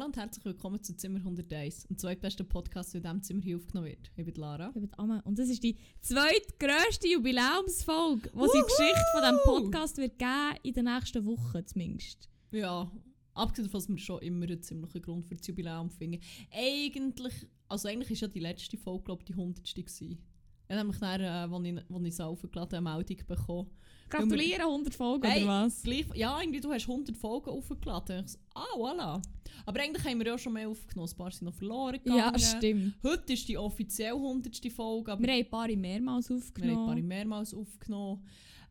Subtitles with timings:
[0.00, 3.56] Hallo und herzlich willkommen zu Zimmer 101, dem zweitbesten Podcast, der in diesem Zimmer hier
[3.58, 4.10] aufgenommen wird.
[4.16, 4.68] Ich bin Lara.
[4.68, 5.20] Ich bin Amme.
[5.26, 10.18] Und das ist die zweitgrösste Jubiläumsfolge, die es in der Geschichte von diesem Podcast wird
[10.18, 12.30] geben, in den nächsten Wochen zumindest.
[12.50, 12.90] Ja,
[13.34, 16.22] abgesehen davon, dass wir schon immer einen ziemlichen Grund für das Jubiläum finden.
[16.50, 17.34] Eigentlich,
[17.68, 19.62] also eigentlich ist ja die letzte Folge, glaube ich, die 100.
[19.74, 20.18] gewesen.
[20.66, 23.70] Ich habe nämlich dann, äh, als ich, als ich es aufgeladen habe, eine Meldung bekommen.
[24.10, 25.82] Gratuliere, 100 Folgen Hey, oder was?
[25.82, 28.24] Gleich, ja, irgendwie, du hast 100 Folgen aufgeladen.
[28.24, 29.22] Ich so, ah, voilà.
[29.66, 31.08] Aber eigentlich haben wir ja schon mehr aufgenommen.
[31.10, 32.18] Ein paar sind noch verloren gegangen.
[32.18, 32.94] Ja, stimmt.
[33.02, 34.56] Heute ist die offiziell 100.
[34.72, 37.08] Folge, Wir haben ein paar mehrmals wir haben ein paar aufgenommen.
[37.08, 38.26] mehrmals aufgenommen.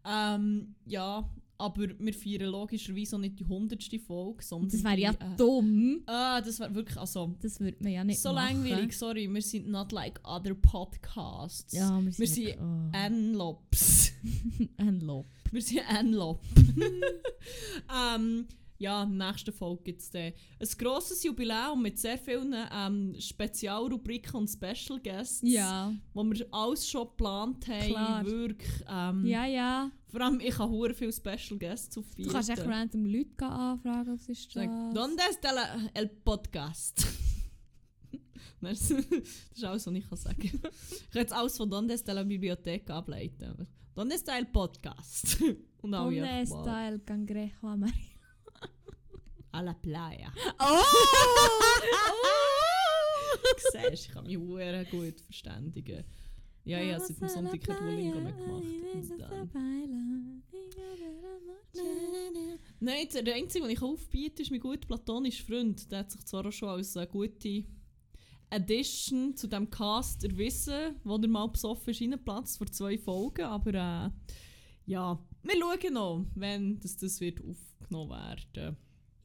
[0.05, 1.29] Ähm, ja,
[1.59, 3.83] aber wir feiern logischerweise auch nicht die 100.
[4.07, 6.01] Folge, sondern Das wäre ja die, äh, dumm.
[6.05, 8.63] Ah, das wäre wirklich, also, Das würde man ja nicht so machen.
[8.63, 11.73] langweilig, sorry, wir sind not like other podcasts.
[11.73, 12.19] Ja, wir sind...
[12.19, 12.97] Wir sind oh.
[12.97, 14.13] Enlops.
[14.77, 15.27] Ein Lob.
[15.51, 16.41] Wir sind Enlop.
[18.15, 18.45] ähm,
[18.79, 20.33] ja, in der nächsten Folge gibt es ein
[20.77, 25.93] grosses Jubiläum mit sehr vielen ähm, Spezialrubriken und Special Guests, Ja.
[26.13, 27.87] wo wir alles schon geplant haben.
[27.87, 28.25] Klar.
[28.25, 28.83] Wirklich.
[28.89, 29.91] Ähm, Ja, ja.
[30.07, 32.29] Vor allem, ich habe hure viele Special Guests aufbieten.
[32.29, 34.51] Du kannst echt random Leute anfragen, was ist?
[34.51, 37.05] Sag, ¿Dónde está la, el podcast?
[38.61, 42.23] das ist alles, was ich kann sagen Ich kann jetzt alles von ¿Dónde está la
[42.23, 43.67] biblioteca ableiten.
[43.93, 45.41] ¿Dónde está el podcast?
[45.81, 46.59] Und alle ¿Dónde einfach, wow.
[46.61, 48.18] está el cangrejo amarillo?
[49.51, 50.31] A la playa.
[50.61, 50.83] Oh!
[53.41, 56.03] Du siehst, ich kann mich hure gut verständigen.
[56.65, 58.63] Ja, ja, seit dem Sonntag kein Duolingo mehr gemacht.
[62.79, 65.91] Nein, der einzige, den ich aufbiete, ist mein guter platonischer Freund.
[65.91, 67.65] Der hat sich zwar auch schon als eine gute
[68.49, 73.45] Addition zu dem Cast erwiesen, wo er mal besoffen ist, reingeplatzt vor zwei Folgen.
[73.45, 74.09] Aber äh,
[74.85, 78.77] ja, wir schauen noch, wenn das, das wird aufgenommen werden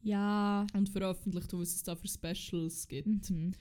[0.05, 0.67] Ja.
[0.73, 3.29] und veröffentlicht, was es da für Specials gibt.
[3.29, 3.53] Mhm.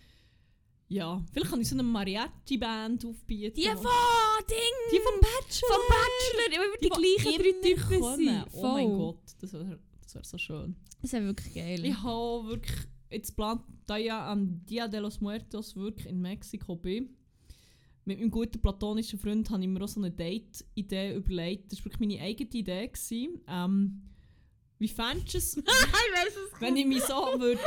[0.88, 3.56] Ja, vielleicht kann ich so eine Mariachi-Band aufbieten.
[3.56, 3.86] Die von
[4.48, 4.76] Ding!
[4.92, 5.68] die vom Bachelor!
[5.68, 6.52] vom Bachelor!
[6.52, 8.44] Ich will die, gleichen drei Typen.
[8.52, 8.88] Oh mein.
[8.90, 10.76] Gott, das wäre das wär so schön.
[11.00, 11.84] Das wäre wirklich geil.
[11.84, 12.76] Ich habe wirklich,
[13.10, 17.16] jetzt plant, da ja am Dia de los Muertos wirklich in Mexiko bin,
[18.04, 21.72] mit meinem guten platonischen Freund habe ich mir auch so eine Date-Idee überlegt.
[21.72, 22.88] Das war wirklich meine eigene Idee.
[22.88, 23.40] Gewesen.
[23.48, 24.02] Ähm,
[24.78, 27.60] wie fändest du es, ich weiß es wenn ich mich so würde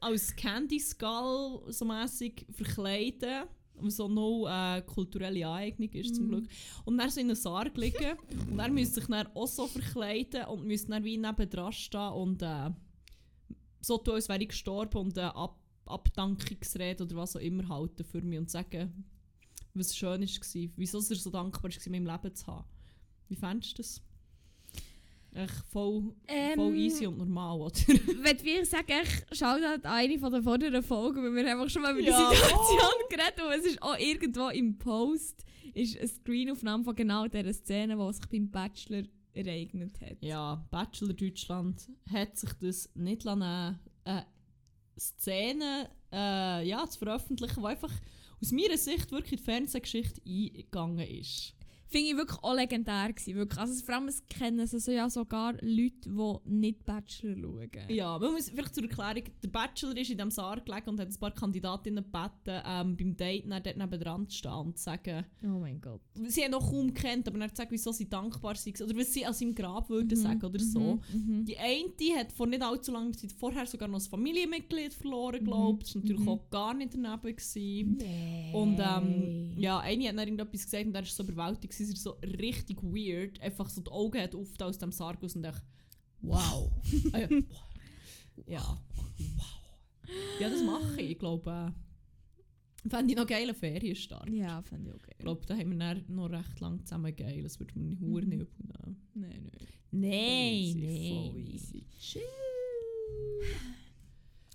[0.00, 3.44] als Candy Skull so mässig verkleiden
[3.74, 6.30] was so noch äh, kulturelle Aneignung ist zum Mhm.
[6.30, 6.44] Glück.
[6.84, 8.16] Und dann so in einem Sarg liegen
[8.50, 12.42] und er müsste sich dann auch so verkleiden und müsste dann wie nebendran stehen und
[12.42, 12.70] äh,
[13.80, 18.04] so tun, als wäre ich gestorben und eine Ab Abdankungsrede oder was auch immer halten
[18.04, 19.04] für mich und sagen,
[19.74, 22.64] was schön war, wieso er so dankbar war, in meinem Leben zu haben.
[23.28, 24.02] Wie fändest du das?
[25.34, 27.74] Echt voll, Ähm, voll easy und normal, oder?
[27.88, 28.92] Wenn wir sagen,
[29.30, 32.30] ich schaue halt eine von der vorderen Folgen, weil wir einfach schon mal über Ja.
[32.30, 33.58] die Situation geredet haben.
[33.58, 35.44] Es ist auch irgendwo im Post
[35.74, 40.18] ist eine Screenaufnahme von genau dieser Szene, die sich beim Bachelor ereignet hat.
[40.20, 44.20] Ja, Bachelor Deutschland hat sich das nicht lassen, äh,
[44.98, 47.90] Szene äh, ja, zu veröffentlichen, die einfach
[48.40, 51.54] aus meiner Sicht wirklich in die Fernsehgeschichte eingegangen ist.
[51.92, 53.58] Finde ich wirklich auch legendär gewesen, wirklich.
[53.60, 57.70] Also vor allem es kennen es also ja sogar Leute, die nicht Bachelor schauen.
[57.88, 61.08] Ja, man muss vielleicht zur Erklärung, der Bachelor ist in diesem Saal gelegen und hat
[61.08, 65.26] ein paar Kandidatinnen gebeten, ähm, beim Date dann dort nebendran zu stehen und zu sagen,
[65.44, 66.00] Oh mein Gott.
[66.28, 69.12] sie haben noch kaum kennt, aber dann zu sagen, wieso sie dankbar sind oder was
[69.12, 70.98] sie an seinem Grab würden Mhm, sagen oder so.
[71.12, 71.44] Mhm.
[71.44, 75.78] Die eine hat vor nicht allzu langer Zeit vorher sogar noch ein Familienmitglied verloren, glaube
[75.82, 75.92] ich.
[75.92, 76.28] Das war natürlich mhm.
[76.28, 77.36] auch gar nicht daneben.
[77.36, 77.96] Gewesen.
[77.98, 78.50] Nee.
[78.54, 82.00] Und ähm, ja, eine hat dann irgendetwas gesagt und er war so überwältigt, sie war
[82.00, 83.40] so richtig weird.
[83.40, 85.62] Einfach so die Augen hat oft aus dem Sarg aus und dachte,
[86.20, 86.70] wow.
[87.12, 87.28] ah, ja.
[88.46, 89.62] ja, wow.
[90.40, 91.50] Ja, das mache ich, ich glaube.
[91.50, 94.28] Äh, Fände ich noch geile Ferienstart.
[94.30, 95.12] Ja, fand ich okay.
[95.12, 97.42] Ich glaube, da haben wir noch recht lang zusammen geil.
[97.42, 98.08] Das würde mir nicht Mhm.
[98.08, 98.46] nicht übel nehmen.
[99.14, 99.68] Nein, nein.
[99.92, 101.86] Nein, voll easy.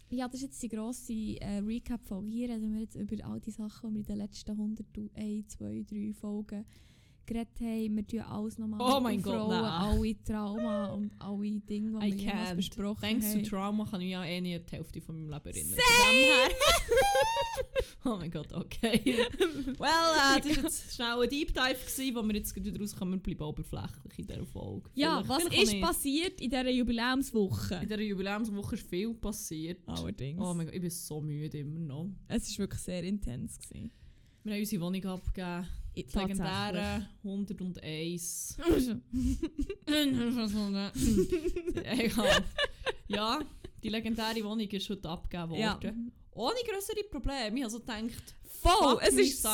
[0.09, 2.29] Ja, das ist jetzt die grosse äh, Recap-Folge.
[2.31, 5.83] Hier reden wir jetzt über all die Sachen, die wir in den letzten 101, 2,
[5.83, 6.65] 3 Folgen
[7.27, 7.95] geredet haben.
[7.97, 9.63] Wir tun alles nochmal Oh mein Gott, nein.
[9.63, 12.55] alle Trauma und alle Dinge, die I wir can't.
[12.55, 13.43] besprochen Thanks haben.
[13.43, 15.77] to Trauma kann ich ja eh nicht die Hälfte von meinem Leben erinnern.
[15.77, 16.49] Her-
[18.05, 19.01] oh mein Gott, okay.
[19.77, 22.79] well, äh, das war jetzt schnell ein Deep Dive, gewesen, wo wir jetzt gerade wieder
[22.79, 23.13] rauskommen.
[23.15, 24.89] Wir bleiben oberflächlich in dieser Folge.
[24.95, 27.75] ja, Vielleicht- was vielleicht ist passiert in dieser Jubiläumswoche?
[27.75, 29.81] In dieser Jubiläumswoche ist viel passiert.
[29.87, 30.39] Allerdings.
[30.41, 32.09] Oh mein Gott, ich bin so müde immer noch.
[32.27, 33.59] es war wirklich sehr intens.
[33.59, 33.91] Gewesen.
[34.43, 35.67] Wir haben unsere Wohnung abgegeben.
[36.05, 38.57] Das legendäre 101.
[41.83, 42.43] Egal.
[43.07, 43.39] Ja,
[43.83, 45.73] die legendäre Wohnung ist heute abgegeben Ja.
[45.73, 46.11] worden.
[46.31, 47.57] Ohne größere Probleme.
[47.57, 49.49] Ich habe so gedacht, Voll, es ist so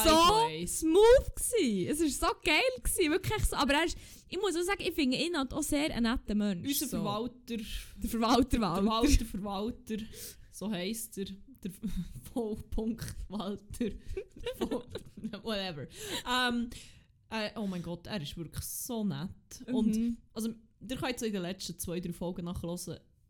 [0.65, 1.87] smooth gsi.
[1.89, 3.55] Es ist so geil gsi, wirklich so.
[3.57, 3.97] Aber er ist,
[4.29, 6.67] ich muss auch sagen, ich finde ihn halt auch sehr ein netter Mensch.
[6.67, 6.97] unser so.
[6.97, 7.57] Verwalter,
[7.97, 8.85] Der Verwalter, der Walter.
[8.85, 9.97] Walter, Verwalter,
[10.51, 11.25] so heisst er,
[11.63, 11.71] der
[12.33, 13.89] Vollpunkt Walter,
[14.57, 14.85] Voll-
[15.43, 15.87] whatever.
[16.29, 16.69] Ähm,
[17.29, 19.29] äh, oh mein Gott, er ist wirklich so nett.
[19.71, 20.17] Und Mhm.
[20.33, 20.49] also,
[20.87, 22.77] ihr könnt so in den letzten zwei, drei Folgen nachhören,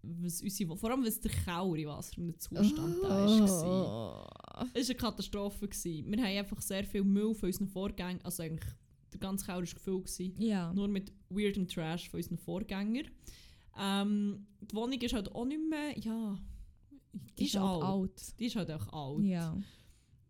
[0.06, 3.28] was unsere, vor allem was der Keller in was für einem Zustand da war.
[3.30, 4.68] Oh.
[4.74, 5.68] Es war eine Katastrophe.
[5.68, 6.12] Gewesen.
[6.12, 8.70] Wir haben einfach sehr viel Müll von unseren Vorgängern, also eigentlich
[9.14, 10.74] der ganze Keller war gefüllt, Ja.
[10.74, 13.08] nur mit weirdem Trash von unseren Vorgängern.
[13.80, 16.38] Ähm, die Wohnung ist halt auch nicht mehr, ja,
[17.38, 18.40] die ist, halt alt.
[18.40, 19.24] Die ist halt auch alt.
[19.26, 19.52] Ja.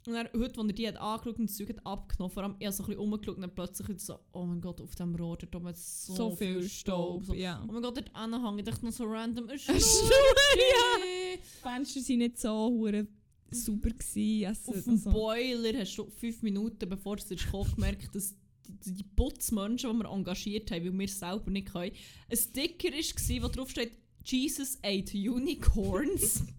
[0.05, 2.53] Und dann, heute, als er die hat angeschaut und das Zeug hat abgenommen, vor allem,
[2.55, 5.37] habe so ein bisschen umgeschaut und dann plötzlich so, oh mein Gott, auf dem Rohr,
[5.37, 7.23] da hat so, So, viel Staub.
[7.23, 7.63] So, Ja.
[7.67, 11.37] oh mein Gott, dort anhängen, ich dachte noch so random, ein Schnur, ja.
[11.37, 13.07] Die Fenster waren nicht so hure
[13.51, 13.91] super.
[13.91, 14.45] Gewesen.
[14.47, 18.35] Also, Auf dem also- Boiler hast du fünf Minuten, bevor es ist gekocht, gemerkt, dass
[18.67, 21.91] die, die Putzmenschen, die wir engagiert haben, weil wir es selber nicht können,
[22.29, 23.93] ein Sticker war, wo drauf steht,
[24.25, 26.43] Jesus ate unicorns.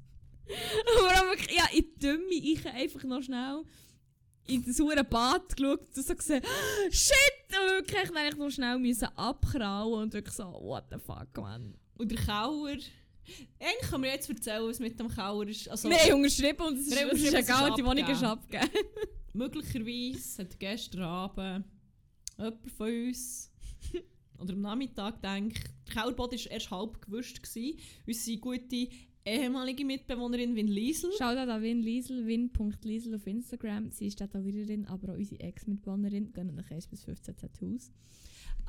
[1.08, 3.62] Auch wirklich, ja, in die ich einfach noch schnell
[4.46, 6.42] in das hure Bad geschaut und so gesehen,
[6.90, 7.14] shit!
[7.48, 11.74] Und wirklich dann eigentlich noch schnell müssen abkrauen und wirklich so, what the fuck, man.
[11.96, 12.76] und der Kauer...
[13.58, 15.66] Eigentlich können wir jetzt erzählen, was mit dem Kauer ist.
[15.70, 18.68] Also, wir haben unterschrieben und es ist, es ist egal, die Wohnung ist abgegeben.
[19.34, 21.64] möglicherweise hat gestern Abend
[22.38, 23.52] jemand von uns
[24.38, 27.42] oder am Nachmittag gedacht, der Kauerboden war erst halb gewischt.
[27.42, 27.78] Gewesen.
[28.06, 28.88] Unsere gute
[29.24, 31.10] ehemalige Mitbewohnerin Win Liesel.
[31.18, 33.90] Schaut an Win Liesel, win.liesel auf Instagram.
[33.90, 36.32] Sie ist Tätowiererin, aber auch unsere Ex-Mitbewohnerin.
[36.32, 37.90] Gehen nach 1 bis 15 Tattoos.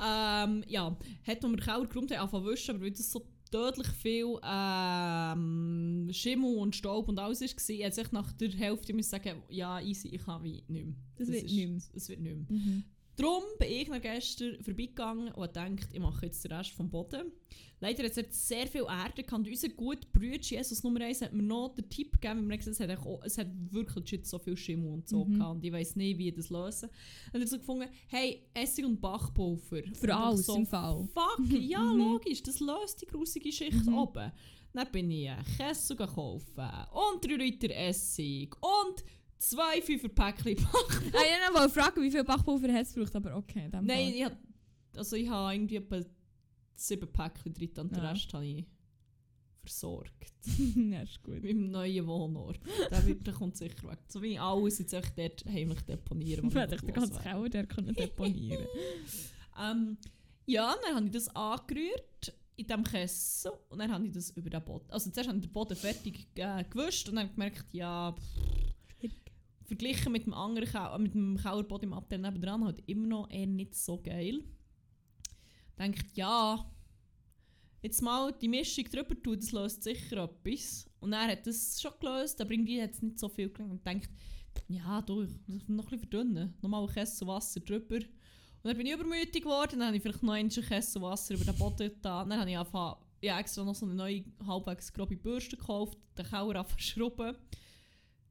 [0.03, 1.43] Ähm, ja, hat,
[1.89, 7.07] geräumt haben, angefangen zu wischen, aber weil das so tödlich viel ähm, Schimmel und Staub
[7.07, 7.47] und alles war,
[7.85, 10.95] hat sich nach der Hälfte müssen sagen, ja, easy, ich kann wie nicht mehr.
[11.17, 11.77] Das wird ist- nicht mehr.
[11.93, 12.59] Es wird nicht mehr.
[13.17, 17.31] Darum bin ich noch gestern vorbeigegangen und gedacht, ich mache jetzt den Rest vom Boden.
[17.79, 19.33] Leider hat es sehr viel Erde gehabt.
[19.33, 22.57] und Unser guter Bruder Jesus Nummer 1 hat mir noch den Tipp gegeben, weil wir
[22.57, 25.33] gesagt haben, es hat, es hat wirklich so viel Schimmel und so Mhm.
[25.33, 26.89] gehabt und ich weiss nicht, wie ich das lösen.
[27.31, 29.77] Dann hat er so gefunden, hey, Essig und Bachpulver.
[29.85, 31.07] Und Für ich alles so, im Fall.
[31.13, 31.97] Fuck, ja Mhm.
[31.99, 33.97] logisch, das löst die grusige Schicht Mhm.
[33.97, 34.31] oben.
[34.73, 39.03] Dann bin ich Kessel gekauft und 3 Liter Essig und
[39.37, 41.11] zwei Fünferpäckchen Bachpulver.
[41.17, 43.65] Ah, ich wollte fragen, wie viel Bachpulver hat es gebraucht, aber okay.
[43.65, 44.15] in dem Nein, Fall.
[44.15, 44.37] ich hab,
[44.97, 46.01] also ich habe irgendwie etwa
[46.75, 48.11] sieben Päckchen drin und den Ja.
[48.11, 48.65] Rest habe ich
[49.63, 50.33] versorgt.
[50.75, 51.41] ja, ist gut.
[51.41, 52.59] Mit meinem neuen Wohnort.
[52.91, 53.99] Der, wird, der kommt sicher weg.
[54.07, 56.47] So wie ich alles jetzt echt dort heimlich deponieren.
[56.49, 57.17] Ich hätte ich den ganzen.
[57.19, 58.67] Keller der können deponieren.
[59.61, 59.97] ähm,
[60.45, 64.49] ja, dann habe ich das angerührt in diesem Kessel und dann habe ich das über
[64.49, 64.85] den Boden.
[64.91, 68.64] Also zuerst habe ich den Boden fertig äh, gewischt und dann gemerkt, ja, pff,
[69.65, 73.47] verglichen mit dem anderen Kau mit dem Kauerboden im Abteil nebendran halt immer noch eher
[73.47, 74.43] nicht so geil.
[75.77, 76.71] Denkt, ja,
[77.81, 80.89] jetzt mal die Mischung drüber tun, das löst sicher etwas.
[80.99, 83.73] Und er hat das schon gelöst, aber irgendwie hat es nicht so viel gelangt.
[83.73, 84.09] Und denkt,
[84.67, 86.53] ja, du, ich muss noch ein bisschen verdünnen.
[86.61, 87.97] Nochmal ein Kessel Wasser drüber.
[87.97, 88.05] Und
[88.63, 91.55] dann bin ich übermütig geworden, dann habe ich vielleicht noch einen Kessel Wasser über den
[91.55, 92.29] Boden getan.
[92.29, 96.25] Dann habe ich angefangen, ja, extra noch so eine neue, halbwegs grobe Bürste gekauft, den
[96.25, 97.35] Kauer zu schrubben.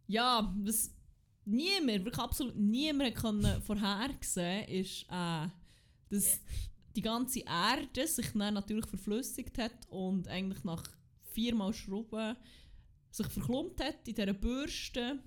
[0.06, 0.94] Ja, was
[1.44, 5.48] niemand, wirklich absolut niemand konnte vorhersehen, ist, äh,
[6.10, 6.40] dass
[6.96, 10.84] die ganze Erde sich dann natürlich verflüssigt hat und eigentlich nach
[11.32, 12.36] viermal Schrubben
[13.10, 15.18] sich verklumpt hat in dieser Bürste.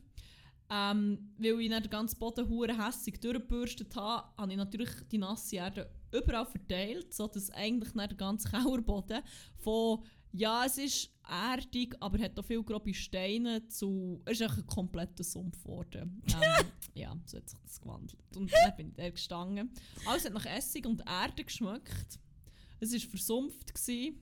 [0.69, 5.17] Ähm, weil ich dann den ganzen Boden hure hässig durchgebürstet habe, habe ich natürlich die
[5.17, 9.21] nasse Erde überall verteilt, sodass eigentlich dann der ganze Kauerboden
[9.55, 14.21] von ja, es ist erdig, aber hat auch viele grobe Steine zu.
[14.25, 16.21] Es ist ein kompletter Sumpf geworden.
[16.37, 18.35] Ähm, ja, so hat sich das gewandelt.
[18.35, 19.71] Und dann bin ich da gestanden.
[20.07, 22.19] Alles hat nach Essig und Erde geschmeckt.
[22.79, 23.73] Es war versumpft.
[23.73, 24.19] Gewesen.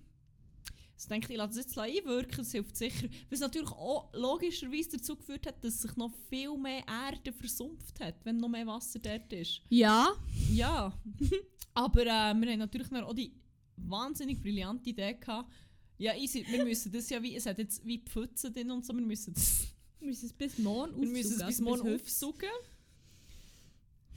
[0.96, 3.08] Also denke ich, ich lasse das jetzt einwirken, das hilft sicher.
[3.30, 8.16] Was natürlich auch logischerweise dazu geführt hat, dass sich noch viel mehr Erde versumpft hat,
[8.24, 9.62] wenn noch mehr Wasser dort ist.
[9.70, 10.14] Ja.
[10.52, 10.98] Ja,
[11.74, 13.34] aber äh, wir haben natürlich auch die
[13.76, 15.52] wahnsinnig brillante Idee gehabt.
[15.98, 18.94] Ja, easy, wir müssen das ja wie, es hat jetzt wie Pfützen drin und so,
[18.94, 19.68] wir müssen das,
[20.00, 22.50] Wir müssen es bis morgen wir müssen es bis morgen aufsaugen.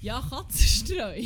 [0.00, 1.22] Ja, Katzenstreu.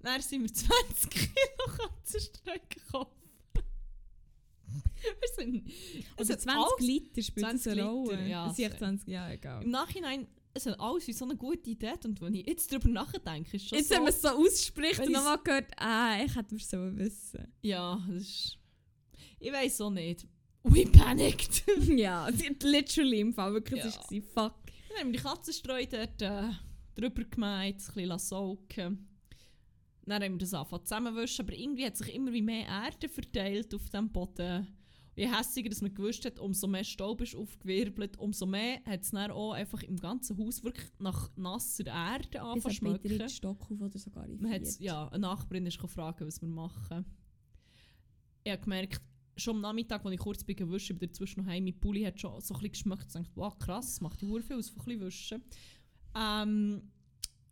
[0.00, 3.16] Dann sind wir 20 Kilo Katzenstreu gekauft.
[3.54, 8.10] wir sind, es Also hat 20 alles- Liter spielt 20 das eine Rolle.
[8.16, 8.78] Liter, ja, Es sind echt so.
[8.78, 9.62] 20, ja, egal.
[9.64, 12.88] Im Nachhinein, es hat alles wie so eine gute Idee und wenn ich jetzt darüber
[12.88, 13.94] nachdenke, ist schon Jetzt, so...
[13.94, 17.52] wenn man es so ausspricht und nochmal gehört, ah, ich hätte es so wissen.
[17.62, 18.58] Ja, das ist.
[19.42, 20.26] Ich weiß auch nicht.
[20.64, 21.64] we panicked.
[21.88, 22.28] ja,
[22.62, 23.88] literally im Fall wirklich, Ja.
[23.88, 24.62] es war fuck.
[24.88, 26.50] Dann haben wir die Katzenstreu dort äh,
[26.94, 29.08] drüber gemeint, ein bisschen saugen
[30.06, 33.74] Dann haben wir das angefangen zusammenwischen, aber irgendwie hat sich immer wie mehr Erde verteilt
[33.74, 34.68] auf dem Boden.
[35.16, 39.10] Je hässiger dass man gewusst hat, umso mehr Staub ist aufgewirbelt, umso mehr hat es
[39.10, 43.28] dann auch einfach im ganzen Haus wirklich nach nasser Erde angefangen zu schmecken.
[43.28, 44.82] Stock auf oder sogar in Man hat, vierten.
[44.84, 47.04] ja, eine Nachbarin ist gefragt, was wir machen.
[48.44, 49.00] Ich habe gemerkt,
[49.36, 52.20] schon am Nachmittag, als ich kurz bin gewischt, bin dazwischen noch heim, mein Pulli hat
[52.20, 53.06] schon so ein bisschen geschmeckt.
[53.06, 55.42] Ich dachte, wow, krass, macht die Hure viel aus von ein bisschen wischen.
[56.14, 56.82] Ähm,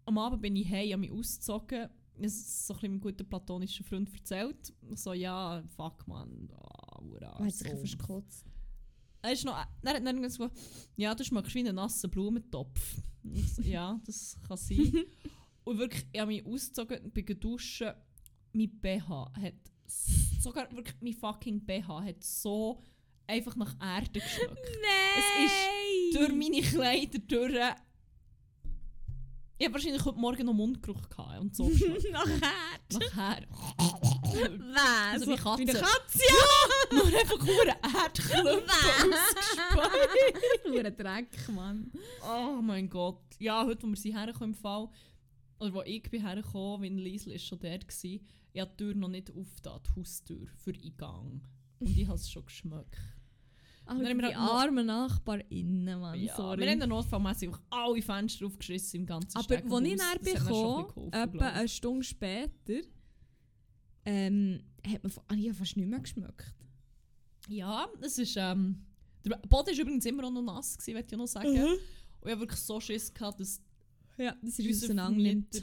[0.04, 1.82] am Abend bin ich heim, habe mich ausgezogen.
[1.82, 4.74] Habe es so ein bisschen meinem guten platonischen Freund erzählt.
[4.94, 8.46] So, ja, fuck man, ah, ura, Er hat sich gekotzt.
[9.22, 10.58] Er ist noch, er hat dann gesagt,
[10.96, 13.02] ja, du schmeckst wie einen nassen Blumentopf.
[13.22, 14.92] So, ja, das kann sein.
[15.64, 17.92] Und wirklich, ich habe mich ausgezogen, bin duschen.
[18.52, 19.54] Mein BH hat,
[20.40, 22.82] sogar wirklich mein fucking BH hat so
[23.26, 24.52] einfach nach Erde geschmeckt.
[24.82, 26.12] Nein!
[26.12, 27.74] durch meine Kleider durch.
[29.58, 32.10] Ich habe wahrscheinlich heute Morgen noch Mundgeruch gehabt und so geschmeckt.
[32.12, 32.40] Nachher!
[32.92, 33.46] Nachher.
[34.72, 35.12] Was?
[35.12, 35.58] Also wie Katze.
[35.58, 36.24] Wie eine Katze?
[36.92, 40.66] Nur einfach nur Erdklumpen ausgespeist.
[40.66, 41.92] Nur ein Dreck, Mann.
[42.22, 43.20] Oh mein Gott.
[43.38, 44.88] Ja, heute, wo wir sie herkommen im Fall,
[45.58, 48.20] oder wo ich bin hergekommen, wenn Liesl ist schon dort war,
[48.52, 51.42] ich habe die Tür noch nicht aufgetan, die Haustür, für Eingang.
[51.78, 52.98] Und ich habe es schon geschmeckt.
[53.86, 56.20] Aber die halt armen NachbarInnen, Mann.
[56.20, 56.60] Ja, sorry.
[56.60, 61.48] wir haben dann notfallmässig alle Fenster aufgeschissen im ganzen Aber als ich näher geholfen, etwa
[61.48, 62.82] eine Stunde später,
[64.04, 66.54] ähm, hat man ah, fast nicht mehr geschmeckt.
[67.48, 68.36] Ja, es ist.
[68.36, 68.86] Ähm,
[69.24, 71.48] der Boden war übrigens immer noch nass, gewesen, möchte ich noch sagen.
[71.48, 71.78] Und
[72.24, 73.60] ich habe wirklich so Schiss gehabt, dass
[74.16, 75.06] Ja, das ist unser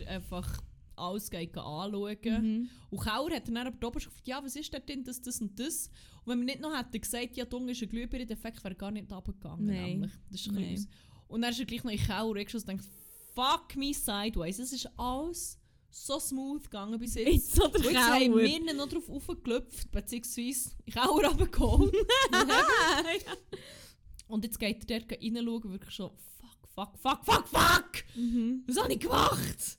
[0.08, 0.62] einfach
[0.98, 2.18] alles geht anschauen.
[2.24, 2.70] Mhm.
[2.90, 5.60] Und Kauer hat dann aber oben gefragt, ja, was ist denn drin, das, das und
[5.60, 5.90] das?
[6.24, 9.12] Und wenn wir nicht noch hätten gesagt, ja, Dung ist ein Glühbirne-Defekt, wäre gar nicht
[9.12, 9.66] runtergegangen.
[9.66, 9.86] Nein.
[9.86, 10.12] Nämlich.
[10.30, 10.88] Das ist ein Nein.
[11.28, 12.86] Und dann ist er gleich noch in Kauer reingeschossen und denkt,
[13.34, 14.60] fuck me sideways.
[14.60, 17.28] Es ist alles so smooth gegangen bis jetzt.
[17.28, 21.94] Jetzt so der Und jetzt haben wir ihn noch drauf aufgeklopft, beziehungsweise in Kauer runtergeholt.
[24.28, 28.04] Und jetzt geht er dort reinschauen, wirklich schon, fuck, fuck, fuck, fuck, fuck!
[28.16, 28.64] Mhm.
[28.68, 29.78] Was habe ich gemacht?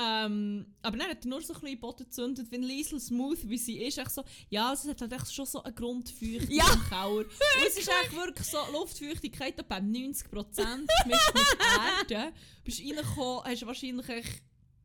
[0.00, 3.38] Ähm, aber dann hat er nur so ein bisschen den Boden gezündet, wenn Liesl smooth
[3.48, 3.98] wie sie ist.
[3.98, 7.18] Echt so, ja, es hat halt echt schon so eine Grundfeuchtigkeit Ja, im Kauer.
[7.18, 7.26] Und
[7.66, 12.32] es ist echt wirklich so Luftfeuchtigkeit etwa 90% gemischt mit Erde.
[12.64, 14.42] Bist reingekommen, hast wahrscheinlich echt,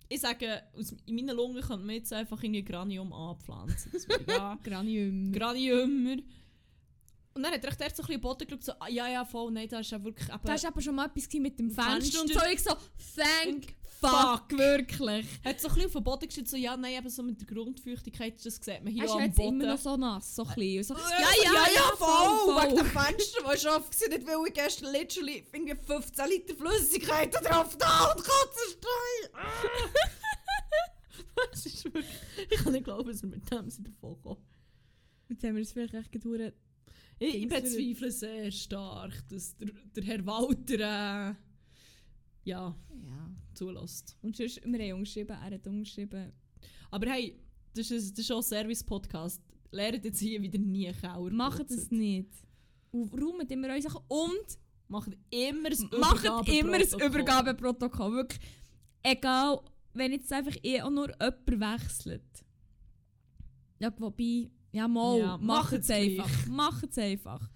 [0.09, 3.91] ich sage, aus, in meinen Lungen könnte man jetzt einfach irgendwie Granium anpflanzen.
[4.27, 5.31] Ja, Granium.
[5.31, 6.21] Granium.
[7.35, 9.25] Und dann hat er echt so ein bisschen den Boden geschaut, so, ah, ja, ja,
[9.25, 10.29] voll, nein, das ist ja wirklich...
[10.29, 11.91] eben- Da war aber schon mal etwas mit dem Fenster.
[11.91, 12.39] Fenster und so.
[12.49, 12.73] Ich so,
[13.17, 14.57] thank fuck, Fuck.
[14.57, 15.25] wirklich.
[15.43, 17.47] hat so ein bisschen auf den Boden geschützt, so, ja, nein, eben so mit der
[17.47, 19.61] Grundfeuchtigkeit, das sieht man hier Hast am Boden.
[19.61, 20.81] immer noch so nass, so klein?
[20.81, 26.29] So, Wegen dem Fenster, das war offen, gewesen, nicht weil ich gestern literally irgendwie 15
[26.29, 29.27] Liter Flüssigkeit da drauf da und Katzenstreu.
[31.51, 32.05] das ist wirklich...
[32.49, 34.41] Ich kann nicht glauben, dass wir mit dem sind davon kommen.
[35.27, 36.53] Jetzt haben wir es vielleicht echt gedauert.
[37.19, 40.73] Ich, ich bezweifle sehr stark, dass der, der Herr Walter
[41.31, 41.35] äh,
[42.43, 43.31] ja, Ja.
[43.53, 44.17] zulässt.
[44.21, 46.31] Und sonst, wir haben umgeschrieben, er hat umgeschrieben.
[46.91, 47.39] Aber hey,
[47.73, 49.41] das ist, das ist auch ein Service-Podcast.
[49.71, 51.29] Lernt jetzt hier wieder nie Kauer.
[51.31, 52.29] Macht es nicht.
[52.91, 54.01] Und räumt immer eure Sachen.
[54.07, 57.09] Und Macht immer das macht immer das Übergabeprotokoll.
[57.09, 58.11] Übergabeprotokoll.
[58.13, 58.39] Wirklich.
[59.01, 59.59] Egal,
[59.93, 62.45] wenn jetzt einfach eh auch nur jemand wechselt.
[63.79, 66.47] Ja, wobei, ja mal, Ja, macht's es einfach.
[66.47, 67.49] Macht es einfach.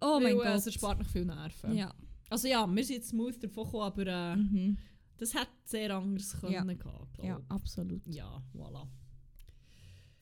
[0.00, 0.46] Oh mein Weil, äh, Gott.
[0.58, 1.74] Es erspart noch viel Nerven.
[1.74, 1.94] Ja.
[2.30, 4.78] Also ja, wir sind jetzt smooth davon gekommen, aber äh, Mhm.
[5.18, 6.62] das hätte sehr anders können Ja.
[6.64, 6.78] gehen,
[7.22, 8.06] ja, absolut.
[8.06, 8.86] Ja, voilà.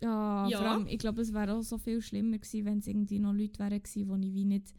[0.00, 0.58] Ja, Ja.
[0.58, 3.32] vor allem, ich glaube, es wäre auch so viel schlimmer gewesen, wenn es irgendwie noch
[3.32, 4.74] Leute wären gewesen, die ich wie nicht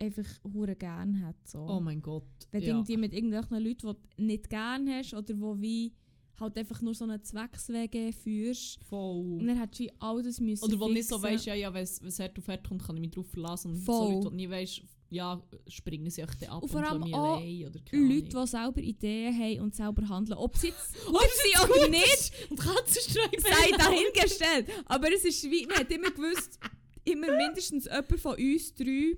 [0.00, 1.38] einfach hure gern hätte.
[1.44, 1.66] So.
[1.68, 2.24] Oh mein Gott.
[2.50, 2.74] wenn du ja.
[2.74, 5.92] irgendwie mit irgendwelchen Leuten, die du nicht gern hast oder wo wie
[6.40, 9.46] halt einfach nur so einen Zweckswege führst und Voll.
[9.46, 11.32] dann hättest du wie all das müssen Oder wo du nicht so fixen.
[11.34, 13.72] weißt, ja, ja, wenn es hart auf hart kommt, kann ich mich drauf verlassen.
[13.72, 14.06] Und Voll.
[14.08, 17.14] so Leute, die nicht weißt, ja, springen sie euch dann ab Und vor allem mich
[17.14, 20.36] auch Leute, die selber Ideen haben und selber handeln.
[20.38, 24.66] Ob sie jetzt Ob sie oder nicht, Und Katzenstreu sei dahingestellt.
[24.86, 26.58] Aber es ist wie, man hat immer gewusst,
[27.04, 29.16] immer mindestens jemand von uns drei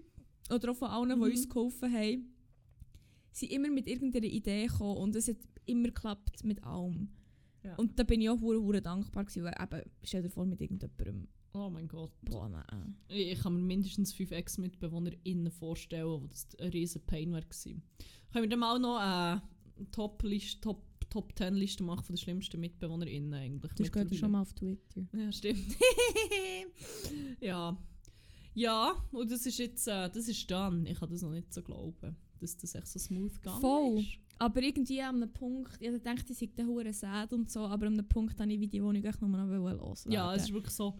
[0.55, 1.25] oder auch von allen, Mhm.
[1.25, 2.35] die uns geholfen haben,
[3.33, 7.09] sind immer mit irgendeiner Idee gekommen und es hat immer geklappt mit allem.
[7.63, 7.75] Ja.
[7.77, 10.61] Und da bin ich auch hure, hure dankbar gewesen, weil eben, stell dir vor, mit
[10.61, 12.13] irgendjemandem, Oh mein Gott.
[12.23, 12.97] boah, nein.
[13.09, 17.83] Ich kann mir mindestens fünf Ex-MitbewohnerInnen vorstellen, wo das ein riesen Pain gewesen.
[18.31, 19.43] Können wir dann mal noch eine
[19.91, 23.73] Top-Liste, Top, Top 10 Liste machen von den schlimmsten MitbewohnerInnen eigentlich?
[23.73, 25.07] Das geht schon mal auf Twitter.
[25.15, 25.77] Ja, stimmt.
[27.41, 27.77] ja.
[28.55, 30.85] Ja, und das ist jetzt, äh, das ist dann.
[30.87, 34.01] Ich kann das noch nicht so glauben, dass das echt so smooth gegangen Voll.
[34.01, 34.19] ist.
[34.39, 37.87] Aber irgendwie an einem Punkt, ich dachte, ich sei der hure sad und so, aber
[37.87, 40.13] an einem Punkt habe ich wie die Wohnung echt nur noch loswerden.
[40.13, 40.95] Ja, es ist wirklich so,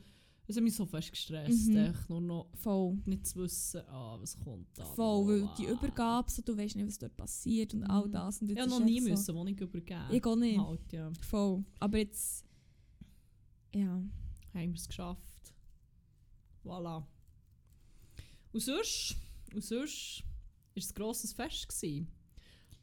[0.47, 1.77] es hat mich so fest gestresst, Mhm.
[1.77, 2.97] echt nur noch voll.
[3.05, 4.85] nicht zu wissen, ah, was kommt da.
[4.87, 5.67] Voll, weil die.
[5.67, 8.13] Übergabe, so, du weißt nicht, was dort passiert und all Mhm.
[8.13, 8.41] das.
[8.41, 10.05] Und Ich jetzt ist noch nie echt müssen Wohnung übergeben.
[10.11, 10.59] Ich auch nicht.
[10.59, 11.11] Halt, ja.
[11.21, 11.65] Voll.
[11.81, 12.45] Aber jetzt.
[13.75, 13.89] Ja.
[14.55, 15.53] haben wir es geschafft.
[16.65, 17.05] Voilà.
[18.53, 19.17] Und sonst,
[19.55, 21.69] und sonst war es ein grosses Fest.
[21.69, 22.09] Gewesen,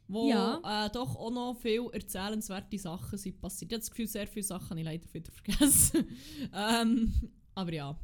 [0.08, 0.86] wo Ja.
[0.86, 3.70] äh, doch auch noch viele erzählenswerte Sachen sind passiert.
[3.72, 6.06] Ich habe das Gefühl, sehr viele Sachen habe ich leider wieder vergessen.
[6.54, 7.12] ähm,
[7.54, 7.98] aber ja,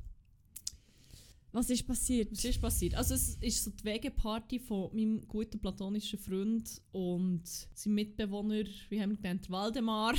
[1.53, 2.31] Was ist passiert?
[2.33, 2.95] was ist passiert?
[2.95, 7.43] Also es ist so die Wegeparty von meinem guten platonischen Freund und
[7.75, 10.15] seinem Mitbewohner, wie haben wir genannt, Waldemar.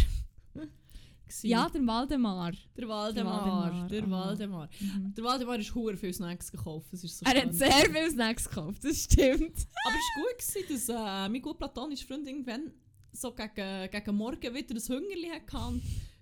[1.31, 1.47] Gewesen.
[1.47, 2.51] Ja, der Waldemar.
[2.77, 3.87] der Waldemar.
[3.89, 4.69] Der Waldemar.
[4.79, 5.13] Mhm.
[5.15, 6.87] Der Waldemar hat hure viele Snacks gekauft.
[6.91, 7.55] Das ist so Er hat spannend.
[7.55, 9.67] sehr viel Snacks gekauft, das stimmt.
[9.85, 12.71] Aber es war gut, gewesen, dass äh, mein gut platonischer Freund irgendwann
[13.13, 15.81] so gegen, gegen Morgen wieder ein Hungerli hatte.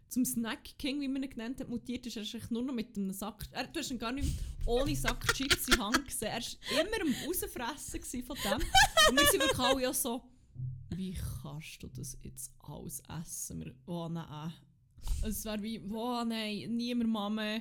[0.10, 2.18] Zum Snack King, wie man ihn genannt hat, mutiert ist.
[2.18, 3.46] Er ist nur noch mit einem Sack.
[3.52, 6.30] Er, du hast ihn gar nicht ohne Sack Chips in Hand gesehen.
[6.30, 8.54] Er war immer am Rausfressen von dem.
[9.10, 10.24] Und wir sind wirklich alle so,
[10.96, 11.14] wie
[11.44, 13.60] kannst du das jetzt alles essen?
[13.64, 14.52] Wir, oh nein.
[15.24, 17.60] Es wäre wie, oh nein, niemand Mama.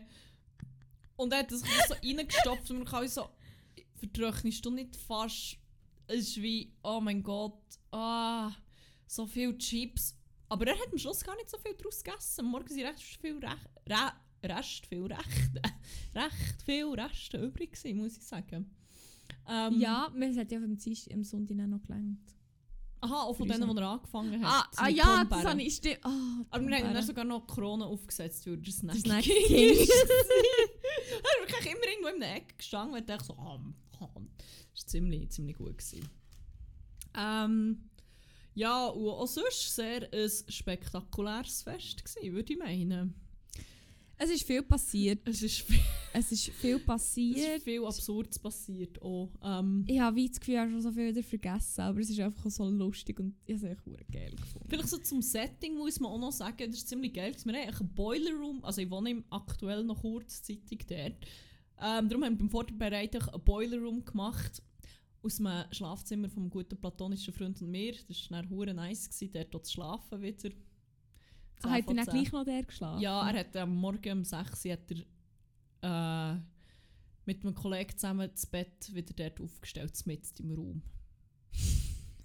[1.16, 3.28] Und er hat das so reingestopft und wir alle so,
[3.94, 5.56] vertrocknest du nicht fast?
[6.06, 7.60] Es ist wie, oh mein Gott,
[7.92, 8.50] ah,
[9.06, 10.14] so viel Chips.
[10.48, 12.46] Aber er hat am Schluss gar nicht so viel daraus gegessen.
[12.46, 14.12] Morgen sind recht viel Rech Re
[14.44, 15.60] Rest, viel Rechte,
[16.14, 18.70] recht viel Reste übrig gewesen, muss ich sagen.
[19.48, 22.20] Ähm, Ja, man hat ja am, Dienstag- am Sonntag noch gelangt.
[23.00, 24.68] Aha, auch von denen, die er angefangen Ah, hat.
[24.76, 25.74] ah mit ja, das habe ich.
[25.76, 26.00] Stimmt.
[26.02, 26.10] Ah,
[26.50, 29.22] Aber wir haben dann sogar noch Krone aufgesetzt für den Snack.
[29.22, 29.44] King.
[29.50, 29.88] Er ist
[31.52, 33.60] wirklich immer irgendwo in der Ecke gestanden und dachte so, ah,
[34.00, 34.08] ah.
[34.14, 35.78] Das war ziemlich, ziemlich gut.
[35.78, 36.08] Gewesen.
[37.16, 37.88] Ähm,
[38.54, 43.14] ja, und auch sonst sehr ein spektakuläres Fest gewesen, würde ich meinen.
[44.20, 45.26] Es ist viel passiert.
[45.28, 45.80] Es ist viel,
[46.12, 47.56] Es ist viel es passiert.
[47.58, 49.30] ist viel Absurdes passiert auch.
[49.42, 52.10] Ähm, Ich habe wie das Gefühl, ich habe schon so viel wieder vergessen, aber es
[52.10, 54.68] ist einfach so lustig und ich habe es echt geil gefunden.
[54.68, 57.32] Vielleicht so zum Setting muss man auch noch sagen, das ist ziemlich geil.
[57.44, 61.16] Wir haben einen Boiler Room, also ich wohne aktuell noch kurzzeitig dort.
[61.80, 64.62] Ähm, darum haben wir beim Vorbereiten einen Boiler Room gemacht.
[65.22, 67.94] Aus einem Schlafzimmer vom guten platonischen Freund und mir.
[68.08, 70.50] Das war dann nice, gewesen, dort zu schlafen wieder.
[71.62, 72.14] Ah, hat er dann 10.
[72.14, 73.00] gleich noch der geschlafen?
[73.00, 74.90] Ja, er hat am Morgen um 6 Uhr hat
[75.82, 76.40] er, äh,
[77.24, 80.82] mit einem Kollegen zusammen das Bett wieder dort aufgestellt, mit im Raum.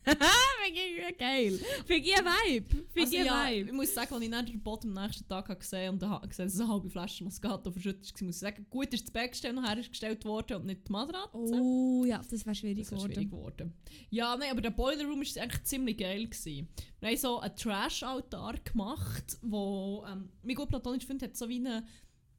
[0.65, 1.59] Finde ich geil.
[1.85, 2.69] Finde ich ein Vibe.
[2.69, 3.73] Finde Also ich ja, ein ich Vibe.
[3.73, 6.45] muss sagen, als ich dann den Boden am nächsten Tag habe gesehen und habe gesehen,
[6.47, 9.67] dass eine halbe Flasche Moscato verschüttet war, muss ich sagen, gut ist das Backstell noch
[9.67, 11.37] hergestellt worden und nicht die Matratze.
[11.61, 13.13] Oh ja, das wäre schwierig das geworden.
[13.13, 13.73] schwierig geworden.
[14.09, 16.23] Ja, nein, aber der Boiler Room war eigentlich ziemlich geil.
[16.27, 16.67] Gewesen.
[16.99, 21.57] Wir haben so einen Trash-Altar gemacht, wo ähm, mein gut platonischer Freund hat so wie
[21.59, 21.85] eine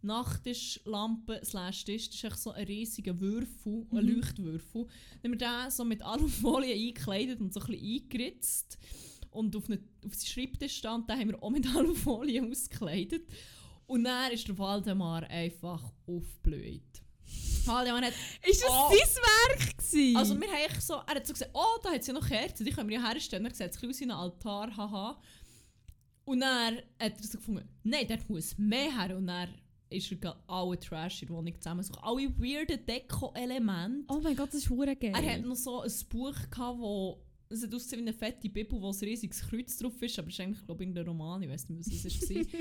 [0.04, 4.16] Nachttischlampe slash Tisch, das ist echt so ein riesiger Würfel, ein Mhm.
[4.16, 4.86] Leuchtwürfel.
[5.22, 8.78] Dann haben wir den so mit Alufolie eingekleidet und so ein bisschen eingeritzt
[9.30, 13.26] und auf, eine, auf seinen Schreibtisch stand, den haben wir auch mit Alufolie ausgekleidet.
[13.86, 17.02] Und dann ist der Waldemar einfach aufgeblüht.
[17.66, 18.14] Waldemar hat
[18.48, 18.90] Ist das Oh.
[18.90, 20.16] dein Werk gewesen?
[20.16, 22.64] also wir haben so, er hat so gesagt, oh, da hat es ja noch Kerzen,
[22.64, 23.44] die können wir ja herstellen.
[23.44, 25.20] Er hat gesagt, es ein Altar, haha.
[26.26, 26.82] Und dann hat
[27.18, 29.16] er so gefunden, nein, dort muss mehr her.
[29.16, 29.48] Und dann
[29.90, 32.02] ist er gerade alle Trash in der Wohnung zusammensuchen.
[32.02, 34.04] Alle weirden Deko-Elemente.
[34.08, 35.12] oh mein Gott, das ist hure geil.
[35.14, 38.80] Er hat noch so ein Buch gehabt, wo es hat ausgesehen wie eine fette Bibel,
[38.80, 41.48] wo ein riesiges Kreuz drauf ist, aber es ist eigentlich, glaube ich, irgendein Roman, ich
[41.48, 42.60] weiß nicht, was es war.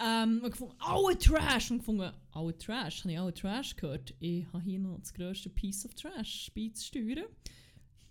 [0.24, 1.70] ähm, und gefunden, alle Trash!
[1.70, 3.00] Und gefunden, alle Trash?
[3.00, 4.14] Habe ich alle Trash gehört?
[4.20, 7.26] Ich habe hier noch das grösste Piece of Trash beizusteuern.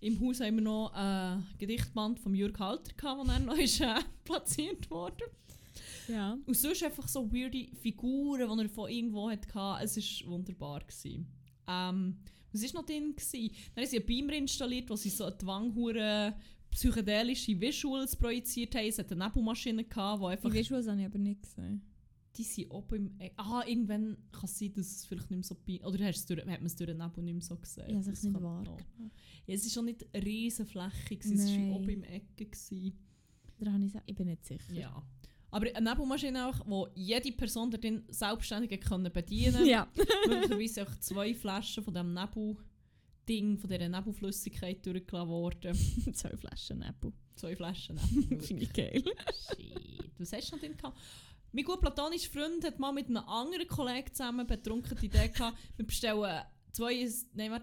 [0.00, 3.80] Im Haus haben wir noch ein Gedichtband von Jürg Halter, gehabt, das dann noch ist,
[3.80, 5.24] äh, platziert wurde.
[6.10, 6.38] Ja.
[6.46, 9.48] Und sonst einfach so weirde Figuren, die er von irgendwo hatte.
[9.84, 10.80] Es war wunderbar.
[10.80, 11.26] Gewesen.
[11.66, 12.16] Ähm,
[12.52, 13.14] was war noch drin?
[13.14, 13.54] Gewesen?
[13.74, 16.34] Dann haben sie einen Beamer installiert, wo sie so eine Twanghure
[16.70, 18.86] psychedelische Visuals projiziert haben.
[18.86, 20.50] Es hat eine Nebelmaschine, gehabt, wo einfach...
[20.50, 21.82] Die Visuals habe ich aber nicht gesehen.
[22.36, 23.18] Die sind oben im...
[23.20, 25.88] Eck- Ah, irgendwann kann es sein, dass es vielleicht nicht mehr so...
[25.88, 27.98] Oder hast durch, hat man es durch den Nebel nicht mehr so gesehen?
[27.98, 28.64] Es Das nicht kann wahr.
[29.46, 31.16] Ja, es war schon nicht eine riesen Fläche.
[31.16, 32.46] gewesen, Es war oben im Ecke.
[32.46, 32.92] Gewesen.
[33.58, 34.72] Da habe ich, ich bin nicht sicher.
[34.72, 35.02] Ja.
[35.50, 39.88] Aber eine Nebelmaschine auch, wo jede Person da drin selbstständig können bedienen ja.
[40.28, 42.56] möglicherweise auch zwei Flaschen von diesem Nebel
[43.28, 45.74] Ding, von dieser Nebelflüssigkeit durchgelassen worden.
[46.14, 47.12] zwei Flaschen Nebel.
[47.36, 48.40] Zwei Flaschen Nebel.
[48.46, 49.02] Finde ich geil.
[49.02, 50.98] Shit, was hast du noch drin gehabt?
[51.52, 55.58] Mein gut platonischer Freund hat mal mit einem anderen Kollegen zusammen betrunken die Idee gehabt,
[55.76, 57.60] wir bestellen zwei, nein,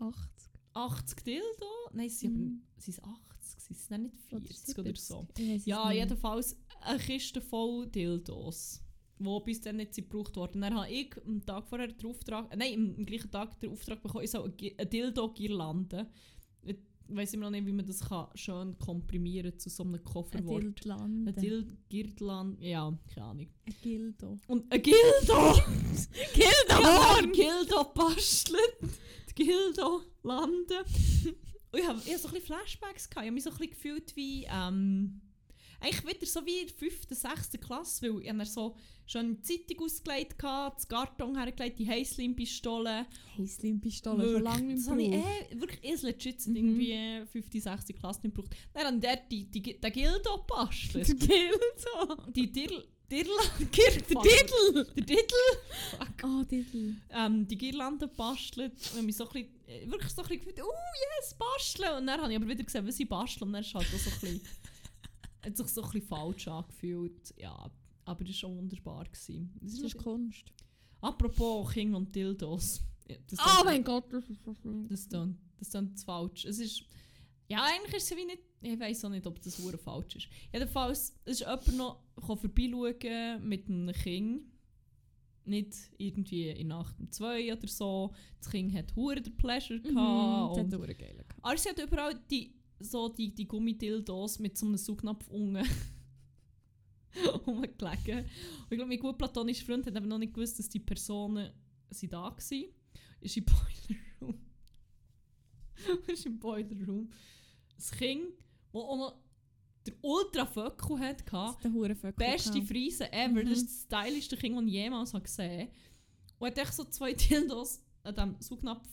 [0.00, 0.48] 80.
[0.74, 1.66] 80 Dildo?
[1.92, 2.62] Nein, sie mm.
[2.78, 3.27] sind 80?
[3.68, 3.78] gewesen.
[3.80, 5.26] Es sind nicht 40 oder, oder so.
[5.64, 8.82] Ja, jedenfalls eine Kiste voll Dildos
[9.18, 10.60] die bis dann nicht gebraucht wurden.
[10.60, 14.02] Dann habe ich am Tag vorher den Auftrag, äh, nein, am gleichen Tag den Auftrag
[14.02, 16.06] bekommen, ich soll eine Dildo-Girlande.
[16.62, 16.76] Ich
[17.08, 20.62] weiß immer noch nicht, wie man das kann, schön komprimieren zu so einem Kofferwort.
[20.62, 21.32] Eine Dildlande.
[21.32, 21.40] Eine
[21.90, 22.20] Dild
[22.60, 23.48] ja, keine Ahnung.
[23.66, 24.36] Ein Gildo.
[24.46, 25.54] Und ein Gildo!
[26.34, 26.82] Gildo!
[26.82, 28.78] Ja, Gildo bastelt.
[29.34, 30.84] Gildo lande.
[31.70, 33.24] Und ich habe ich hab so ein bisschen Flashbacks gehabt.
[33.24, 35.20] Ich habe mich so ein bisschen gefühlt wie, ähm,
[35.80, 37.50] eigentlich wieder so wie in der 5., 6.
[37.60, 38.74] Klasse, weil ich habe so
[39.06, 43.06] schon die Zeitung ausgelegt, hatte, das Karton hergelegt, die Heißlim-Pistole.
[43.36, 46.56] Hey, Slim-Pistole, schon lange nicht Das habe ich mehr eh, wirklich erst legit Mhm.
[46.56, 47.86] irgendwie 5., 6.
[47.98, 48.56] Klasse nicht gebraucht.
[48.72, 51.08] Dann haben der die, die, den Gildo gebastelt.
[51.08, 52.30] Der Gildo!
[52.32, 52.84] die Dirl...
[53.10, 53.26] Dirl...
[53.58, 54.84] Der Diddle!
[54.96, 55.48] Der Diddle!
[56.24, 56.96] Oh, Diddle.
[57.10, 60.60] ähm, die Girlande bastelt und mich so ein bisschen, äh, wirklich so ein bisschen gefühlt,
[60.62, 61.96] oh yes, basteln.
[61.98, 63.98] Und dann habe ich aber wieder gesehen, was ich bastle und dann ist halt auch
[63.98, 64.40] so ein bisschen,
[65.44, 67.34] hat sich so ein bisschen falsch angefühlt.
[67.38, 67.70] Ja,
[68.04, 69.04] aber das war schon wunderbar.
[69.04, 69.52] Gewesen.
[69.60, 70.52] Das Das ist ist Kunst.
[71.00, 72.82] Apropos King und Dildos.
[73.26, 74.86] Das Oh mein Gott, das ist so schlimm.
[74.88, 76.44] Das klingt, das klingt falsch.
[76.44, 76.82] Es ist,
[77.48, 80.28] ja, eigentlich ist es wie nicht, ich weiß auch nicht, ob das hure falsch ist.
[80.52, 84.42] Jedenfalls, ist jemand noch vorbeischauen mit einem Kind.
[85.44, 88.12] Nicht irgendwie in Nacht um zwei oder so.
[88.38, 90.58] Das Kind hat hure den Pleasure gehabt.
[90.58, 91.34] Mhm, und das hat geil gehabt.
[91.40, 95.66] aber sie hat überall die, so die, die Gummidildos mit so einem Saugnapf unten
[97.46, 98.18] rumgelegen.
[98.18, 101.50] Und ich glaube, mein gut platonischer Freund hat aber noch nicht gewusst, dass die Personen
[101.90, 102.64] sie da waren.
[103.20, 104.38] Ist im Boiler Room.
[106.08, 107.10] ist im Boiler Room.
[107.76, 108.32] Das Kind,
[108.72, 109.14] das auch noch
[109.86, 112.12] der ultra Föckel hatte, Das ist der Hurenvöckel.
[112.26, 113.42] beste Friese ever.
[113.42, 113.48] Mhm.
[113.48, 115.70] Das ist das stylischste Kind, das ich jemals habe gesehen habe.
[116.38, 118.86] Und hat echt so zwei Dildos an diesem Saugnapf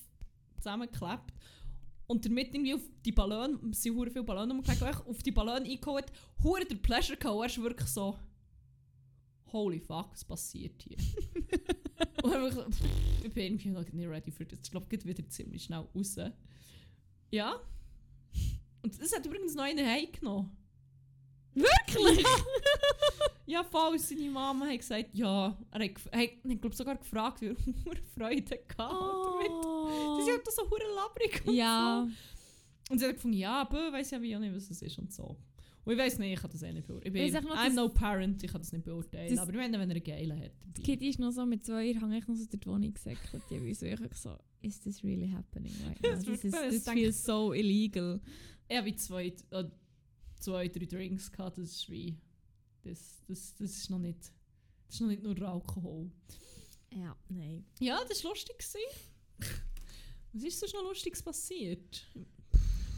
[0.58, 1.34] zusammengeklebt.
[2.08, 5.32] Und damit irgendwie auf die Ballone, es sind viele Ballone rumgelegt, und echt auf die
[5.32, 6.06] Ballone eingeholt,
[6.44, 7.40] hure der Pleasure gehabt.
[7.40, 8.18] Er ist wirklich so,
[9.52, 10.98] holy fuck, was passiert hier?
[12.24, 14.60] und dann wirklich, so, pff, ich bin irgendwie noch nicht ready für das.
[14.64, 16.16] Ich glaube, geht wieder ziemlich schnell raus.
[17.32, 17.60] Ja.
[18.86, 20.52] Und das hat übrigens noch einen heimgenommen.
[21.54, 22.26] Wirklich?
[23.48, 24.00] Ja, voll.
[24.00, 28.02] Seine Mama hat gesagt, ja, er hat, hat ich glaube sogar gefragt, wie er hure
[28.18, 30.18] Freude hatte damit.
[30.18, 31.56] Sie sind halt so hure labrig und Oh.
[31.56, 32.08] Ja.
[32.08, 32.92] so.
[32.94, 35.14] Und sie hat gefunden, ja, aber weiß ja wie auch nicht, was es ist und
[35.14, 35.38] so.
[35.84, 37.16] Und ich weiß nicht, ich kann das eh nicht beurteilen.
[37.16, 39.30] Ich Ich bin, sag noch, I'm das- no parent, ich kann das nicht beurteilen.
[39.30, 40.52] Das- aber ich meine, wenn er einen geilen hat.
[40.74, 43.44] Das Kind ist noch so mit zwei Jahren, ich noch so durch die Wohnung gesäckelt.
[43.52, 46.10] Die haben so, ich hab so, is this really happening right now?
[46.10, 48.20] Das This, is, this feels so illegal.
[48.68, 49.66] Ich habe zwei, äh,
[50.40, 52.18] zwei, drei Drinks gehabt, das ist wie...
[52.84, 54.32] Das, das, das ist noch nicht...
[54.88, 56.12] Das ist noch nicht nur Alkohol.
[56.94, 57.66] Ja, nein.
[57.80, 58.56] Ja, das war lustig.
[60.34, 62.08] Was ist sonst noch Lustiges passiert?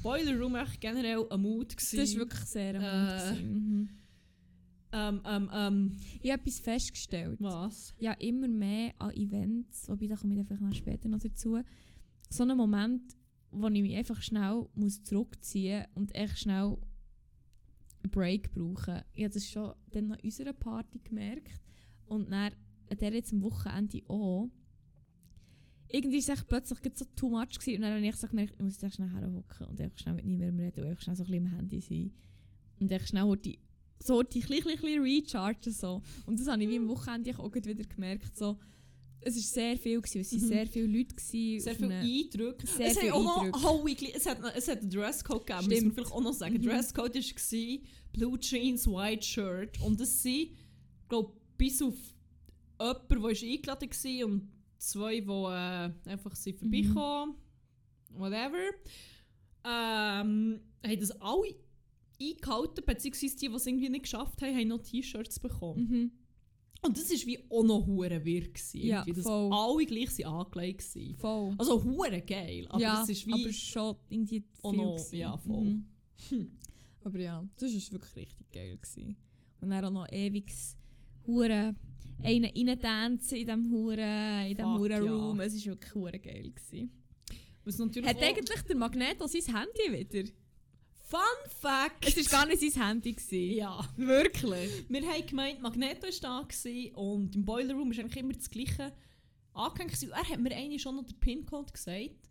[0.03, 1.75] Boiler Room war generell ein Mut.
[1.75, 3.89] Das ist wirklich sehr Äh, äh, mhm.
[4.91, 7.37] Ähm, ähm, ähm, Ich habe etwas festgestellt.
[7.41, 7.93] was?
[7.99, 11.59] Ja, immer mehr an Events, wobei da komme ich vielleicht noch später noch dazu.
[12.29, 13.15] So einen Moment,
[13.61, 16.77] wo ich mich einfach schnell muss zurückziehen und echt schnell
[18.03, 19.05] einen Break brauche.
[19.13, 21.61] Ich habe das schon dann an unserer Party gemerkt
[22.05, 22.53] und dann
[22.89, 24.49] an der jetzt am Wochenende auch.
[25.89, 27.75] Irgendwie war es plötzlich so too much gewesen.
[27.77, 30.25] und dann habe ich so gemerkt, ich muss jetzt schnell herhocken und einfach schnell mit
[30.25, 32.11] niemandem reden und einfach schnell so ein bisschen im Handy sein.
[32.79, 33.59] Und echt schnell die
[33.99, 36.01] so die klein, klein, klein rechargen so.
[36.25, 38.37] Und das habe ich wie am Wochenende auch wieder gemerkt.
[38.37, 38.57] So,
[39.21, 40.47] es war sehr viel, gewesen, es waren Mhm.
[40.47, 41.15] sehr viele Leute.
[41.15, 42.67] Gewesen, Sehr auf viel einem- Eindrücke.
[42.67, 45.69] Sehr es viel auch noch alle gleich- es hat, es hat einen Dresscode gegeben, muss
[45.69, 45.93] man Stimmt.
[45.95, 46.53] vielleicht auch noch sagen.
[46.55, 46.61] Mhm.
[46.61, 47.79] Dresscode war
[48.13, 49.81] Blue Jeans, White Shirt.
[49.81, 50.51] Und das sind,
[51.09, 51.95] glaube bis auf
[52.79, 53.17] jemanden, der
[53.49, 56.83] eingeladen war und zwei, die äh, einfach sind Mhm.
[56.83, 57.35] vorbeikommen.
[58.11, 58.69] Whatever.
[59.65, 61.55] Ähm, haben das alle
[62.21, 65.87] eingehalten, beziehungsweise die, die es irgendwie nicht geschafft haben, haben noch T-Shirts bekommen.
[65.89, 66.11] Mhm.
[66.83, 68.47] Und das war wie auch noch hure wirr.
[68.73, 69.51] Ja, dass voll.
[69.51, 71.15] alle gleich sind angelegt waren.
[71.15, 71.55] Voll.
[71.57, 75.37] Also hure geil, aber ja, es ist wie aber schon irgendwie auch viel noch- ja,
[75.37, 75.63] voll.
[75.63, 75.85] Mhm.
[77.03, 78.77] Aber ja, das war wirklich richtig geil.
[78.77, 79.15] Gewesen.
[79.61, 80.51] Und dann auch noch ewig
[81.25, 81.73] Hure
[82.21, 84.99] einen reintanzen in diesem Hure, in diesem Hure ja.
[84.99, 85.39] Room.
[85.39, 86.51] Es war wirklich hure geil.
[86.51, 86.91] Gewesen.
[87.63, 90.29] was natürlich Hat auch- eigentlich der Magneto sein Handy wieder?
[91.09, 91.19] Fun
[91.61, 92.05] Fact!
[92.05, 93.13] Es war gar nicht sein Handy.
[93.13, 93.55] Gewesen.
[93.55, 93.79] ja.
[93.95, 94.83] Wirklich?
[94.89, 98.49] Wir haben gemeint, Magneto war da gewesen und im Boiler Room ist eigentlich immer das
[98.49, 98.91] Gleiche
[99.53, 99.93] angehängt.
[99.93, 100.11] gewesen.
[100.11, 102.29] Er hat mir eigentlich schon noch den PIN-Code gesagt.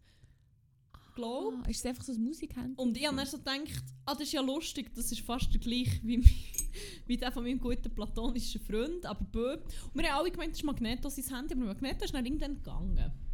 [1.14, 1.54] Glaub.
[1.64, 2.74] Ah, ist es einfach so ein Musikhandy?
[2.76, 5.60] Und ich habe dann so gedacht, ah, das ist ja lustig, das ist fast der
[5.60, 6.22] gleiche wie,
[7.06, 9.54] wie der von meinem guten platonischen Freund, aber bö.
[9.54, 12.56] Und wir haben alle gemeint, das ist Magneto sein Handy, aber Magneto ist dann irgendwann
[12.56, 13.25] gegangen.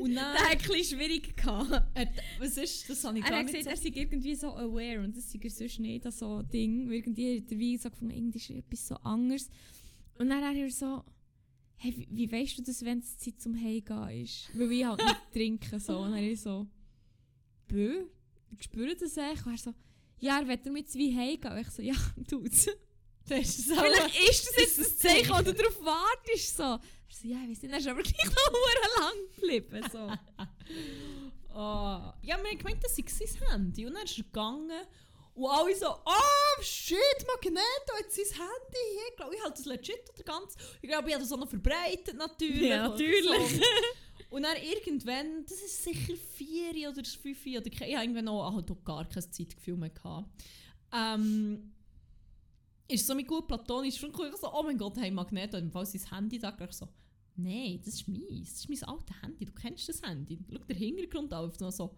[0.00, 0.34] Und dann...
[0.34, 1.34] hat ein bisschen schwierig.
[1.44, 2.08] Hat,
[2.38, 3.88] was ist, das habe ich Er gar hat nicht gesagt, so...
[3.88, 6.88] er sei irgendwie so aware und das sei er sonst nicht an so Ding.
[6.88, 9.50] Weil Irgendwie hat er wie gefunden, irgendwie ist etwas so anderes.
[10.18, 11.04] Und dann hat er so,
[11.76, 14.50] hey, wie, wie weißt du das, wenn es Zeit zum Heimgehen ist?
[14.54, 15.98] Weil ich halt nicht trinke so.
[15.98, 16.66] Und dann ist so,
[17.68, 18.04] bö,
[18.50, 19.46] ich spüre das echt.
[19.46, 19.74] Und er so,
[20.18, 21.52] ja, er will er mit zwei heimgehen.
[21.52, 21.94] Und ich so, ja,
[22.28, 22.68] tut's.
[23.28, 23.72] Das ist.
[23.72, 26.56] Vielleicht ist das jetzt das Zeichen, wo du darauf wartest.
[26.56, 26.62] So.
[26.62, 29.84] Er so, ja, ich nicht, er ist aber gleich noch lang geblieben.
[29.92, 30.10] So.
[31.52, 33.84] Ah, ja, wir haben gemeint, das sei sein Handy.
[33.84, 34.70] Und dann ist er gegangen.
[35.34, 39.08] Und alle so, oh shit, Magneto hat sein Handy hier.
[39.10, 40.54] Ich glaube, ich halte das legit oder ganz.
[40.80, 42.68] Ich glaube, ich habe das auch noch verbreitet natürlich.
[42.68, 43.56] Ja, natürlich.
[43.56, 43.62] So.
[44.30, 48.84] Und dann irgendwann, das ist sicher vier oder fünf oder ich habe irgendwann auch, auch
[48.84, 50.28] gar kein Zeitgefühl mehr gehabt.
[50.92, 51.72] Ähm,
[52.90, 55.86] ist so mit gut platonisch und ich so, oh mein Gott, hey Magneto, im Fall
[55.86, 56.88] sein Handy da, ich so,
[57.36, 60.38] nein, das ist meins, das ist mein altes Handy, du kennst das Handy.
[60.50, 61.96] Schau den Hintergrund auf und so,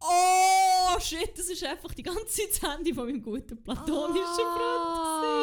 [0.00, 4.84] oh shit, das ist einfach die ganze Zeit das Handy von meinem guten platonischen Freund.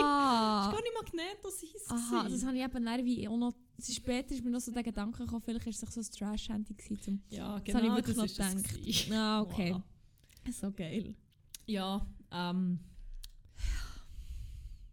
[0.01, 0.65] Das Ah.
[0.67, 1.69] war gar nicht Magneto sein.
[1.89, 2.47] Aha, das gewesen.
[2.47, 3.53] habe ich eben dann wie auch noch.
[3.81, 7.01] Später ist mir noch so der Gedanke gekommen, vielleicht ist es so ein Trash-Handy gewesen.
[7.01, 9.11] Zum ja, Das habe ich genau, wirklich noch ist es gedacht.
[9.11, 9.73] ah, okay.
[9.73, 10.53] Voilà.
[10.53, 11.15] So geil.
[11.67, 12.79] Ja, ähm.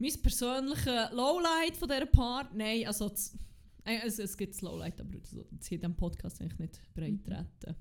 [0.02, 3.38] Mein persönlicher Lowlight von dieser Part, nein, also das,
[3.84, 5.44] äh, es, es gibt das Lowlight, aber das hier
[5.76, 7.76] in diesem Podcast eigentlich nicht breit treten.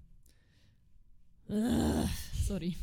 [2.45, 2.77] Sorry.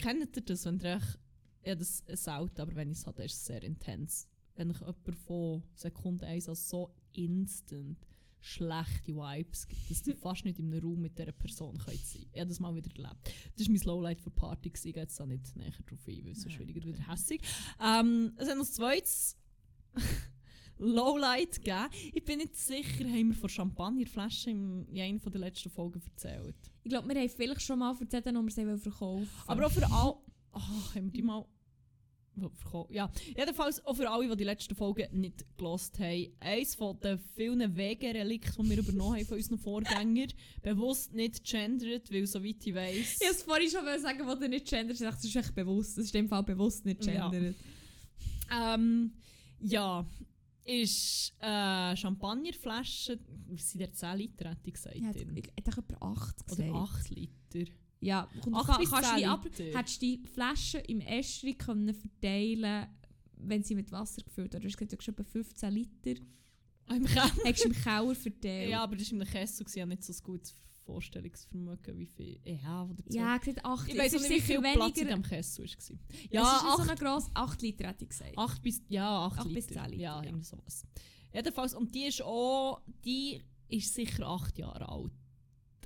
[0.00, 1.18] Kennt ihr das, wenn ihr echt,
[1.64, 4.26] ja, das selten, aber wenn ich es dann ist es sehr intens.
[4.56, 7.96] Wenn ich jemand von Sekunde 1 als so instant
[8.46, 12.14] schlechte Vibes gibt, dass du fast nicht in einem Raum mit dieser Person sein könnt.
[12.32, 13.32] Ich habe das mal wieder erlebt.
[13.56, 14.70] Das war mein Lowlight für Party.
[14.70, 14.88] gewesen.
[14.88, 16.86] Ich gehe jetzt da nicht näher drauf ein, weil es so Nein, schwierig okay.
[16.86, 17.40] wieder hässig.
[17.82, 19.36] Ähm, es hat noch ein zweites
[20.78, 21.88] Lowlight gegeben.
[22.12, 26.56] Ich bin nicht sicher, haben wir von Champagnerflaschen in in einer der letzten Folgen erzählt.
[26.84, 29.90] Ich glaube, wir haben vielleicht schon mal erzählt, ob wir sie verkaufen Aber auch für
[29.90, 30.16] alle.
[30.52, 30.60] Oh,
[30.94, 31.44] haben wir die mal.
[32.90, 36.28] Ja, jedenfalls auch für alle, die die letzten Folgen nicht gelost haben.
[36.40, 42.12] Eines von den vielen Wegerelikten, die wir übernommen haben von unseren Vorgängern, bewusst nicht gendert,
[42.12, 43.18] weil soweit ich weiss.
[43.20, 44.96] Ich wollte vorhin schon sagen, wo du nicht gendert.
[44.96, 45.96] Ich dachte, das ist echt bewusst.
[45.98, 47.28] Das ist in dem Fall bewusst nicht Ja.
[47.30, 47.56] gendert.
[48.52, 49.12] Ähm,
[49.60, 50.06] ja,
[50.64, 53.18] ist äh, Champagnerflasche,
[53.48, 54.96] was sind der 10 Liter, hätte ich gesagt.
[54.96, 55.34] Ja, ich drin.
[55.34, 56.68] hätte ich etwa 8 gesagt.
[56.70, 57.70] Oder 8 Liter.
[58.06, 62.86] Ja, kann, kannst ab, hättest du die Flaschen im Eschri können verteilen
[63.38, 66.22] wenn sie mit Wasser gefüllt oder Du hast gesagt, du hast etwa 15 Liter.
[66.86, 67.30] Ah, im Keller.
[67.44, 68.70] Hättest du im Keller verteilt.
[68.70, 70.54] Ja, aber das war in einem Kessel, ich habe nicht so ein gutes
[70.86, 72.40] Vorstellungsvermögen, wie viel.
[72.44, 73.02] Ja, oder.
[73.10, 75.04] Ja, gesagt 8 ich weiß nicht, wie viel sicher Platz in weniger.
[75.04, 75.96] diesem Kessel war.
[76.30, 78.38] Ja, Ja, es ist nicht so acht, eine grosse, 8 Liter hätte ich gesagt.
[78.38, 79.54] acht bis, ja, acht, Acht Liter.
[79.54, 80.24] bis zehn Liter, Ja, ja.
[80.24, 80.84] irgendwie sowas.
[81.34, 85.12] Jedenfalls, und die ist auch, die ist sicher acht Jahre alt.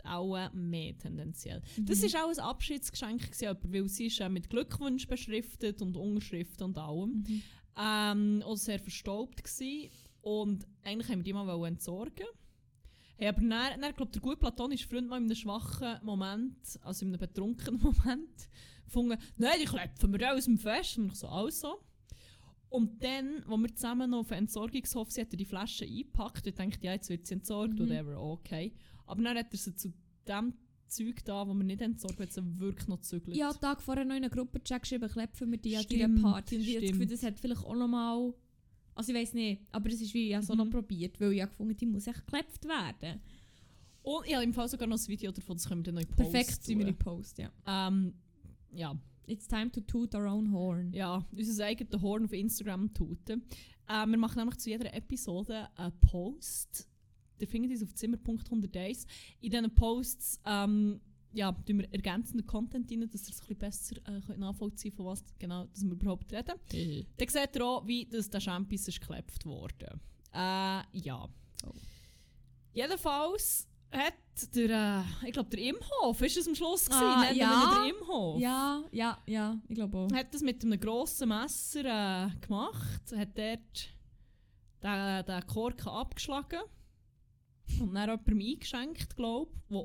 [0.04, 1.62] Auch mehr tendenziell.
[1.80, 2.12] Das Mhm.
[2.12, 6.78] war auch ein Abschiedsgeschenk, gewesen, weil sie ist äh, mit Glückwunsch beschriftet und Unterschriften und
[6.78, 7.24] allem.
[7.26, 7.42] Mhm.
[7.78, 9.90] Ähm, auch sehr verstaubt gsi
[10.22, 12.26] und eigentlich haben wir die mal entsorgen.
[13.16, 17.04] Hey, aber dann, dann glaube der gute platonische Freund mal in einem schwachen Moment, also
[17.04, 18.48] in einem betrunkenen Moment,
[18.84, 20.98] gefunden, nein, die klepfen wir aus dem Fest.
[20.98, 21.80] Und ich so, also.
[22.70, 26.46] Und dann, als wir zusammen noch auf den Entsorgungshof sind, hat er die Flasche eingepackt
[26.46, 27.80] und dachte, ja, jetzt wird sie entsorgt, Mhm.
[27.80, 28.72] whatever, okay.
[29.06, 29.92] Aber dann hat er sie zu
[30.28, 30.54] dem
[30.87, 33.37] Zeug da, wo wir nicht entsorgt, sie wirklich noch gezügelt.
[33.37, 36.56] Ja, Tag vorher noch in einen Gruppenchat geschrieben, klepfen wir die an deiner Party.
[36.56, 36.90] Und ich habe das.
[36.92, 38.33] Gefühl, das hat vielleicht auch noch mal...
[38.94, 40.59] Also ich weiß nicht, aber das ist wie ich habe so Mhm.
[40.59, 43.20] noch probiert, weil ich gefunden, die muss echt geklebt werden.
[44.02, 46.02] Und ich habe im Fall sogar noch ein Video davon, das können wir dann noch
[46.02, 46.64] in Post Perfekt, tun.
[46.64, 47.50] sind wir in Post, ja.
[47.66, 48.14] Ähm,
[48.72, 48.96] ja,
[49.30, 50.92] It's time to toot our own horn.
[50.92, 53.42] ja, unser eigenes Horn auf Instagram tuten.
[53.86, 56.88] Äh, wir machen nämlich zu jeder Episode einen Post.
[57.38, 59.06] Ihr findet uns auf zimmer.101.
[59.40, 61.00] In diesen Posts ähm,
[61.32, 64.92] ja, tun wir ergänzenden Content rein, dass ihr es ein bisschen besser äh, könnt nachvollziehen
[64.92, 67.04] von was genau dass wir überhaupt reden.
[67.16, 70.00] Dann seht ihr auch, wie das der Champis geklebt wurde.
[70.32, 71.28] Äh, ja.
[71.64, 71.72] Oh.
[72.72, 74.14] Jedenfalls hat
[74.55, 77.03] der, äh, ich glaube, der Imhof ist es am Schluss gewesen.
[77.03, 77.83] Ah, nennen wir ja.
[77.83, 78.40] der Imhof.
[78.40, 80.12] Ja, ja, ja, ich glaube auch.
[80.12, 83.90] Hat das mit einem grossen Messer äh, gemacht, hat dort
[84.83, 86.61] den, den Korken abgeschlagen
[87.81, 89.76] und dann jemandem eingeschenkt, glaube ich,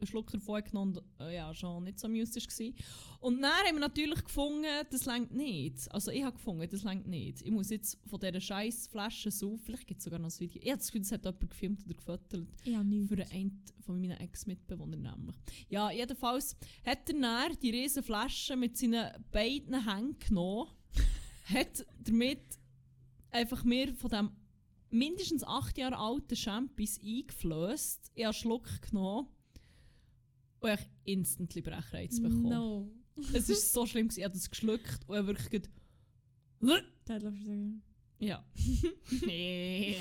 [0.00, 2.72] einen Schluck davon genommen und äh, ja, schon nicht so amused war.
[3.20, 5.92] Und dann haben wir natürlich gefunden, das längt nicht.
[5.92, 7.42] Also ich habe gefunden, das längt nicht.
[7.42, 10.60] Ich muss jetzt von dieser scheiß Flasche so, vielleicht gibt es sogar noch ein Video.
[10.62, 12.48] Ich habe das Gefühl, das hat jemand gefilmt oder gefotogt.
[12.64, 13.08] Ich habe nichts.
[13.14, 15.36] Für einen von meinen Ex-Mitbewohnern nämlich.
[15.68, 20.70] Ja, jedenfalls hat er dann die riesen Flasche mit seinen beiden Händen genommen,
[21.44, 22.40] hat damit
[23.30, 24.30] einfach mir von dem
[24.90, 28.12] mindestens acht Jahre alten Champis eingeflößt.
[28.14, 29.28] Ich habe einen Schluck genommen
[30.60, 30.80] und ich
[31.14, 32.42] instantly Brechreiz bekommen.
[32.48, 32.90] No.
[33.34, 34.20] Es war so schlimm, gewesen.
[34.20, 35.62] ich habe das geschluckt und ich habe wirklich
[37.06, 37.82] sagen.
[38.18, 38.44] ja.
[39.26, 39.96] nee.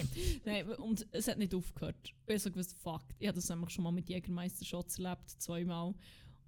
[0.45, 1.95] Nein, und es hat nicht aufgehört.
[2.03, 5.93] Ich habe so gewusst, fuck, ich habe das nämlich schon mal mit Jägermeister-Shots erlebt, zweimal.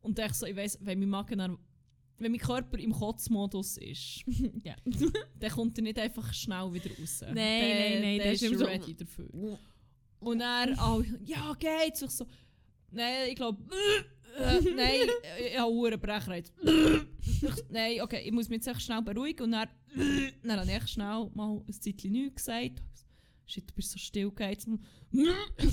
[0.01, 1.57] Und ich so, ich weiss, wenn mein Magen dann,
[2.17, 4.23] wenn mein Körper im Kotzmodus ist,
[4.63, 4.75] Ja.
[5.39, 7.21] dann kommt er nicht einfach schnell wieder raus.
[7.21, 9.57] Nein, Der- nein, nein, der der ist ist immer so- ready dafür.
[10.19, 12.01] Und er, oh, ja, geht's?
[12.03, 12.27] Ich so,
[12.91, 13.61] nein, ich glaube,
[14.37, 15.09] äh, nein,
[15.49, 16.51] ich habe einen Brechreiz.
[16.61, 19.43] Ich- nein, okay, ich muss mich jetzt schnell beruhigen.
[19.43, 19.69] Und dann,
[20.43, 22.81] dann habe ich schnell mal ein Zeitchen nichts gesagt.
[23.45, 24.65] Shit, du bist so still, geht's?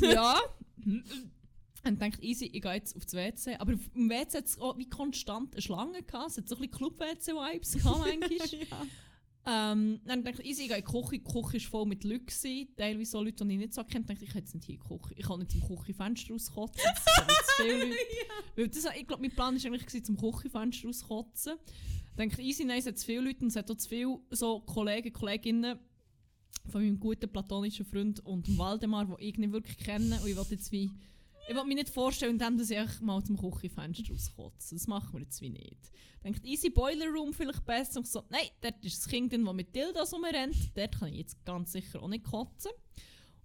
[0.00, 0.40] ja.
[1.84, 3.54] Und dachte, easy, ich gehe jetzt aufs WC.
[3.58, 6.30] Aber auf dem WC hat es auch wie konstant eine Schlange gehabt.
[6.32, 8.86] Es hat so ein bisschen Club-WC-Vibes gehabt manchmal.
[9.50, 11.10] Ähm, dann dachte ich, easy, ich gehe in die Küche.
[11.12, 12.26] Die Küche war voll mit Leuten.
[12.26, 12.68] Gewesen.
[12.76, 14.04] Teilweise so Leute, die ich nicht so kenne.
[14.20, 15.14] ich, kann jetzt nicht hier in die Küche.
[15.16, 16.82] Ich kann nicht zum Küchenfenster rauskotzen.
[16.84, 17.96] Das sind zu viele Leute.
[18.74, 21.54] Das, ich glaube, mein Plan war eigentlich, gewesen, zum Küchenfenster rauskotzen.
[22.16, 23.88] Dann dachte ich, easy, nein, es hat zu viele Leute und es hat auch zu
[23.88, 25.78] viele so Kollegen, Kolleginnen
[26.68, 30.20] von meinem guten platonischen Freund und dem Waldemar, die ich nicht wirklich kenne.
[30.20, 30.90] Und ich wollte jetzt wie...
[31.48, 34.74] Ich wollte mich nicht vorstellen, indem dass ich mal zum Küchenfenster rauskotze.
[34.74, 35.90] Das machen wir jetzt wie nicht.
[36.22, 38.00] Ich dachte, easy Boiler Room vielleicht besser.
[38.00, 40.76] Und so, nein, dort ist das Kind, das mit Dildos rumrennt.
[40.76, 42.70] Dort kann ich jetzt ganz sicher auch nicht kotzen.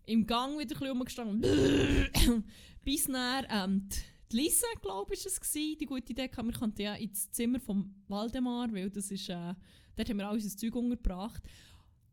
[0.06, 2.44] Im Gang wieder ein bisschen.
[2.84, 3.98] Bis dann, ähm, die-
[4.32, 6.44] die Lisa, glaube ich, war es, die gute Idee hatte.
[6.44, 9.54] Wir könnten ja ins Zimmer von Waldemar, weil das ist, äh,
[9.96, 11.42] dort haben wir all unser Zeug untergebracht.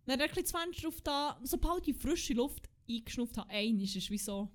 [0.04, 3.82] Dann hat er ein das Fenster auf da, sobald ich frische Luft eingeschnupft habe, einmal
[3.84, 4.50] ist es wie so,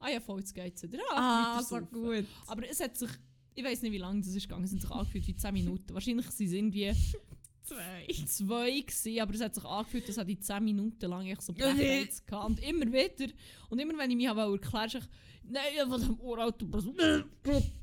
[0.00, 0.98] ah ja, voll, jetzt geht's wieder.
[1.12, 2.26] Ah, weiter so gut.
[2.46, 3.10] Aber es hat sich,
[3.54, 5.94] ich weiß nicht, wie lange das ist gegangen, es hat sich angefühlt wie 10 Minuten.
[5.94, 6.92] Wahrscheinlich waren es irgendwie
[7.62, 8.06] Zwei.
[8.26, 12.22] zwei gewesen, aber es hat sich angefühlt, dass die 10 Minuten lang ich so Brechreiz
[12.30, 12.46] hatte.
[12.46, 13.32] Und immer wieder,
[13.68, 15.08] und immer wenn ich mich habe erklären wollte,
[15.44, 16.66] nein, ich habe dem Urauto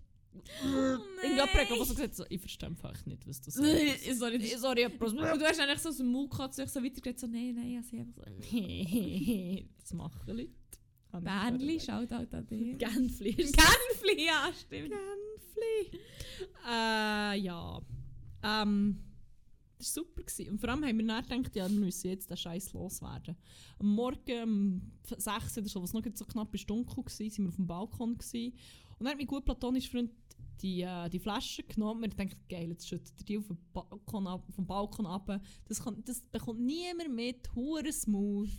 [1.24, 3.60] Irgendjemand hat gerade so gesagt, so, ich verstehe einfach nicht, was sagst.
[3.60, 7.20] Nein, sorry, das Sorry, ich du hast eigentlich so aus dem Mund gehabt, so weitergeredet,
[7.20, 9.66] so nein, nein, also einfach so.
[9.80, 10.52] das machen Leute.
[11.12, 12.78] Bernli, schaut halt an dich.
[12.78, 13.34] Genfli.
[13.34, 14.92] Genfli, ja, stimmt.
[14.92, 16.00] Genfli.
[16.68, 17.82] Äh, ja.
[18.44, 19.00] Ähm,
[19.78, 20.24] das war super.
[20.24, 20.52] Gewesen.
[20.52, 23.36] Und vor allem haben wir dann gedacht, ja, wir müssen jetzt den Scheiß loswerden.
[23.80, 27.50] Am Morgen um 6 oder so, was noch so knapp ist dunkel war, sind wir
[27.50, 28.18] auf dem Balkon.
[28.18, 28.54] Gewesen.
[29.00, 30.12] Und dann hat mein gut platonischer Freund
[30.62, 32.02] die, äh, die Flasche genommen.
[32.02, 35.40] Wir dachten, geil, jetzt schüttet er die auf den Balkon ab, vom Balkon ab.
[35.66, 38.50] Das, kann, das bekommt niemand mit, hure smooth.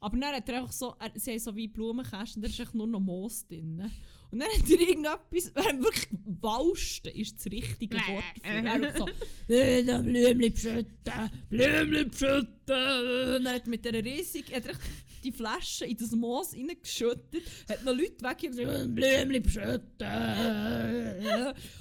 [0.00, 2.74] Aber dann hat er einfach so, er, sie haben so wie Blumenkästen, da ist echt
[2.74, 3.90] nur noch Moos drin.
[4.30, 6.08] Und dann hat er irgendetwas, er hat wirklich
[6.40, 8.52] Wausten ist das richtige Wort dafür.
[8.52, 9.08] Er hat so,
[9.48, 13.36] «Äh, Blümchen pschütten, Blümchen pschütten.
[13.36, 14.74] Und dann hat er mit dieser riesig, hat er
[15.24, 19.78] die Flasche in das Moos reingeschüttet, hat noch Leute weggegeben, Blümchen pschütten.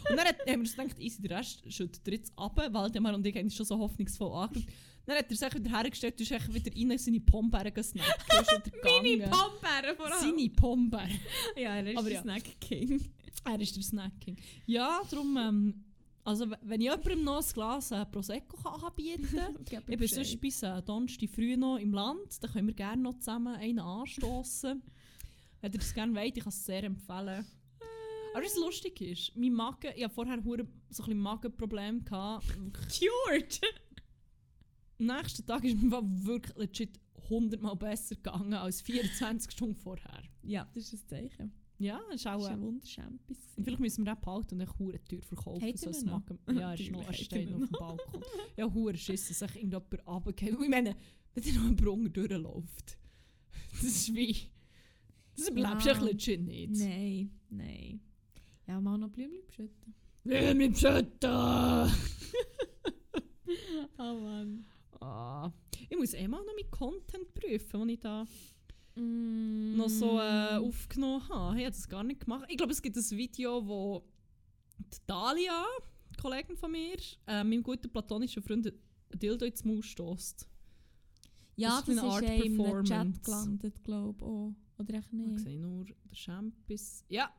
[0.09, 3.13] Und dann hat, haben wir uns gedacht, easy, der Rest schüttet er jetzt ab, Waldemar
[3.13, 4.67] und ich haben schon so hoffnungsvoll angeschaut.
[5.07, 8.25] Dann hat er sich wieder hergestellt, ist echt wieder rein, seine Pombeeren gesnackt.
[8.83, 9.29] Meine.
[9.29, 10.19] Pombeeren vor allem.
[10.19, 11.19] Seine Pombeeren.
[11.55, 12.21] Ja, er ist Aber der ja.
[12.21, 13.01] Snack King.
[13.45, 14.35] Er ist der Snacking.
[14.65, 15.85] Ja, darum, ähm,
[16.25, 20.41] also wenn ich jemandem noch ein Glas äh, Prosecco kann anbieten kann, ich bin sonst
[20.41, 24.81] bis äh, Donnerstag früh noch im Land, dann können wir gerne noch zusammen einen anstoßen.
[25.61, 27.45] Wenn ihr das gerne wollt, ich kann es sehr empfehlen.
[28.33, 32.03] Aber was lustig ist, mein Magen, ich hatte vorher so ein bisschen Magenproblem.
[32.03, 32.99] Wirklich.
[32.99, 33.61] Cured.
[34.99, 35.91] Am nächsten Tag ist mir
[36.25, 40.23] wirklich legit 100 Mal besser gegangen als 24 Stunden vorher.
[40.43, 41.51] Ja, das ist ein Zeichen.
[41.79, 42.41] Ja, das ist Das auch...
[42.41, 43.37] ist Äh, ein Wunderschämpis.
[43.55, 45.61] Vielleicht müssen wir den behalten und eine hure Tür verkaufen.
[45.61, 46.23] Haten so ein noch?
[46.55, 48.23] Ja, er ist noch, er steht wir noch auf dem Balkon.
[48.55, 50.57] Ja, hure Schiss, dass sich irgendjemand runtergeht.
[50.59, 50.95] Ich meine,
[51.35, 52.97] wenn der noch einen Brunnen durchläuft,
[53.73, 54.35] das ist wie...
[55.35, 55.99] Das überlebst du Ja.
[56.01, 56.71] legit nicht.
[56.79, 57.99] Nein, nein.
[58.65, 59.93] Ja, mal noch Blümchen beschütten.
[60.23, 61.91] Blümchen schütten!
[63.99, 64.65] Oh Mann.
[64.99, 65.51] Ah,
[65.89, 68.25] ich muss eh mal noch meinen Content prüfen, den ich da
[68.99, 69.75] Mm.
[69.77, 71.57] noch so äh, aufgenommen habe.
[71.59, 72.45] Ich habe das gar nicht gemacht.
[72.49, 74.03] Ich glaube, es gibt ein Video, wo
[74.79, 75.65] die Dalia,
[76.15, 78.73] die Kollegin von mir, äh, meinem guten platonischen Freund ein
[79.19, 80.47] Dildo ins Maul stößt.
[81.57, 82.91] Ja, das das ist ist, eine Art ja im Performance.
[82.91, 84.27] Chat gelandet, glaube ich.
[84.27, 84.53] Oh.
[84.79, 85.39] Oder echt nicht?
[85.41, 87.03] sehe ich nur der Champis.
[87.09, 87.31] Ja!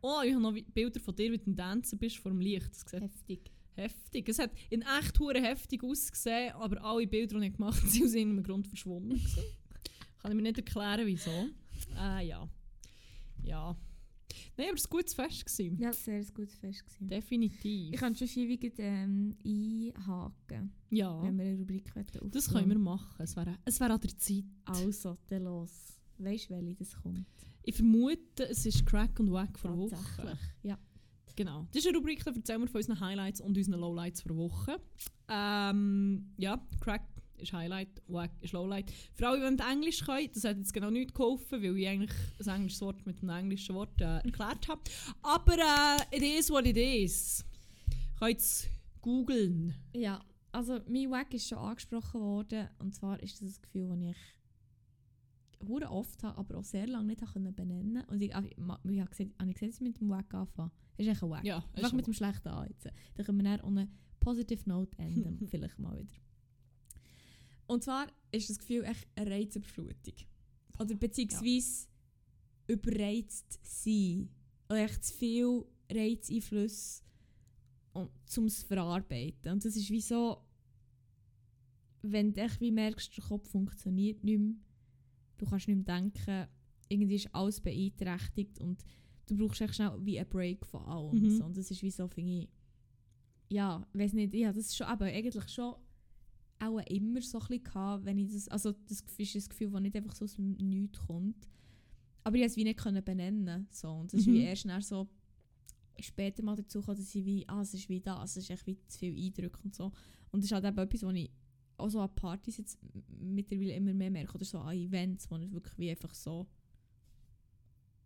[0.00, 2.70] Oh, ich habe noch Bilder von dir, wie du tanzen bist vor dem Licht.
[2.72, 3.52] Das sieht Heftig.
[3.74, 4.28] Heftig.
[4.28, 8.04] Es hat in echt hure heftig ausgesehen, aber alle Bilder, die ich gemacht habe, sind
[8.04, 9.10] aus irgendeinem Grund verschwommen.
[9.10, 9.42] gewesen.
[10.20, 11.48] Kann ich mir nicht erklären, wieso.
[11.98, 12.48] Äh, ja.
[13.42, 13.76] Ja.
[14.56, 15.46] Nein, aber es war ein gutes Fest.
[15.46, 15.78] Gewesen.
[15.78, 17.08] Ja, sehr ein gutes Fest gewesen.
[17.08, 17.92] Definitiv.
[17.94, 22.78] Ich kann schon schwierig ähm, einhaken, ja, wenn wir eine Rubrik aufnehmen das können wir
[22.78, 23.22] machen.
[23.22, 24.44] Es wäre es wär an der Zeit.
[24.64, 25.98] Also, dann los.
[26.18, 27.26] Weißt du, welche das kommt?
[27.64, 29.90] Ich vermute, es ist Crack und Wack vor Woche.
[29.90, 30.38] Tatsächlich.
[30.62, 30.78] Ja.
[31.36, 31.66] Genau.
[31.72, 34.80] Das ist eine Rubrik, da erzählen wir von unseren Highlights und unseren Lowlights vor Woche.
[35.28, 37.02] Ähm, ja, Crack
[37.38, 38.90] ist Highlight, Wack ist Lowlight.
[39.14, 42.16] Für alle, die nicht Englisch können, das hat jetzt genau nicht geholfen, weil ich eigentlich
[42.40, 44.82] ein englisches Wort mit einem englischen Wort äh, erklärt habe.
[45.22, 47.44] Aber äh, it is what it is.
[48.18, 48.68] Kann jetzt
[49.00, 49.74] googeln.
[49.92, 54.10] Ja, also mein Wack ist schon angesprochen worden und zwar ist das ein Gefühl, das
[54.10, 54.16] ich
[55.66, 59.10] hure oft habe, aber auch sehr lange nicht habe können benennen Und ich, ich, habe
[59.10, 60.70] gesagt, habe ich gesagt, dass ich mit dem Wack anfangen.
[60.96, 61.44] Das ist echt ein Wack.
[61.44, 62.86] Ja, mit dem schlechten an jetzt.
[63.14, 63.88] Dann können wir dann
[64.20, 66.14] positive note enden, vielleicht mal wieder.
[67.66, 70.14] Und zwar ist das Gefühl echt eine Reizüberflutung.
[70.78, 71.86] Oder beziehungsweise
[72.66, 74.28] überreizt sein.
[74.68, 77.02] Oder echt zu viel Reizeinfluss
[77.92, 79.52] um, zum verarbeiten.
[79.52, 80.38] Und das ist wie so,
[82.02, 84.54] wenn du echt wie merkst, der Kopf funktioniert nicht mehr,
[85.42, 86.46] du kannst nicht mehr denken,
[86.88, 88.84] irgendwie ist alles beeinträchtigt und
[89.26, 91.20] du brauchst echt schnell wie einen Break von allem.
[91.20, 91.30] Mhm.
[91.30, 91.44] So.
[91.44, 92.48] Und das ist wie so, finde ich,
[93.48, 95.74] ja, weiß nicht, ja, das ist schon, aber eigentlich schon
[96.58, 99.80] auch immer so ein bisschen gehabt, wenn ich das, also das ist ein Gefühl, das
[99.80, 101.48] nicht einfach so aus dem Nichts kommt.
[102.24, 103.66] Aber ich konnte es wie nicht benennen.
[103.70, 103.90] So.
[103.90, 104.34] Und das ist Mhm.
[104.34, 105.08] wie erst dann so
[105.98, 108.66] später mal dazu gekommen, dass ich wie, ah, es ist wie das, es ist echt
[108.66, 109.86] wie zu viel Eindruck und so.
[110.30, 111.30] Und das ist halt eben etwas, was ich
[111.76, 115.52] auch so an Partys jetzt mittlerweile immer mehr merke, oder so an Events, wo ich
[115.52, 116.46] wirklich wie einfach so,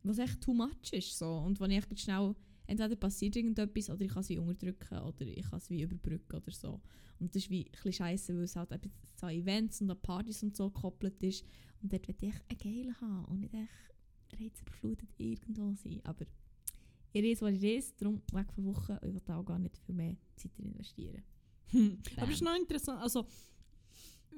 [0.03, 1.39] was echt too much ist, so.
[1.39, 2.35] Und wo ich echt schnell,
[2.67, 6.37] entweder passiert irgendetwas, oder ich kann es wie unterdrücken, oder ich kann es wie überbrücken
[6.37, 6.81] oder so.
[7.19, 10.01] Und das ist wie ein scheisse, weil es halt eben so an Events und an
[10.01, 11.45] Partys und so gekoppelt ist.
[11.83, 16.01] Und dort will ich einen Geil haben und nicht echt reizüberflutet irgendwo sein.
[16.05, 16.27] Aber
[17.13, 18.97] ihr ist, was ihr ist, darum weg von Wochen.
[19.03, 21.23] Ich will da auch gar nicht viel mehr Zeit investieren.
[21.69, 21.99] Hm.
[22.17, 23.27] Aber es ist noch interessant, also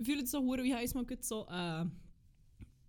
[0.02, 1.84] fühle es so hure, wie heißt man gut so äh,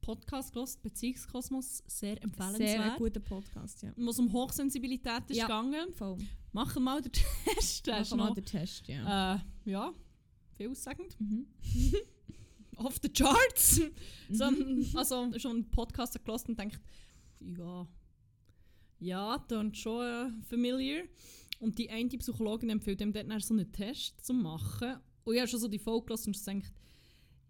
[0.02, 2.98] Podcast gehört, Beziehungskosmos, sehr Sehr empfehlenswert.
[2.98, 3.92] guter Podcast, ja.
[3.96, 5.46] Wo es um Hochsensibilität ist Ja.
[5.46, 5.94] gegangen.
[5.94, 6.18] Voll.
[6.52, 7.12] Machen mal den
[7.46, 7.86] Test.
[7.88, 9.36] Machen wir noch, den Test, ja.
[9.36, 9.94] äh, ja,
[10.56, 11.20] vielaussagend.
[11.20, 11.46] Mhm.
[12.78, 13.82] Off the charts.
[14.30, 14.88] so, Mhm.
[14.96, 16.80] also schon einen Podcast gehört und denkt,
[17.42, 17.88] ja,
[19.00, 21.04] ja, dann schon äh, familiar.
[21.60, 24.96] Und die eine Psychologin empfiehlt ihm dann so einen Test zu machen.
[25.26, 26.74] Und ich habe schon so die Folge gehört und gedacht,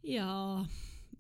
[0.04, 0.68] ja,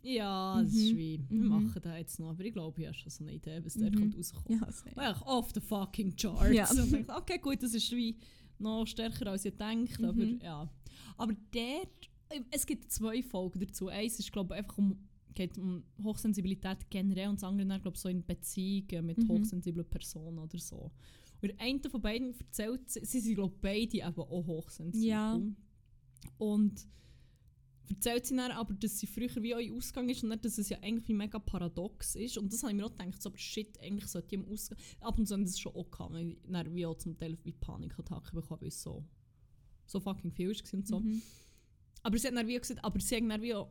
[0.01, 0.97] ja, das ist Mhm.
[0.97, 1.47] wie, wir Mhm.
[1.47, 2.29] machen das jetzt noch.
[2.29, 3.95] Aber ich glaube, ich habe schon so eine Idee, was da Mhm.
[3.95, 4.59] kommt rauskommen.
[4.61, 4.93] Ja, sehr.
[4.95, 6.53] Ja, off the fucking charts.
[6.53, 6.65] Ja.
[6.73, 8.17] Dachte, okay, gut, das ist wie
[8.59, 10.07] noch stärker als denke.
[10.07, 10.39] Aber Mhm.
[10.41, 10.69] ja.
[11.17, 12.09] Aber dort,
[12.51, 13.87] es gibt zwei Folgen dazu.
[13.89, 14.97] Eins ist, glaube ich, einfach um,
[15.33, 19.27] geht um Hochsensibilität generell und das andere, dann, glaube ich, so in Beziehungen mit Mhm.
[19.29, 20.91] hochsensiblen Personen oder so.
[21.41, 25.07] Und der eine von beiden erzählt, sie sie sind, glaube ich, beide eben auch hochsensibel.
[25.09, 25.39] Ja.
[26.37, 26.87] Und
[27.89, 30.69] erzählt sie dann aber, dass sie früher wie in Ausgang ist und nicht, dass es
[30.69, 32.37] ja eigentlich wie mega paradox ist.
[32.37, 34.77] Und das habe ich mir auch gedacht, so, aber shit, eigentlich sollte ich im Ausgang...
[35.01, 37.37] Ab und zu haben das schon auch gehabt, weil ich dann wie auch zum Teil
[37.43, 39.05] wie Panikattacken bekommen, weil es so,
[39.85, 40.99] so fucking viel war und so.
[40.99, 41.21] Mhm.
[42.03, 43.69] Aber sie hat dann wie gesagt, aber sie haben dann wie auch,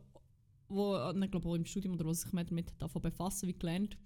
[0.67, 3.57] wo, äh, ich glaube auch im Studium oder was sich mehr damit davon befassen, wie
[3.57, 3.97] gelernt,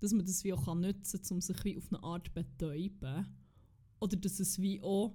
[0.00, 3.26] dass man das wie auch kann nutzen kann, um sich wie auf eine Art betäuben.
[4.00, 5.14] Oder dass es wie auch,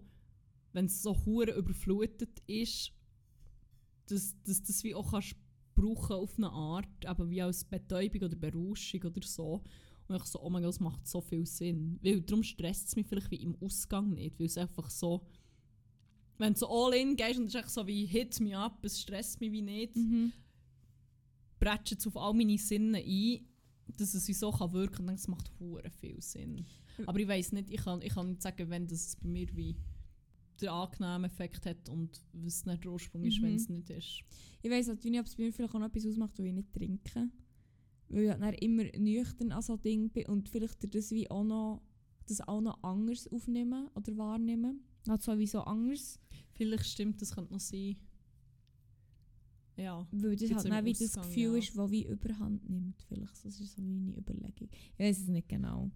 [0.73, 2.91] wenn es so hure überflutet ist,
[4.11, 5.35] dass, dass das wie auch kannst
[5.75, 9.63] brauchen auf eine Art, eben wie als Betäubung oder Berauschung oder so.
[10.07, 11.97] Und ich so, oh mein Gott, das macht so viel Sinn.
[12.03, 15.25] Weil darum stresst es mich vielleicht wie im Ausgang nicht, weil es einfach so,
[16.37, 18.83] wenn du so all in gehst und es ist echt so wie hit me up,
[18.83, 20.33] es stresst mich wie nicht, Mhm.
[21.59, 23.45] bretscht es auf all meine Sinne ein,
[23.97, 26.65] dass es wie so kann wirken dann, es macht hure viel Sinn.
[27.05, 29.75] Aber ich weiß nicht, ich kann, ich kann nicht sagen, wenn das bei mir wie
[30.61, 33.43] der angenehme Effekt hat und was nicht der Ursprung ist, Mhm.
[33.43, 34.23] wenn es nicht ist.
[34.61, 36.53] Ich weiss halt nicht, ob es bei mir vielleicht auch noch etwas ausmacht, weil ich
[36.53, 37.29] nicht trinke.
[38.09, 41.43] Weil ich halt dann immer nüchtern an so Dingen bin und vielleicht das wie auch
[41.43, 41.81] noch,
[42.27, 44.81] das auch noch anders aufnehmen oder wahrnehmen.
[45.07, 46.19] Halt sowieso anders.
[46.53, 47.95] Vielleicht stimmt, das könnte noch sein.
[49.77, 50.05] Ja.
[50.11, 51.57] Weil das halt dann wie das Gefühl ja.
[51.57, 53.01] ist, das wie überhand nimmt.
[53.07, 53.45] Vielleicht.
[53.45, 54.69] Das ist so meine Überlegung.
[54.93, 55.89] Ich weiß es nicht genau.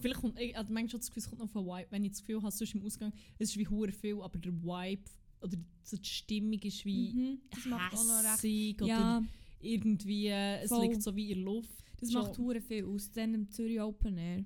[0.00, 1.86] Vielleicht kommt, ich habe manchmal das Gefühl, es kommt noch von Vibe.
[1.90, 4.52] Wenn ich das Gefühl habe, sonst im Ausgang, es ist wie hure viel, aber der
[4.52, 5.02] Vibe
[5.40, 7.64] oder so die Stimmung ist wie Mhm, das
[8.34, 9.22] hässig oder Ja,
[9.60, 10.88] irgendwie, äh, es Voll.
[10.88, 11.84] liegt so wie in der Luft.
[12.00, 12.22] das Schon.
[12.22, 13.10] macht hure viel aus.
[13.10, 14.44] Dann im Zürich Open Air.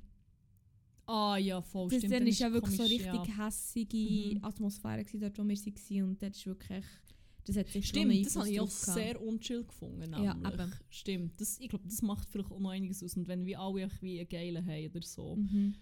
[1.06, 2.14] Ah ja, voll, Das, stimmt.
[2.14, 3.46] dann ist ja wirklich so komisch, richtig ja.
[3.46, 4.44] hässige Mhm.
[4.44, 6.02] Atmosphäre gewesen, dort, wo wir waren.
[6.04, 7.11] Und dort ist wirklich echt,
[7.44, 10.12] Das hat sich Stimmt, das habe ich auch sehr unchill gefunden.
[10.12, 10.52] Ja, nämlich.
[10.54, 10.72] eben.
[10.90, 13.16] Stimmt, das, ich glaube, das macht vielleicht auch noch einiges aus.
[13.16, 15.36] Und wenn wir alle wie einen geilen haben oder so.
[15.36, 15.74] Mhm.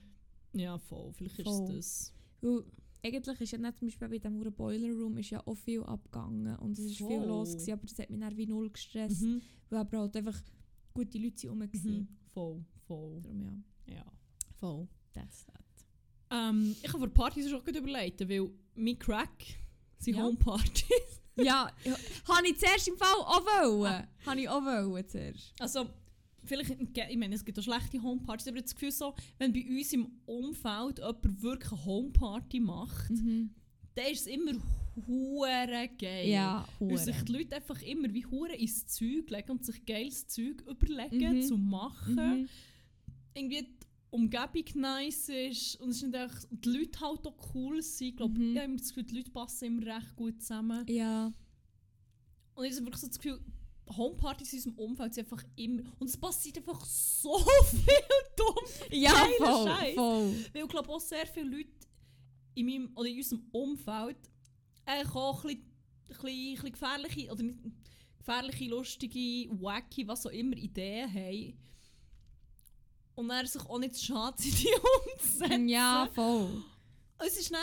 [0.54, 1.70] Ja, voll, vielleicht Voll.
[1.74, 2.14] ist das.
[2.40, 2.64] Weil
[3.04, 6.56] eigentlich ist ja nicht zum Beispiel bei dem Boiler Room ist ja auch viel abgegangen
[6.56, 9.42] und es ist viel los gewesen, aber das hat mich dann wie null gestresst, Mhm.
[9.68, 10.42] weil aber halt einfach
[10.94, 11.70] gute Leute rum waren.
[11.72, 12.08] Mhm.
[12.32, 13.20] Voll, voll.
[13.22, 14.04] Darum ja, Ja.
[14.58, 14.88] voll.
[15.12, 15.56] That's that.
[16.30, 19.44] Ähm, ich habe für Partys schon gut überlegt, weil mein Crack
[19.98, 20.24] sind Ja.
[20.24, 21.19] Homepartys.
[21.36, 21.70] Ja,
[22.28, 24.06] habe ich zuerst im Fall auch wollen.
[24.26, 25.54] Habe ich auch wollen zuerst.
[25.58, 25.88] Also,
[26.44, 29.92] vielleicht, ich meine, es gibt auch schlechte Homepartys, aber das Gefühl so, wenn bei uns
[29.92, 33.50] im Umfeld jemand wirklich eine Homeparty macht, Mhm.
[33.94, 34.52] dann ist es immer
[35.06, 36.28] hure geil.
[36.28, 37.24] Ja, Weil sich hure.
[37.24, 41.42] die Leute einfach immer wie hure ins Zeug legen und sich geiles Zeug überlegen, Mhm.
[41.42, 42.14] zu machen.
[42.42, 42.48] Mhm.
[43.34, 43.66] Irgendwie
[44.10, 48.08] Umgebung nice ist und es ist nicht einfach, die Leute halt auch cool sind.
[48.08, 48.56] Ich glaube, Mhm.
[48.56, 50.84] ich habe das Gefühl, die Leute passen immer recht gut zusammen.
[50.88, 51.32] Ja.
[52.54, 53.40] Und ich habe wirklich so das Gefühl,
[53.96, 55.82] Homepartys in unserem Umfeld sind einfach immer.
[55.98, 57.38] Und es passiert einfach so
[57.70, 57.82] viel
[58.36, 58.54] dumm.
[58.90, 59.94] Ja, voll, Scheiß.
[59.94, 60.34] voll.
[60.52, 61.70] Weil ich glaube auch sehr viele Leute
[62.54, 64.16] in, meinem, oder in unserem Umfeld
[64.86, 65.56] äh, auch ein
[66.08, 67.58] bisschen, ein bisschen gefährliche, oder nicht
[68.18, 71.54] gefährliche, lustige, wacky, was auch immer Ideen haben.
[73.14, 74.68] Und dann sich auch nicht zu schade sind, die
[75.12, 75.68] umzusetzen.
[75.68, 76.62] Ja, voll.
[77.18, 77.60] Es ist dann,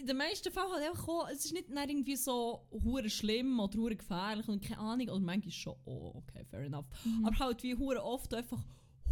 [0.00, 3.58] in den meisten Fällen halt einfach auch, es ist nicht dann irgendwie so hure schlimm
[3.60, 6.86] oder hure gefährlich und keine Ahnung, oder manchmal schon, oh, okay, fair enough.
[7.24, 8.62] Aber halt wie hure oft einfach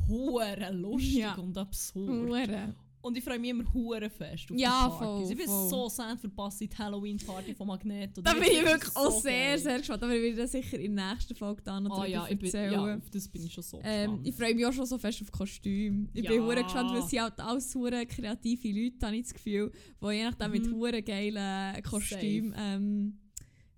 [0.08, 1.34] hure lustig Ja.
[1.36, 2.08] und absurd.
[2.08, 2.74] Hure.
[3.04, 4.98] Und ich freue mich immer hure fest auf Ja, die Partys.
[4.98, 5.68] voll, ich bin voll.
[5.68, 8.12] so sehr verpasst die Halloween-Party von Magnet.
[8.22, 10.02] Da bin ich wirklich auch sehr, sehr gespannt.
[10.02, 12.46] Aber ich werde das sicher in der nächsten Folge dann noch Ah ja, ich bin,
[12.46, 12.72] erzählen.
[12.72, 15.20] ja, auf das bin ich schon so Ähm, ich freue mich auch schon so fest
[15.20, 16.08] auf Kostüm.
[16.14, 16.40] Ich bin Ja.
[16.42, 19.70] hure gespannt, weil sie halt alles hure kreative Leute, habe ich das Gefühl,
[20.02, 20.74] die je nachdem mit Mhm.
[20.74, 23.18] hure geilen Kostümen ähm,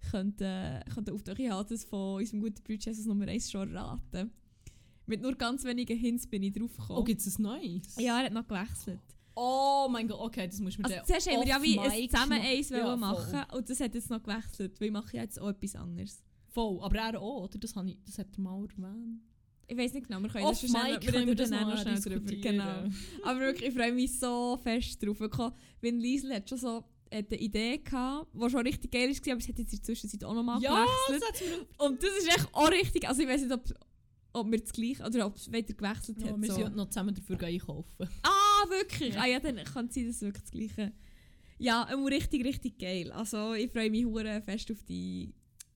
[0.08, 1.44] könnten, könnten auftauchen.
[1.44, 4.30] Ich habe das von unserem guten Jesus Nummer 1 schon erraten.
[5.06, 7.04] Mit nur ganz wenigen Hints bin ich drauf Oh, gekommen.
[7.06, 7.96] gibt es ein neues?
[7.98, 9.00] ja, er hat noch gewechselt.
[9.38, 12.40] Oh mein Gott, okay, das muss man Also zuerst haben wir ja wie ein zusammen
[12.40, 12.96] eins Ja, wollen voll.
[12.98, 16.24] machen und das hat jetzt noch gewechselt, weil ich mache jetzt auch etwas anderes.
[16.48, 17.58] Voll, aber er auch, oder?
[17.58, 19.20] Das, ich, das hat er mal erwähnt.
[19.68, 21.78] Ich weiß nicht genau, wir können Off das schon schnell, wir können wir das noch
[21.78, 22.40] schnell diskutieren.
[22.40, 22.84] Genau.
[23.24, 25.52] Aber wirklich, ich freue mich so fest drauf.
[25.80, 29.40] Wenn Liesel hat schon so hat eine Idee gehabt, die schon richtig geil war, aber
[29.40, 31.66] sie hat jetzt in der Zwischenzeit auch nochmal Ja, gewechselt.
[31.78, 33.08] das Und das ist echt auch richtig.
[33.08, 33.62] Also ich weiß nicht, ob,
[34.32, 36.40] ob wir das gleich oder ob es weiter gewechselt ja, hat.
[36.40, 36.56] wir so.
[36.56, 38.08] sind noch zusammen dafür einkaufen.
[38.22, 38.35] Ah,
[38.70, 39.14] wirklich?
[39.14, 39.22] Ja.
[39.22, 40.92] Ah ja, dann kann sie das wirklich das Gleiche.
[41.58, 43.10] Ja, immer richtig, richtig geil.
[43.12, 45.32] Also ich freue mich hure fest auf die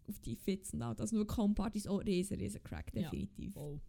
[0.07, 1.01] auf die Fits und alles.
[1.01, 3.03] Also nur Homepartys auch riesen, riesen Crack, Ja.
[3.03, 3.55] definitiv.
[3.55, 3.81] Voll.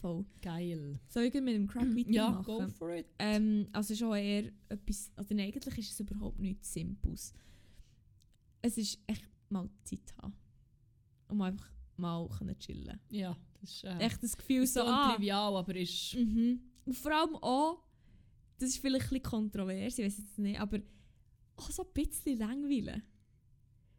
[0.00, 0.24] Voll.
[0.40, 0.98] Geil.
[1.08, 2.44] Soll ich mit dem Crack Ja, weitermachen?
[2.44, 3.06] go for it.
[3.18, 7.34] Ähm, also schon eher etwas, also nein, eigentlich ist es überhaupt nichts Simples.
[8.62, 10.34] Es ist echt mal Zeit haben.
[11.28, 15.12] Um einfach mal können chillen Ja, das ist äh, Echt das Gefühl so so, ah,
[15.14, 16.14] trivial, aber ist...
[16.14, 16.60] mhm.
[16.86, 17.82] Und vor allem auch,
[18.60, 20.78] das ist vielleicht ein bisschen kontrovers, ich weiß jetzt nicht, aber
[21.56, 23.02] auch so ein bisschen langweilen.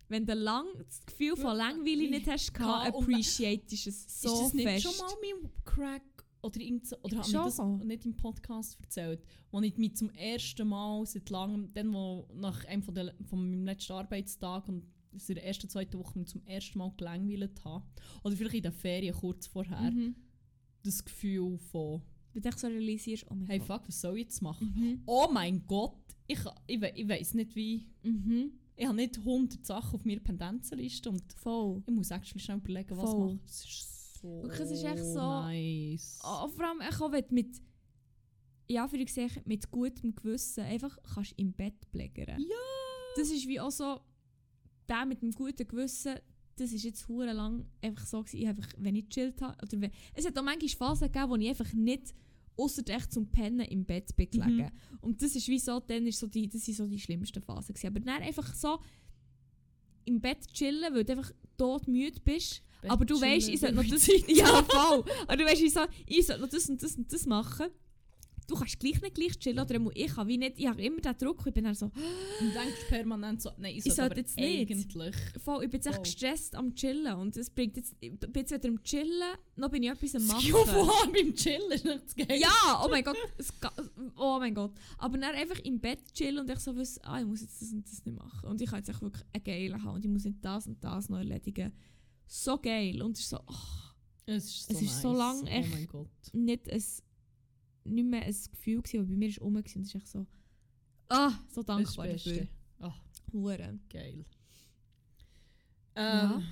[0.07, 4.41] Wenn du lang das Gefühl von Langweile nicht hast, gehabt, und- appreciatest es so ist
[4.41, 4.83] das nicht fest.
[4.83, 6.03] schon mal mein Crack
[6.41, 10.67] oder so, oder habe ich das nicht im Podcast erzählt, wo ich mich zum ersten
[10.67, 15.35] Mal seit langem, dann wo nach einem von, der, von meinem letzten Arbeitstag und in
[15.35, 17.85] der ersten, zweiten Woche mich zum ersten Mal gelangweilt habe,
[18.23, 20.15] oder vielleicht in den Ferien kurz vorher, Mhm.
[20.83, 22.01] das Gefühl von,
[22.33, 23.67] Wenn du so realisierst, oh mein hey Gott.
[23.67, 24.73] fuck, was soll ich jetzt machen?
[24.75, 25.01] Mhm.
[25.05, 25.95] Oh mein Gott,
[26.27, 28.51] ich, ich, ich weiß nicht wie, Mhm.
[28.75, 31.83] ich habe nicht 100 Sachen auf meiner Pendenzenliste und Voll.
[31.85, 33.19] ich muss actually schnell überlegen, was Voll.
[33.33, 33.41] machen.
[33.45, 36.19] Es ist so Wirklich, es ist echt so- nice.
[36.23, 37.61] Oh, vor allem auch, wenn du mit,
[38.69, 42.39] ja, für gesagt, mit gutem Gewissen einfach kannst im Bett plägern.
[42.39, 42.55] Ja!
[43.17, 43.99] Das ist wie auch so,
[44.87, 46.15] der mit dem guten Gewissen,
[46.61, 49.81] das ist jetzt hure lang einfach so gewesen, ich einfach, wenn ich chillt habe, oder
[49.81, 52.13] wenn, es hat auch manchmal Phasen gegeben, wo ich einfach nicht
[52.55, 54.57] ausser echt zum Pennen im Bett bin gelegen.
[54.57, 54.97] Mhm.
[55.01, 57.73] Und das ist wie so, dann ist so die, das sind so die schlimmsten Phasen
[57.73, 57.87] gewesen.
[57.87, 58.79] Aber dann einfach so
[60.05, 64.07] im Bett chillen, weil du einfach todmüde bist, aber du weißt, ich sollte noch das.
[64.27, 65.03] Ja, voll.
[65.27, 67.67] Aber du weißt, ich, so, ich sollte noch das und das und das machen.
[68.51, 69.59] Du kannst gleich nicht gleich chillen.
[69.59, 70.59] Oder ich habe wie nicht.
[70.59, 71.41] Ich habe immer den Druck.
[71.47, 74.69] Ich bin dann so, Und denkst permanent so, nein, ich Ich sollte jetzt nicht.
[74.69, 75.15] eigentlich.
[75.41, 77.15] voll, ich bin jetzt echt gestresst am Chillen.
[77.15, 77.95] Und es bringt jetzt.
[78.01, 80.45] Ich bin jetzt wieder am Chillen, noch bin ich etwas am Machen.
[80.51, 82.39] Gefühl beim Chillen ist nicht das Geil.
[82.41, 83.15] Ja, oh mein Gott.
[84.17, 84.73] Oh mein Gott.
[84.97, 87.71] Aber dann einfach im Bett chillen und ich so wissen, ah, ich muss jetzt das
[87.71, 88.49] und das nicht machen.
[88.49, 90.83] Und ich kann jetzt echt wirklich einen geilen haben und ich muss nicht das und
[90.83, 91.71] das noch erledigen.
[92.27, 93.01] So geil.
[93.01, 93.53] Und es ist so, oh,
[94.25, 95.17] Es ist so, Es ist so nice.
[95.19, 96.09] lang echt- Oh mein Gott.
[96.33, 96.83] nicht, ein,
[97.83, 99.61] nicht mehr ein Gefühl gewesen, das bei mir ist rum war.
[99.61, 100.25] Und es ist echt so,
[101.09, 102.47] ah, so Das ist das dankbar dafür.
[102.79, 102.99] Ach,
[103.33, 103.79] Hure.
[103.89, 104.25] geil.
[105.95, 106.43] Ähm, Ja.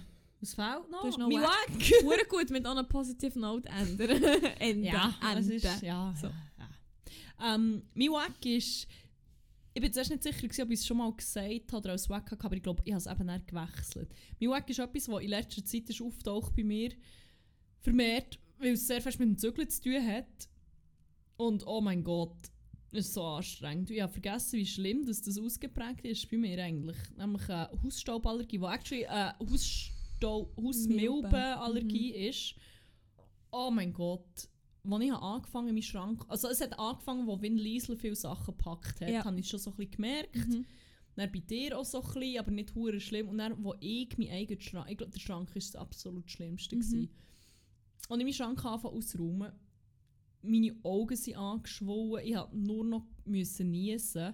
[0.41, 1.01] Was fehlt noch?
[1.01, 1.69] Du hast noch Mein Wack.
[2.03, 4.23] Hure gut mit einer Positive Note ändern.
[4.59, 4.87] Ende.
[4.87, 5.53] Ja, Ende.
[5.53, 6.27] ist, ja, So.
[6.27, 6.33] ja,
[7.39, 7.55] ja.
[7.55, 8.87] Ähm, mein Wack ist...
[9.73, 12.09] Ich bin zuerst nicht sicher, gewesen, ob ich es schon mal gesagt habe oder als
[12.09, 14.09] Wack hatte, aber ich glaube, ich habe es eben dann gewechselt.
[14.39, 16.91] Mein Wack ist etwas, was in letzter Zeit ist auftaucht bei mir
[17.81, 20.49] vermehrt, weil es sehr fest mit dem Zügeln zu tun hat.
[21.39, 22.35] Und oh mein Gott,
[22.91, 23.89] es ist so anstrengend.
[23.89, 26.97] Ich habe vergessen, wie schlimm dass das ausgeprägt ist bei mir eigentlich.
[27.17, 32.55] Nämlich eine Hausstauballergie, die actually eine Hausstau Hausmilbenallergie ist.
[33.51, 34.49] Oh mein Gott.
[34.83, 36.25] Als ich habe angefangen in meinen Schrank...
[36.27, 39.23] Also es hat angefangen, wo Win Liesel viele Sachen gepackt hat, Ja.
[39.23, 40.35] habe ich schon so ein bisschen gemerkt.
[40.35, 40.65] Mhm.
[41.15, 43.29] Dann bei dir auch so ein bisschen, aber nicht hure schlimm.
[43.29, 44.91] Und dann, wo ich meinen eigenen Schrank...
[44.91, 46.75] Ich glaube, der Schrank war das absolut Schlimmste.
[46.75, 46.79] Mhm.
[46.81, 47.09] gewesen.
[48.09, 49.53] Und ich meinen Schrank angefangen auszuräumen,
[50.41, 54.33] meine Augen sind angeschwollen, ich musste nur noch müssen niesen.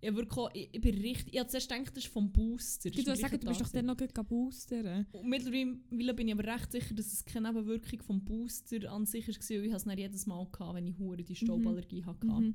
[0.00, 1.32] Ich, wirklich, auch- ich, ich bin richtig...
[1.32, 2.88] Ich habe zuerst gedacht, das ist vom Booster.
[2.88, 5.06] Ich würde sagen, du bist doch dann noch gut boostern.
[5.12, 9.28] Und mittlerweile bin ich aber recht sicher, dass es keine Nebenwirkung vom Booster an sich
[9.28, 9.34] war.
[9.34, 12.26] weil Ich habe es dann jedes Mal, gehabt, wenn ich hure die Stauballergie hatte.
[12.26, 12.54] Mhm.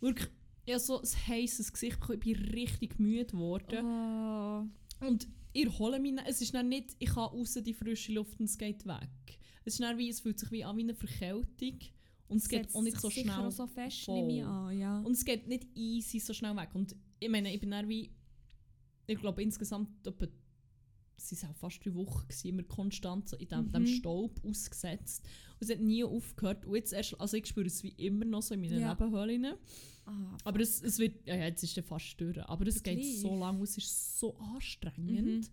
[0.00, 0.28] Wirklich,
[0.64, 2.18] ich habe so ein heißes Gesicht bekommen.
[2.24, 3.84] Ich bin richtig müde geworden.
[3.84, 5.06] Oh.
[5.06, 6.14] Und ich erhole mich.
[6.26, 9.38] Es ist dann nicht, ich kann raus die frische Luft und es geht weg.
[9.64, 11.78] Es ist dann wie, es fühlt sich wie an wie eine Verkältung.
[12.32, 13.50] Und es geht auch nicht so schnell.
[13.50, 15.00] so fest, an, ja.
[15.00, 16.70] Und es geht nicht easy so schnell weg.
[16.74, 18.10] Und ich meine, ich bin dann wie,
[19.06, 20.26] ich glaube insgesamt etwa,
[21.16, 23.86] es waren auch fast drei Wochen, gewesen, immer konstant so in dem, dem Mhm.
[23.86, 25.24] Staub ausgesetzt.
[25.60, 26.64] Und es hat nie aufgehört.
[26.66, 28.94] Und jetzt erst, also ich spüre es wie immer noch so in meinen Ja.
[28.94, 29.54] Nebenhöhlen.
[30.04, 32.42] Ah, Aber es, es wird, ja, ja, jetzt ist der fast durch.
[32.48, 35.24] Aber es geht so lange, es ist so anstrengend.
[35.26, 35.46] Mhm.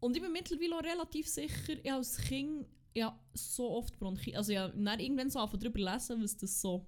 [0.00, 4.52] Und ich bin mittlerweile auch relativ sicher, ich als Kind ja, so oft Bronchitis, also
[4.52, 6.86] ja, dann irgendwann so angefangen darüber lesen, was das so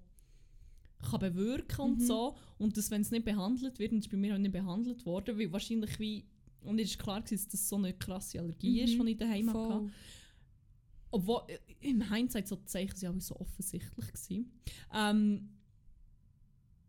[1.10, 2.04] kann bewirken und Mhm.
[2.06, 2.36] so.
[2.58, 5.04] Und dass, wenn es nicht behandelt wird, und es ist bei mir auch nicht behandelt
[5.06, 6.24] worden, weil wahrscheinlich wie,
[6.62, 9.06] und es ist klar gewesen, dass das so eine krasse Allergie ist, Mhm.
[9.06, 9.58] die ich daheim hatte.
[9.80, 9.90] Voll.
[11.10, 14.50] Obwohl, äh, im Hindsight so die Zeichen sind auch so offensichtlich gewesen.
[14.94, 15.50] Ähm,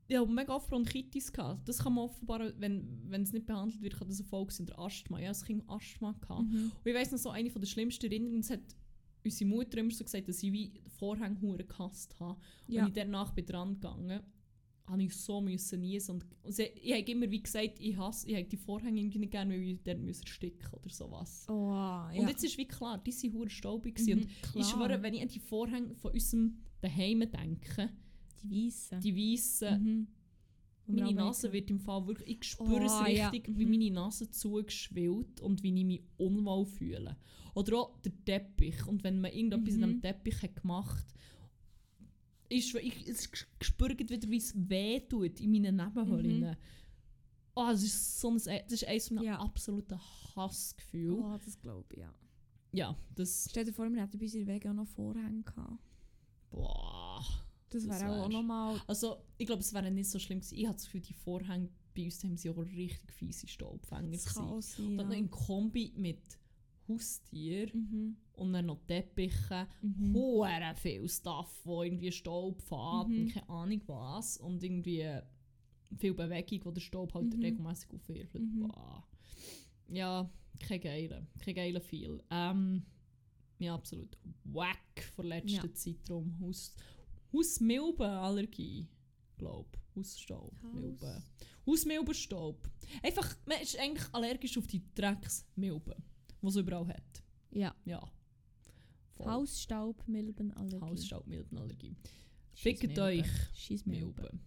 [0.07, 1.67] ich habe mega oft Bronchitis gehabt.
[1.67, 4.67] Das kann man offenbar, wenn, wenn es nicht behandelt wird, kann das eine Folge sein.
[4.67, 5.19] Oder Asthma.
[5.19, 6.43] Ja, das Kind Asthma gehabt.
[6.49, 6.71] Mhm.
[6.75, 8.59] Und ich weiss noch so, eine von der schlimmsten Erinnerungen, es hat
[9.23, 12.39] unsere Mutter immer so gesagt, dass ich wie Vorhänge hure gehasst habe.
[12.67, 12.81] Ja.
[12.83, 14.21] Und ich danach bin dran gegangen,
[14.85, 16.15] habe ich so müssen niesen.
[16.15, 19.19] Und, und sie, ich habe immer wie gesagt, ich hasse, ich habe die Vorhänge irgendwie
[19.19, 21.45] nicht gerne, weil ich dort müssen ersticken oder sowas.
[21.49, 22.11] Oh, ja.
[22.17, 23.99] Und jetzt ist wie klar, die waren hure staubig.
[24.01, 24.11] Mhm.
[24.13, 24.63] Und ich klar.
[24.65, 27.89] schwöre, wenn ich an die Vorhänge von unserem Daheim denke,
[28.43, 28.99] die Weißen.
[28.99, 30.07] die weißen, Mhm.
[30.85, 33.29] Meine Nase wird im Fall wirklich, ich spüre es Oh, ja.
[33.29, 33.71] richtig, wie Mhm.
[33.71, 37.15] meine Nase zugeschwillt und wie ich mich unwohl fühle.
[37.55, 38.85] Oder auch der Teppich.
[38.87, 39.83] Und wenn man irgendetwas Mhm.
[39.83, 41.05] an dem Teppich hat gemacht
[42.49, 43.29] ist, ich, ich
[43.61, 46.41] spüre wieder, wie es weh tut in meinen Nebenhöhlen.
[46.41, 46.55] Mhm.
[47.55, 49.39] Oh, das ist so ein, das ist eines meiner Ja.
[49.39, 49.99] absoluten
[50.35, 51.15] Hassgefühle.
[51.17, 52.13] Oh, das glaube ich, ja.
[52.71, 55.43] Ja, das, Stell dir vor, wir hätten bei uns in der Wege auch noch Vorhänge
[55.43, 55.77] gehabt.
[56.49, 57.23] boah.
[57.69, 58.33] Das wäre auch, auch wär's.
[58.33, 58.79] nochmal...
[58.85, 60.55] Also, ich glaube, es wäre nicht so schlimm gewesen.
[60.57, 64.25] Ich habe das Gefühl, die Vorhänge bei uns haben sie auch richtig fiese Staubfänger Das
[64.25, 65.19] kann auch sein, Und dann noch ja.
[65.19, 66.19] in Kombi mit
[66.87, 68.17] Haustier Mhm.
[68.33, 69.67] und dann noch Teppiche.
[69.81, 70.13] Mhm.
[70.13, 73.29] Hure viel Stuff, wo irgendwie Staub fährt Mhm.
[73.29, 74.37] keine Ahnung was.
[74.37, 75.07] Und irgendwie
[75.97, 77.41] viel Bewegung, wo der Staub halt Mhm.
[77.41, 78.43] regelmäßig aufwirbelt.
[78.43, 78.59] Mhm.
[78.67, 79.07] Boah.
[79.89, 80.29] Ja,
[80.59, 81.25] kein geiler.
[81.39, 82.21] Kein geiler Feel.
[82.31, 82.83] Ähm,
[83.59, 85.73] ja, absolut wack vor letzter Ja.
[85.73, 86.37] Zeit drum.
[86.41, 86.73] Haus,
[87.31, 88.87] Hausmilbenallergie,
[89.37, 91.23] glaube Hausstaub, Haus- Milben.
[91.65, 92.69] Hausmilbenstaub.
[93.03, 95.95] Einfach, man ist eigentlich allergisch auf die Drecksmilben,
[96.43, 97.23] die es überall hat.
[97.51, 97.75] Ja.
[97.85, 98.01] Ja.
[99.15, 99.27] Voll.
[99.31, 101.95] Hausstaubmilbenallergie.
[102.53, 103.25] Scheiss Fickt euch,
[103.85, 104.13] Milben.
[104.15, 104.39] Milben.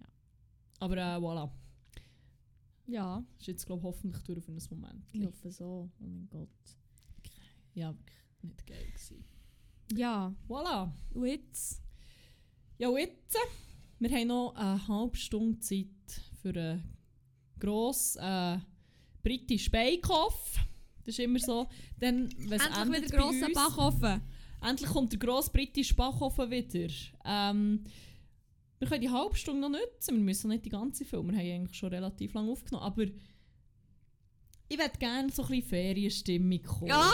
[0.00, 0.06] Ja.
[0.80, 1.50] Aber äh, voilà.
[2.88, 5.04] Ja, Ist jetzt, glaube ich, hoffentlich durch für einen Moment.
[5.12, 5.90] ich hoffe so.
[5.98, 6.48] Oh mein Gott.
[7.74, 9.24] Ja, wirklich nicht geil gewesen.
[9.92, 10.92] Ja, Voilà.
[11.14, 11.82] und jetzt?
[12.78, 13.38] Ja, und jetzt, äh,
[13.98, 15.86] wir haben noch eine halbe Stunde Zeit
[16.42, 16.82] für einen
[17.58, 18.58] grossen äh,
[19.22, 20.58] britischen Bake-Off.
[21.06, 21.68] Das ist immer so.
[22.00, 24.20] Dann, Endlich wieder grosser Backofen.
[24.60, 26.92] Endlich kommt der grosse britische Backofen wieder.
[27.24, 27.84] Ähm,
[28.78, 30.16] wir können die halbe Stunde noch nutzen.
[30.16, 31.30] Wir müssen nicht die ganze Film.
[31.30, 32.84] Wir haben eigentlich schon relativ lange aufgenommen.
[32.84, 33.04] Aber
[34.68, 36.88] ich würde gerne so ein bisschen Ferienstimmung kommen.
[36.88, 37.12] Ja,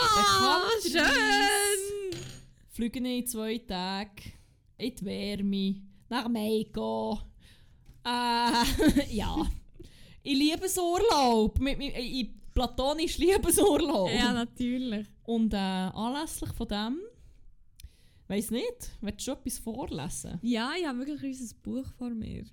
[0.81, 2.19] schön!
[2.69, 4.33] Fliegen in zwei Tagen
[4.77, 5.75] in die Wärme,
[6.09, 7.19] nach Mego.
[8.03, 8.63] Äh,
[9.11, 9.47] ja.
[10.23, 11.59] Ich liebe es Urlaub.
[11.59, 14.09] Mit, ich platonisch liebe es Urlaub.
[14.09, 15.07] Ja, natürlich.
[15.23, 16.99] Und äh, anlässlich von dem,
[18.27, 20.39] weiß nicht, willst du schon etwas vorlesen?
[20.41, 22.43] Ja, ich habe wirklich unser Buch vor mir.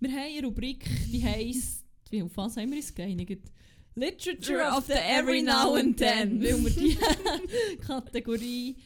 [0.00, 3.50] Wir haben eine Rubrik, die heisst, wie auf was haben wir uns geeinigt?
[3.94, 6.96] Literature of the Every Now and Then, weil wir die
[7.80, 8.76] Kategorie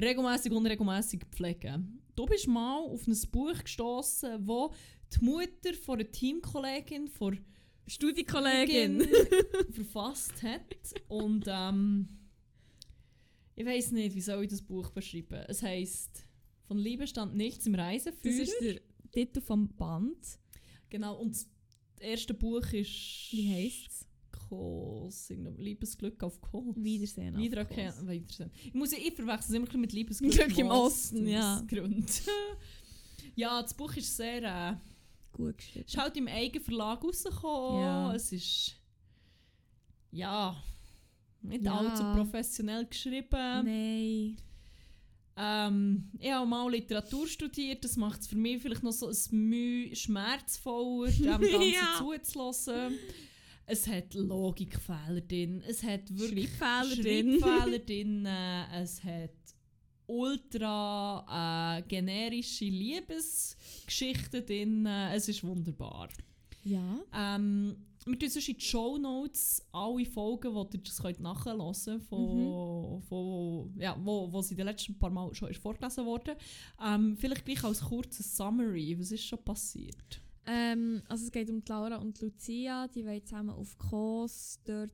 [0.00, 2.00] regelmäßig und unregelmäßig pflegen.
[2.16, 4.72] Du bist mal auf ein Buch gestoßen, wo
[5.14, 7.38] die Mutter von einer Teamkollegin von
[7.86, 9.06] Studiekollegin.
[9.72, 10.94] verfasst hat.
[11.08, 12.08] Und ähm,
[13.56, 15.44] ich weiß nicht, wie soll ich das Buch beschreiben.
[15.48, 16.24] Es heisst
[16.66, 18.42] Von Liebe stand nichts im Das Reiseführer.
[18.42, 18.80] ist der
[19.12, 20.38] Titel vom Band.
[20.88, 21.46] Genau, und das
[22.00, 23.28] erste Buch ist.
[23.32, 25.30] Wie heisst es?
[25.30, 26.74] Irgendwie Liebesglück auf Kos.
[26.76, 27.36] Wiedersehen.
[27.36, 27.92] auf Wiedererkennen.
[27.92, 28.08] Kurs.
[28.08, 28.50] Wiedersehen.
[28.64, 31.62] Ich muss ja, ich verwechsel es immer mit Liebesglück Glück im Osten, ja.
[31.68, 32.22] Grund.
[33.36, 34.42] ja, das Buch ist sehr.
[34.42, 34.76] Äh,
[35.40, 35.84] Gut geschrieben.
[35.86, 37.80] ist halt im eigenen Verlag rausgekommen.
[37.82, 38.14] Ja.
[38.14, 38.76] Es ist.
[40.12, 40.56] Ja.
[41.42, 41.76] Nicht Ja.
[41.78, 43.28] allzu professionell geschrieben.
[43.64, 44.36] Nein.
[45.36, 49.16] Ähm, ich habe mal Literatur studiert, das macht es für mich vielleicht noch so ein
[49.48, 51.94] Mühe schmerzvoller, dem Ganzen Ja.
[51.98, 52.98] zuzulassen.
[53.64, 57.40] Es hat Logikfehler drin, es hat wirklich Schreibfehler drin.
[57.40, 59.30] Schreibfehler drin, äh, es hat
[60.10, 66.08] ultra äh, generische Liebesgeschichten drin, äh, es ist wunderbar.
[66.64, 66.98] Ja.
[67.14, 71.74] Ähm, wir tun sonst in die Show Notes alle Folgen, die ihr das könnt nachhören
[72.00, 73.02] von, Mhm.
[73.02, 76.34] von, ja, wo, wo sie die letzten paar Mal schon ist vorgelesen worden.
[76.84, 80.20] Ähm, vielleicht gleich als kurzes Summary, was ist schon passiert?
[80.46, 82.88] Ähm, also es geht um Laura und Lucia.
[82.88, 84.58] Die wollen zusammen auf Kos.
[84.64, 84.90] Dort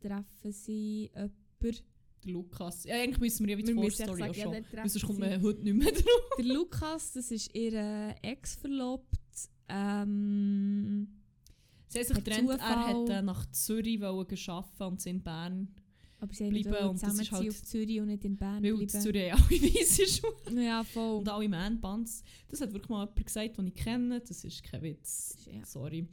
[0.00, 1.91] treffen sie jemanden.
[2.24, 2.84] Der Lukas.
[2.84, 4.52] Ja, eigentlich müssen wir ja wieder die Vorstory auch ja, schon.
[4.64, 6.36] treffen sonst kommt man heute nicht mehr drauf.
[6.38, 9.18] Der Lukas, das ist ihr Ex-Verlobt.
[9.68, 11.08] Ähm,
[11.88, 15.74] Sie haben sich getrennt, er hat äh, nach Zürich arbeiten und sie in Bern.
[16.22, 18.62] Aber sie haben Bleiben wollen und das ist halt- auf Zürich und nicht in Bern
[18.62, 18.88] Weil in bleiben.
[19.00, 20.62] Zürich haben alle weisse Schuhe.
[20.62, 21.18] Ja, voll.
[21.18, 22.22] Und alle Man-Bands.
[22.48, 24.20] Das hat wirklich mal jemand gesagt, den ich kenne.
[24.20, 25.36] Das ist kein Witz.
[25.52, 25.64] Ja.
[25.66, 26.06] Sorry.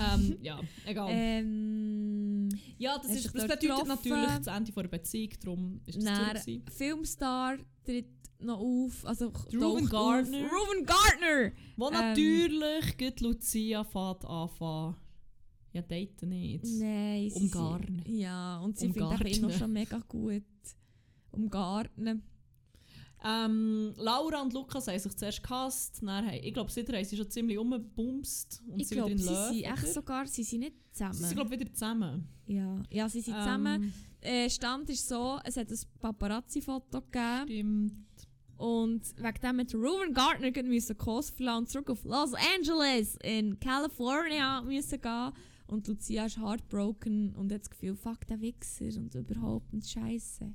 [0.00, 1.08] Ähm, ja, egal.
[1.10, 3.88] Ähm, ja, das, ist, das bedeutet getroffen.
[3.88, 5.30] natürlich das Ende von einer Beziehung.
[5.42, 6.60] Darum ist das Dann so.
[6.76, 8.06] Filmstar tritt
[8.40, 9.06] noch auf.
[9.06, 10.44] Also taucht Gardner.
[10.44, 10.52] Auf.
[10.52, 11.52] Reuben Gardner!
[11.76, 14.94] Wo ähm, natürlich geht Lucia fährt anfangen.
[15.72, 16.64] Ja, daten nicht.
[16.64, 18.02] Nein, sie Umgarnen.
[18.04, 19.18] sind- Ja, und sie Umgarnen.
[19.18, 20.42] findet noch schon mega gut.
[21.30, 22.22] Umgarnen.
[23.24, 25.98] Ähm, Laura und Lukas haben sich zuerst gehasst.
[26.02, 28.62] Dann ich glaube, seitdem haben sie schon ziemlich umbumst.
[28.68, 29.92] Und Ich sind wieder glaube, in sie Love, sind echt oder?
[29.92, 31.14] sogar, sie sind nicht zusammen.
[31.14, 32.28] Sie sind, glaube ich, wieder zusammen.
[32.46, 32.82] ja.
[32.90, 33.82] ja, sie sind zusammen.
[33.84, 38.28] Ähm, Äh, Stand ist so, es hat ein Paparazzi-Foto gegeben Stimmt.
[38.56, 44.60] und wegen dem mit Reuben Gardner müssen verlassen und zurück auf Los Angeles in California
[44.62, 45.32] müssen gehen.
[45.68, 50.52] Und Lucia ist heartbroken und hat das Gefühl, fuck, der Wichser und überhaupt nicht scheiße.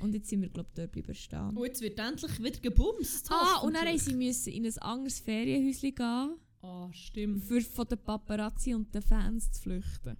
[0.00, 1.56] Und jetzt sind wir, glaube ich, dort bleiben stehen.
[1.56, 3.30] Und jetzt wird endlich wieder gebumst.
[3.30, 7.44] Ah, und dann sie müssen in ein anderes Ferienhäuschen gehen, Ah, stimmt.
[7.44, 10.16] für von den Paparazzi und den Fans zu flüchten.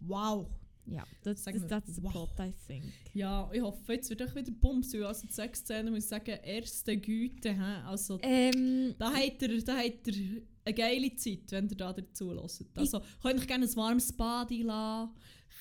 [0.00, 0.48] Wow.
[0.88, 2.84] Ja, das, Sagen das, plot, I think.
[3.12, 4.94] Ja, ich hoffe, jetzt wird auch wieder Bums.
[4.94, 7.52] Also die Sexszene muss ich sagen, erste Güte.
[7.54, 7.82] hä?
[7.86, 12.30] Also, Ähm, da habt ihr, da habt ihr eine geile Zeit, wenn ihr da dazu
[12.30, 12.60] hört.
[12.76, 15.14] Also, könnt euch gerne ein warmes Bad einlassen,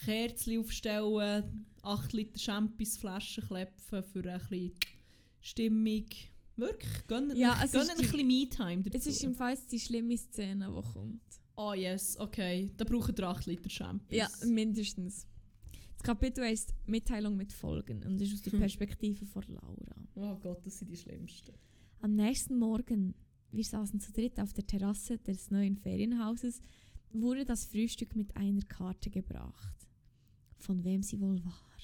[0.06, 4.72] Kerzen aufstellen, 8 Liter Championsflaschen klepfen für ein bisschen
[5.42, 6.06] Stimmung.
[6.58, 8.98] Wirklich, gönnt Ja, euch- ist ein bisschen Me-Time dazu.
[8.98, 11.22] es ist im Fall die schlimme Szene, die kommt.
[11.58, 12.72] Oh yes, okay.
[12.78, 14.12] Da braucht ihr 8 Liter Champions.
[14.42, 15.28] Ja, mindestens.
[15.98, 18.60] Das Kapitel heißt Mitteilung mit Folgen und ist aus der Hm.
[18.60, 19.96] Perspektive von Laura.
[20.16, 21.54] Oh Gott, das sind die schlimmsten.
[22.02, 23.16] Am nächsten Morgen,
[23.52, 26.62] wir saßen zu dritt auf der Terrasse des neuen Ferienhauses,
[27.12, 29.88] wurde das Frühstück mit einer Karte gebracht.
[30.58, 31.75] Von wem sie wohl war.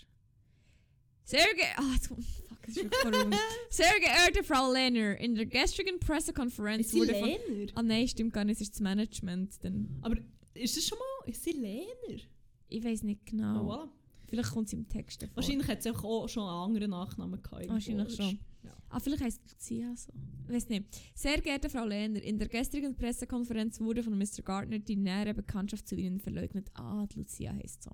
[1.31, 2.19] Sehr ge ah, jetzt- fuck.
[3.69, 7.27] Sehr geehrte Frau Lehner, in der gestrigen Pressekonferenz Ist sie wurde von...
[7.27, 7.71] Lehner?
[7.75, 9.63] Ah nein, stimmt gar nicht, es ist das Management.
[9.63, 10.15] Denn Aber
[10.53, 11.29] ist das schon mal...
[11.29, 12.21] Ist sie Lehner?
[12.69, 13.71] ich weiß nicht Oh, genau.
[13.71, 13.89] voilà.
[14.27, 15.35] Vielleicht kommt sie im Text davor.
[15.35, 17.67] Wahrscheinlich hat sie auch schon einen anderen Nachnamen gehabt.
[17.67, 18.39] Wahrscheinlich schon.
[18.63, 18.71] Ja.
[18.89, 20.13] Ah, vielleicht heißt Lucia so.
[20.47, 20.85] Weiß nicht.
[21.13, 24.41] Sehr geehrte Frau Lehner, in der gestrigen Pressekonferenz wurde von Mr.
[24.43, 26.69] Gardner die nähere Bekanntschaft zu Ihnen verleugnet.
[26.75, 27.91] Ah, Lucia heißt so.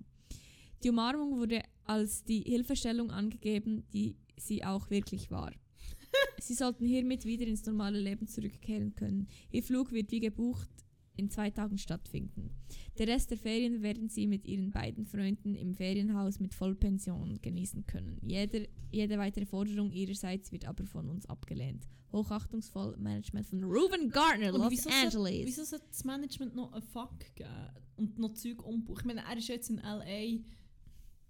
[0.83, 5.51] Die Umarmung wurde als die Hilfestellung angegeben, die sie auch wirklich war.
[6.39, 9.27] sie sollten hiermit wieder ins normale Leben zurückkehren können.
[9.51, 10.69] Ihr Flug wird wie gebucht
[11.17, 12.51] in zwei Tagen stattfinden.
[12.97, 17.85] Der Rest der Ferien werden Sie mit Ihren beiden Freunden im Ferienhaus mit Vollpension genießen
[17.85, 18.19] können.
[18.21, 21.87] Jeder, jede weitere Forderung Ihrerseits wird aber von uns abgelehnt.
[22.11, 25.45] Hochachtungsvoll Management von Reuben Gardner, Los wieso Angeles.
[25.45, 27.49] Wieso sollte das Management noch einen Fuck geben
[27.97, 28.99] und noch Zeug umbuchen?
[29.01, 30.39] Ich meine, er ist jetzt in L.A.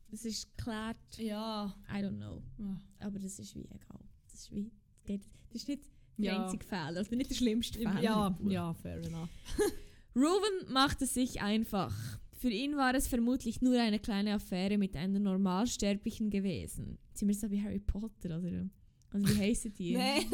[0.10, 0.98] Das ist geklärt.
[1.18, 1.74] Ja.
[1.90, 2.42] I don't know.
[2.62, 2.80] Ah.
[3.06, 4.00] Aber das ist wie egal.
[4.32, 4.72] Das ist wie.
[5.06, 5.20] Das,
[5.54, 5.84] ist nicht
[6.18, 6.44] der Ja.
[6.44, 6.98] einzige Fehler.
[6.98, 8.02] Also nicht der schlimmste Fehler.
[8.02, 9.30] Ja, ja, fair enough.
[10.16, 11.94] Reuben machte sich einfach.
[12.40, 16.98] Für ihn war es vermutlich nur eine kleine Affäre mit einer Normalsterblichen gewesen.
[17.14, 18.70] Sind wir so wie Harry Potter, oder?
[19.12, 19.94] Also wie heissen die?
[19.94, 20.26] Nein.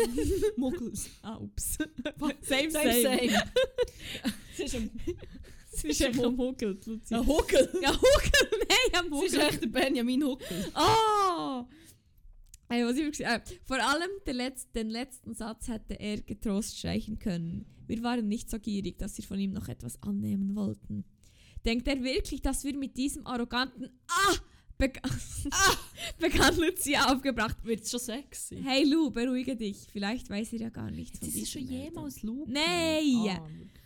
[0.58, 1.10] Muggels.
[1.22, 1.78] Ah, ups.
[2.42, 3.30] Same, same.
[4.54, 4.92] Es ist ein,
[5.72, 7.20] Es ist Huckel, Lucia.
[7.20, 7.70] ein Huckel.
[7.82, 8.53] Ja, Huckel,
[8.94, 9.48] nein, am Es ist Huckel.
[9.50, 10.72] echt der Benjamin Huckel.
[10.76, 11.66] Oh!
[12.70, 17.20] Ey, was ich gesagt äh, Vor allem Letz-, den letzten Satz hätte er getrost streichen
[17.20, 17.66] können.
[17.86, 21.06] Wir waren nicht so gierig, dass wir von ihm noch etwas annehmen wollten.
[21.66, 24.36] Denkt er wirklich, dass wir mit diesem arroganten Ah!
[24.78, 25.00] Beg
[25.52, 25.78] ah!
[26.20, 27.64] begann Lucia aufgebracht.
[27.64, 28.62] Wird schon sexy.
[28.64, 29.88] Hey Lu, beruhige dich.
[29.92, 32.52] Vielleicht weiß er ja gar nichts das ist schon jemals Luke.
[32.52, 33.28] Nein.
[33.30, 33.83] Ah, wirklich.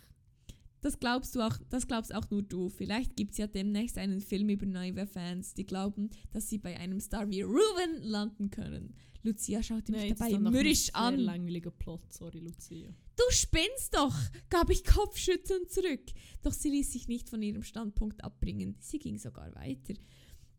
[0.80, 2.68] Das glaubst du auch, das glaubst auch nur du.
[2.68, 6.76] Vielleicht gibt es ja demnächst einen Film über naive Fans, die glauben, dass sie bei
[6.76, 8.94] einem Star wie Ruben landen können.
[9.22, 11.18] Lucia schaute mich dabei mürrisch sehr an.
[11.18, 12.88] langweiliger Plot, sorry Lucia.
[13.16, 14.14] Du spinnst doch,
[14.48, 16.04] gab ich kopfschüttelnd zurück.
[16.42, 18.76] Doch sie ließ sich nicht von ihrem Standpunkt abbringen.
[18.78, 19.94] Sie ging sogar weiter.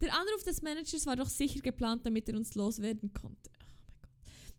[0.02, 3.50] Der Anruf des Managers war doch sicher geplant, damit er uns loswerden konnte.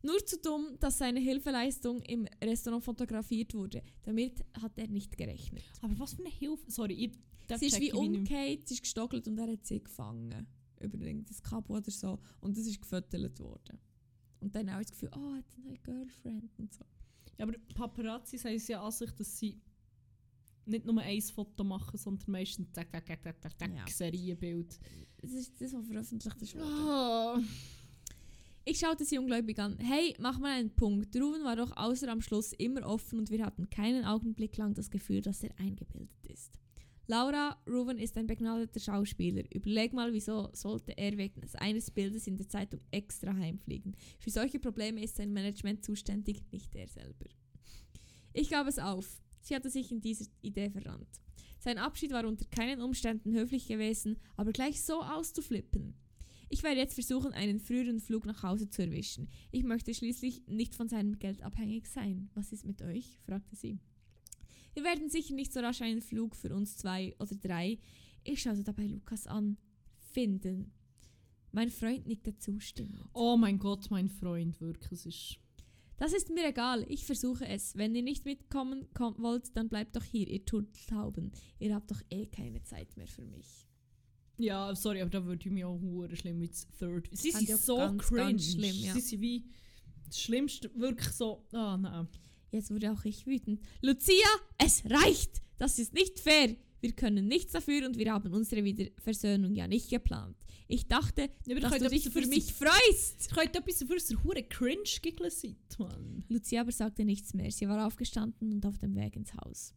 [0.02, 0.06] Oh.
[0.06, 3.82] Nur zu dumm, dass seine Hilfeleistung im Restaurant fotografiert wurde.
[4.02, 5.62] Damit hat er nicht gerechnet.
[5.82, 6.70] Aber was für eine Hilfe.
[6.70, 7.12] Sorry, ich,
[7.46, 10.46] das Sie ist wie umgekehrt, sie ist gestockelt und er hat sie gefangen.
[10.80, 12.18] Über das Kabo oder so.
[12.40, 13.78] Und das ist gefüttert worden.
[14.40, 16.84] Und dann auch das Gefühl, oh, er hat eine neue Girlfriend und so.
[17.38, 19.60] Ja, aber Paparazzis haben es ja an sich, dass sie
[20.64, 23.84] nicht nur ein Foto machen, sondern meistens zack, zack, zack, zack, zack, zack, Ja.
[23.86, 24.78] Serienbild.
[25.18, 26.54] Das ist das, was veröffentlicht ist.
[26.56, 27.46] worden.
[28.64, 29.78] Ich schaute sie ungläubig an.
[29.78, 31.16] Hey, mach mal einen Punkt.
[31.16, 34.90] Ruben war doch außer am Schluss immer offen und wir hatten keinen Augenblick lang das
[34.90, 36.52] Gefühl, dass er eingebildet ist.
[37.06, 39.42] Laura, Ruben ist ein begnadeter Schauspieler.
[39.52, 43.96] Überleg mal, wieso sollte er wegen eines Bildes in der Zeitung extra heimfliegen.
[44.20, 47.26] Für solche Probleme ist sein Management zuständig, nicht er selber.
[48.32, 49.20] Ich gab es auf.
[49.40, 51.08] Sie hatte sich in dieser Idee verrannt.
[51.58, 55.94] Sein Abschied war unter keinen Umständen höflich gewesen, aber gleich so auszuflippen.
[56.52, 59.28] Ich werde jetzt versuchen, einen früheren Flug nach Hause zu erwischen.
[59.52, 62.28] Ich möchte schließlich nicht von seinem Geld abhängig sein.
[62.34, 63.20] Was ist mit euch?
[63.24, 63.78] fragte sie.
[64.74, 67.78] Wir werden sicher nicht so rasch einen Flug für uns zwei oder drei.
[68.24, 69.58] Ich schaute dabei Lukas an.
[70.12, 70.72] Finden.
[71.52, 73.08] Mein Freund nickte zustimmend.
[73.12, 74.92] Oh mein Gott, mein Freund, wirklich.
[74.92, 75.38] Es ist.
[75.98, 77.76] Das ist mir egal, ich versuche es.
[77.76, 81.30] Wenn ihr nicht mitkommen kom wollt, dann bleibt doch hier, ihr Turteltauben.
[81.60, 83.69] Ihr habt doch eh keine Zeit mehr für mich.
[84.40, 87.08] Ja, sorry, aber da würde ich mich auch hure schlimm mit Third.
[87.12, 88.22] Sie Fand ich sind auch so ganz, cringe.
[88.22, 88.94] ganz schlimm, ja.
[88.94, 89.44] Sie sind wie
[90.06, 91.44] das Schlimmste, wirklich so.
[91.52, 92.08] Ah, nein.
[92.50, 93.60] Jetzt wurde auch ich wütend.
[93.80, 94.26] Lucia,
[94.58, 95.40] es reicht!
[95.58, 96.56] Das ist nicht fair!
[96.80, 100.36] Wir können nichts dafür und wir haben unsere Wiederversöhnung ja nicht geplant.
[100.66, 103.20] Ich dachte, Ja, dass du dich für mich freust!
[103.20, 104.84] Ich könnte etwas dass ihr hure cringe
[105.28, 106.24] seid, Mann.
[106.28, 107.50] Lucia aber sagte nichts mehr.
[107.50, 109.74] Sie war aufgestanden und auf dem Weg ins Haus.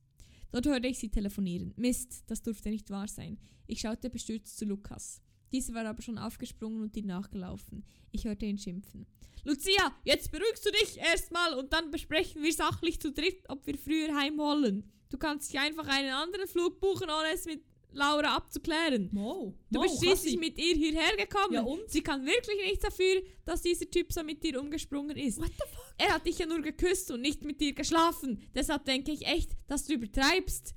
[0.54, 1.74] Dort hörte ich sie telefonieren.
[1.78, 3.40] Mist, das durfte nicht wahr sein.
[3.66, 5.20] Ich schaute bestürzt zu Lukas.
[5.52, 7.84] Dieser war aber schon aufgesprungen und ihr nachgelaufen.
[8.12, 9.08] Ich hörte ihn schimpfen.
[9.44, 13.76] Lucia, jetzt beruhigst du dich erstmal und dann besprechen wir sachlich zu dritt, ob wir
[13.80, 14.84] früher heim wollen.
[15.10, 19.10] Du kannst dich einfach einen anderen Flug buchen, ohne es mit Laura abzuklären.
[19.12, 19.56] Mo.
[19.72, 21.54] Du Mo, bist schließlich mit ihr hierher gekommen.
[21.56, 21.90] Ja, und?
[21.90, 25.40] Sie kann wirklich nichts dafür, dass dieser Typ so mit dir umgesprungen ist.
[25.40, 25.83] What the fuck?
[26.06, 28.40] Er hat dich ja nur geküsst und nicht mit dir geschlafen.
[28.54, 30.76] Deshalb denke ich echt, dass du übertreibst.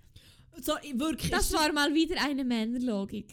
[0.60, 1.30] So, ich- wirklich.
[1.30, 3.32] Das war mal wieder eine Männerlogik.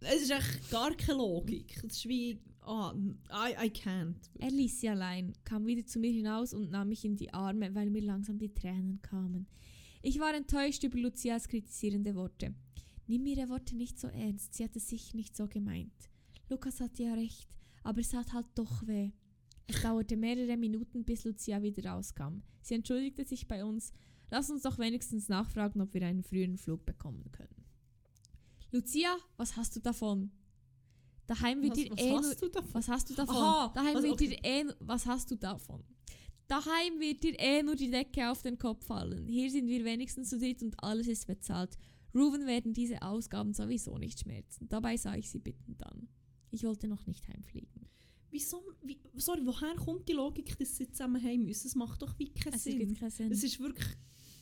[0.00, 1.76] Es ist echt gar keine Logik.
[1.78, 2.38] Es ist wie.
[2.64, 4.14] Ah, I, I can't.
[4.38, 7.74] Er ließ sie allein, kam wieder zu mir hinaus und nahm mich in die Arme,
[7.74, 9.46] weil mir langsam die Tränen kamen.
[10.00, 12.54] Ich war enttäuscht über Lucias kritisierende Worte.
[13.08, 15.92] Nimm ihre Worte nicht so ernst, sie hat es sicher nicht so gemeint.
[16.48, 17.48] Lukas hatte ja recht,
[17.82, 19.10] aber es hat halt doch weh.
[19.66, 22.42] Es dauerte mehrere Minuten, bis Lucia wieder rauskam.
[22.62, 23.92] Sie entschuldigte sich bei uns.
[24.30, 27.64] Lass uns doch wenigstens nachfragen, ob wir einen frühen Flug bekommen können.
[28.70, 30.30] Lucia, was hast du davon?
[31.26, 32.74] Daheim wird Was, dir was eh nur hast du davon?
[32.74, 33.36] was hast du davon?
[33.36, 34.28] Aha, Daheim also, wird okay.
[34.28, 35.84] dir eh, was hast du davon?
[36.48, 39.26] Daheim wird dir eh nur die Decke auf den Kopf fallen.
[39.28, 41.78] Hier sind wir wenigstens zu dritt und alles ist bezahlt.
[42.14, 44.68] Ruben werden diese Ausgaben sowieso nicht schmerzen.
[44.68, 46.08] Dabei sah ich sie bittend an.
[46.50, 47.81] Ich wollte noch nicht heimfliegen.
[48.32, 48.62] Wieso?
[48.82, 51.66] Wie, sorry, woher kommt die Logik, dass sie zusammen heim müssen?
[51.68, 52.80] Es macht doch wie keinen Es Sinn.
[52.80, 53.30] ergibt keinen Sinn.
[53.30, 53.86] Es ist wirklich.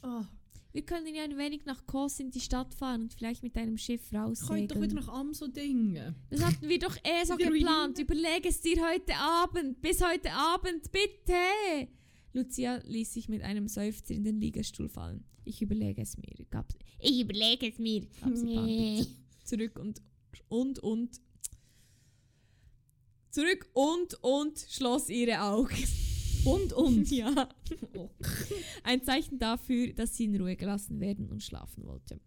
[0.02, 0.24] Ah,
[0.72, 3.76] Wir können ja ein wenig nach Kos in die Stadt fahren und vielleicht mit einem
[3.76, 6.14] Schiff könnt doch wieder nach Amso dingen.
[6.30, 7.98] Das hatten wir doch eh so geplant.
[7.98, 9.82] Überleg es dir heute Abend.
[9.82, 11.88] Bis heute Abend, bitte.
[12.32, 15.24] Lucia ließ sich mit einem Seufzer in den Liegestuhl fallen.
[15.44, 16.46] Ich überlege es mir.
[16.48, 18.06] Gab, ich überlege es mir.
[18.20, 19.08] Gab sie pampig
[19.44, 20.00] zurück und
[20.48, 21.20] und und
[23.30, 25.86] zurück und und schloss ihre Augen.
[26.44, 27.10] Und, und.
[27.10, 27.48] ja.
[28.82, 32.20] Ein Zeichen dafür, dass sie in Ruhe gelassen werden und schlafen wollte.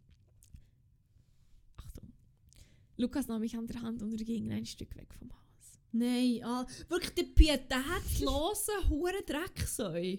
[2.95, 5.79] Lukas nahm mich an der Hand und wir gingen ein Stück weg vom Haus.
[5.91, 10.17] Nein, ah, wirklich der pietätlose hure Drecksäu.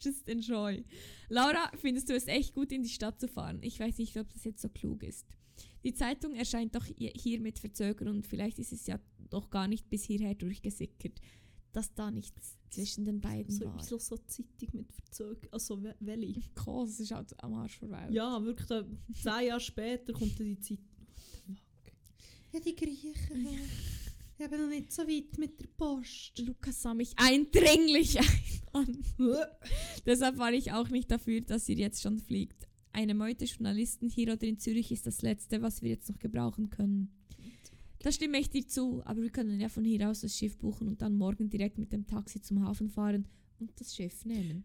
[0.00, 0.84] Just enjoy.
[1.28, 3.58] Laura, findest du es echt gut, in die Stadt zu fahren?
[3.62, 5.26] Ich weiß nicht, ob das jetzt so klug ist.
[5.84, 8.98] Die Zeitung erscheint doch hi- hier mit Verzögerung und vielleicht ist es ja
[9.30, 11.20] doch gar nicht bis hierher durchgesickert,
[11.72, 13.76] dass da nichts zwischen den beiden So, war.
[13.78, 15.52] wieso so Zeitung mit Verzögerung?
[15.52, 16.42] Also, we- welche?
[16.54, 18.08] Kos ist halt am Arsch vorbei.
[18.10, 18.84] Ja, wirklich, da,
[19.14, 20.78] zehn Jahre später kommt dann die Zeit.
[21.46, 21.92] What the fuck?
[22.52, 23.14] Ja, die Griechen.
[24.38, 26.38] Ich bin noch nicht so weit mit der Post.
[26.38, 28.18] Lukas sah mich eindringlich
[28.72, 29.02] an.
[30.06, 32.66] Deshalb war ich auch nicht dafür, dass ihr jetzt schon fliegt.
[32.92, 36.70] Eine Meute Journalisten hier oder in Zürich ist das Letzte, was wir jetzt noch gebrauchen
[36.70, 37.10] können.
[38.02, 40.88] Da stimme ich dir zu, aber wir können ja von hier aus das Schiff buchen
[40.88, 43.26] und dann morgen direkt mit dem Taxi zum Hafen fahren
[43.58, 44.64] und das Schiff nehmen.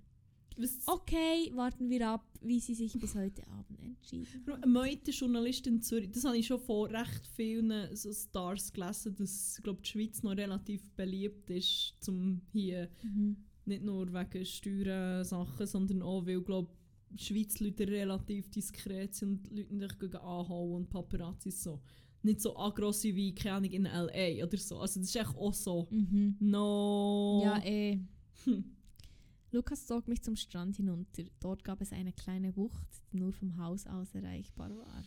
[0.86, 4.72] Okay, warten wir ab, wie sie sich bis heute Abend entschieden haben.
[4.72, 9.60] Meute Journalistin in Zürich, das habe ich schon von recht vielen so Stars gelesen, dass
[9.62, 13.36] glaub, die Schweiz noch relativ beliebt ist, zum hier Mhm.
[13.66, 16.74] nicht nur wegen Steuern-Sachen, sondern auch, weil glaub,
[17.16, 21.82] die Schweiz Leute relativ diskret sind und Leute nicht gegen anhauen und Paparazzi so.
[22.22, 24.44] Nicht so aggro sind wie, keine Ahnung, in L.A.
[24.44, 24.80] oder so.
[24.80, 25.88] Also das ist echt auch so.
[25.92, 26.38] Mhm.
[26.40, 27.42] No.
[27.44, 28.00] Ja, eh.
[28.46, 28.64] Hm.
[29.52, 31.24] Lukas zog mich zum Strand hinunter.
[31.40, 35.04] Dort gab es eine kleine Bucht, die nur vom Haus aus erreichbar war.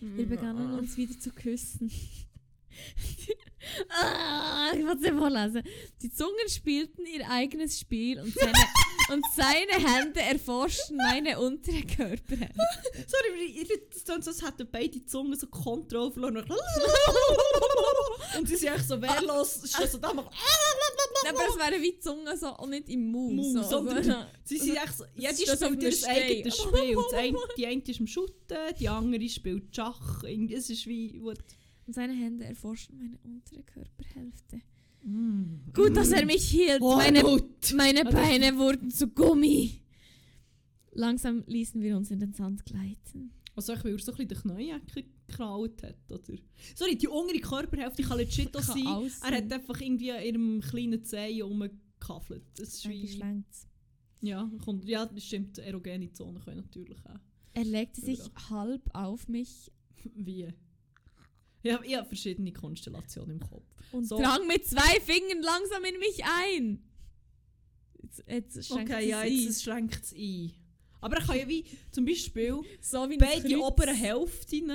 [0.00, 1.90] Wir begannen uns wieder zu küssen.
[3.88, 5.62] ah, ich muss es vorlesen.
[6.00, 8.52] Die Zungen spielten ihr eigenes Spiel und seine,
[9.10, 12.58] und seine Hände erforschten meine untere Körperhälfte.
[13.06, 16.44] Sorry, das klingt so, als hätten beide Zungen so Kontrolle verloren.
[18.38, 19.54] und sie sind echt so wehrlos.
[19.62, 20.30] So da machen.
[21.28, 23.36] Aber es wären wie die Zungen so und nicht im Mund.
[23.36, 24.14] Mund, so, sondern- so.
[24.44, 26.56] Sie sind echt so, die auf spielt einem ihr eigenes.
[26.62, 26.96] Spiel.
[27.14, 30.22] Eine, die eine ist am Shooten, die andere spielt Schach.
[30.24, 31.20] Es ist wie...
[31.22, 31.38] What?
[31.86, 34.60] Und seine Hände erforschten meine untere Körperhälfte.
[35.72, 36.80] Gut, dass er mich hielt.
[36.80, 37.22] Oh, meine.
[37.74, 39.80] Meine Beine wurden zu Gummi.
[40.92, 43.32] Langsam ließen wir uns in den Sand gleiten.
[43.54, 44.80] Also ich will so ein bisschen den Knäuel
[45.26, 46.38] gekraut hat, oder?
[46.74, 48.86] Sorry, die untere Körperhälfte kann legit auch sein.
[48.86, 52.44] alles Er hat einfach irgendwie in ihrem kleinen Zeh rumgekaffelt.
[52.56, 53.20] Das ist wie...
[54.20, 55.58] Ja, kommt, ja, das stimmt.
[55.58, 57.18] Erogene Zonen können natürlich auch.
[57.54, 58.50] Er legte sich Ja.
[58.50, 59.70] halb auf mich
[60.14, 60.48] Wie?
[61.62, 63.64] Ich habe verschiedene Konstellationen im Kopf.
[63.92, 64.16] und So.
[64.18, 66.82] drang mit zwei Fingern langsam in mich ein.
[68.02, 69.32] Jetzt, jetzt schränkt Okay, es ja, ein.
[69.32, 70.52] jetzt schränkt es ein.
[71.00, 74.72] Aber er kann ja wie zum Beispiel so wie beide oberen Hälften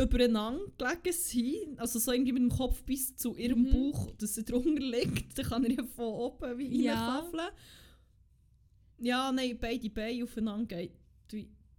[0.00, 1.78] übereinander gelegen sein.
[1.78, 3.92] Also so irgendwie mit dem Kopf bis zu ihrem Mhm.
[3.92, 5.38] Bauch, dass er drunter liegt.
[5.38, 7.16] Dann kann er ja von oben wie Ja.
[7.18, 7.48] reinkaffeln.
[8.98, 10.92] Ja, nein, beide Beine aufeinander geht.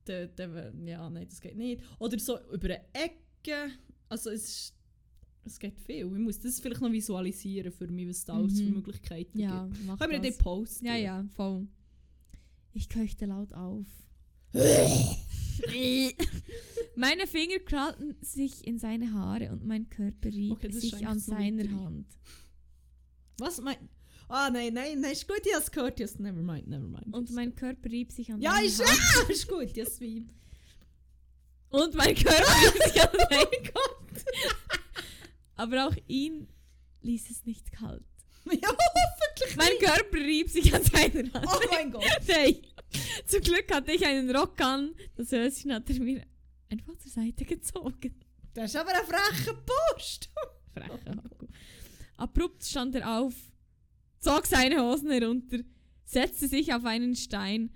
[0.08, 1.82] Ja, nein, das geht nicht.
[2.00, 3.72] Oder so über eine Ecke.
[4.10, 4.74] Also es ist...
[5.46, 6.06] Es geht viel.
[6.06, 8.74] Ich muss das vielleicht noch visualisieren für mich, was da alles für Mhm.
[8.74, 9.86] Möglichkeiten Ja, gibt.
[9.86, 10.36] mach Können wir das.
[10.38, 10.86] den posten?
[10.86, 11.68] Ja, ja, voll.
[12.74, 13.86] Ich keuchte laut auf.
[16.96, 21.70] Meine Finger krallten sich in seine Haare und mein Körper rieb Okay, sich an seiner.
[21.84, 22.08] Hand.
[23.38, 23.78] Was mein.
[24.30, 26.00] Ah, nein, nein, nein, ist gut, ich habe es gehört.
[26.00, 27.14] Yes, never mind, never mind.
[27.14, 29.00] Und mein Körper rieb sich an ja, seiner Hand.
[29.26, 30.28] ah, ist gut, yes, wie.
[31.70, 33.74] Und mein Körper rieb sich an seiner Hand.
[35.56, 36.48] Aber auch ihn
[37.02, 38.04] ließ es nicht kalt.
[38.46, 39.56] ja, hoffentlich.
[39.58, 41.48] Mein Körper rieb sich an seiner Hand.
[41.48, 42.04] Oh mein Gott.
[42.28, 42.62] Hey.
[43.26, 44.94] Zum Glück hatte ich einen Rock an.
[45.16, 46.24] Das Höschen hat er mir
[46.70, 48.16] einfach zur Seite gezogen.
[48.54, 50.30] Das ist aber ein frecher Post.
[50.74, 51.48] Frecher Haku.
[52.18, 53.34] Abrupt stand er auf,
[54.20, 55.60] zog seine Hosen herunter,
[56.06, 57.72] setzte sich auf einen Stein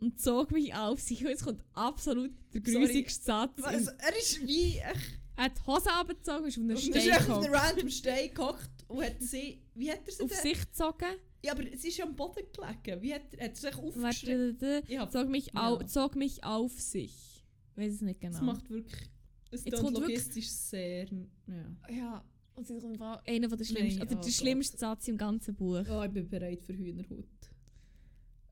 [0.00, 1.22] und zog mich auf sich.
[1.22, 2.86] Und jetzt kommt absolut der Sorry.
[2.86, 3.52] grusigste Satz.
[3.56, 4.78] Was, er ist wie.
[4.78, 7.54] Echt, Er hat die Hose abgezogen, ist auf einen er ist Stein echt auf einem
[7.54, 9.62] random Stein gehockt und hat sie.
[9.74, 10.38] Wie hat er sie Auf denn?
[10.40, 11.06] sich gezogen.
[11.44, 13.02] Ja, aber sie ist ja am Boden gelegen.
[13.02, 14.56] Wie hat, hat er sich aufgeschrieben?
[14.60, 15.86] Warte, Ja, zog, mich Ja.
[15.86, 17.44] zog mich auf sich.
[17.74, 18.32] weiß es nicht genau.
[18.34, 19.10] das macht wirklich.
[19.50, 21.06] Es Jetzt kommt wirklich- logistisch sehr.
[21.06, 21.76] Ja.
[21.90, 22.24] Ja,
[22.54, 25.16] und sie kommt auch einer von der schlimmsten, Nein, oder oh der schlimmste Satz im
[25.16, 25.82] ganzen Buch.
[25.90, 27.26] Oh, ich bin bereit für Hühnerhut.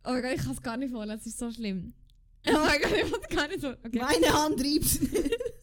[0.05, 1.93] Oh mein Gott, ich kann es gar nicht vorlesen, es ist so schlimm.
[2.49, 3.69] Oh mein Gott, ich kann es gar nicht so.
[3.69, 3.99] Okay.
[3.99, 4.99] Meine Hand reibt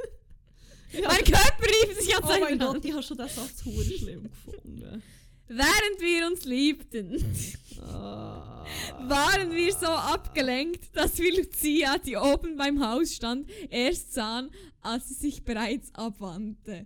[0.93, 2.59] Mein Körper rief sich an Oh mein.
[2.59, 5.03] Gott, ich habe schon den Satz hure schlimm gefunden.
[5.49, 7.23] Während wir uns liebten,
[7.81, 8.65] Ah.
[9.07, 14.49] waren wir so abgelenkt, dass wir Lucia, die oben beim Haus stand, erst sahen,
[14.81, 16.85] als sie sich bereits abwandte.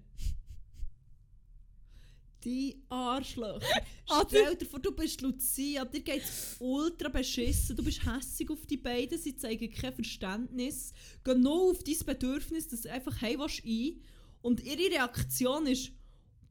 [2.43, 3.61] Die Arschlöcher.
[4.09, 8.49] Oder- Stell dir vor, du bist Lucia, dir geht es ultra beschissen, du bist hässig
[8.49, 13.21] auf die beiden, sie zeigen kein Verständnis, gehen nur auf dein Bedürfnis, dass du einfach
[13.21, 14.01] hey willst ein
[14.41, 15.91] Und ihre Reaktion ist,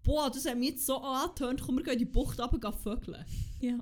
[0.02, 2.72] boah, das hat mich jetzt so angetönt, komm, wir gehen in die Bucht runter gehen
[2.72, 3.24] vögeln.
[3.60, 3.78] Ja.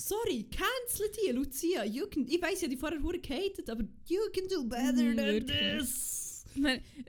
[0.00, 1.84] Sorry, cancel die, Lucia.
[1.84, 4.94] You can, ich weiss, ich habe die vorher hure gehatet, aber you can do better
[4.94, 6.27] than this.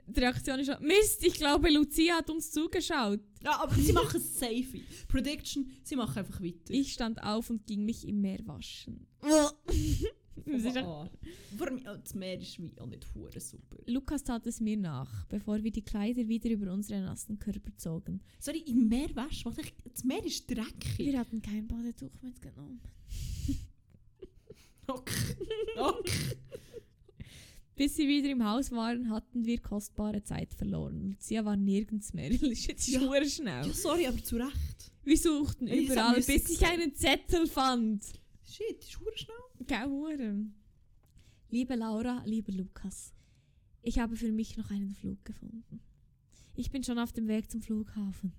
[0.06, 3.20] Die Reaktion ist schon, Mist, ich glaube, Lucia hat uns zugeschaut.
[3.42, 4.80] Ja, aber sie machen es safe.
[5.08, 6.70] Prediction, sie machen einfach weiter.
[6.74, 9.06] Ich stand auf und ging mich im Meer waschen.
[10.46, 11.06] Das ist Oh,
[11.58, 13.76] Vor allem, oh, das Meer ist wie auch nicht hure super.
[13.86, 18.22] Lukas tat es mir nach, bevor wir die Kleider wieder über unsere nassen Körper zogen.
[18.38, 19.44] Sorry, im Meer waschen?
[19.52, 20.98] Was ich- Das Meer ist dreckig.
[20.98, 22.80] Wir hatten kein Badetuch mitgenommen.
[24.86, 25.36] Okay.
[25.76, 26.36] Okay.
[27.80, 31.00] Bis sie wieder im Haus waren, hatten wir kostbare Zeit verloren.
[31.00, 32.30] Lucia war nirgends mehr.
[32.54, 33.00] Shit, ist Ja.
[33.00, 33.66] hure schnell.
[33.66, 34.92] Ja, sorry, aber zu Recht.
[35.02, 38.04] Wir suchten Ja, das überall, bis ich einen Zettel fand.
[38.44, 39.66] Shit, ist schnell.
[39.66, 40.44] Gell, hure.
[41.48, 43.14] Liebe Laura, lieber Lukas,
[43.80, 45.80] ich habe für mich noch einen Flug gefunden.
[46.56, 48.34] Ich bin schon auf dem Weg zum Flughafen.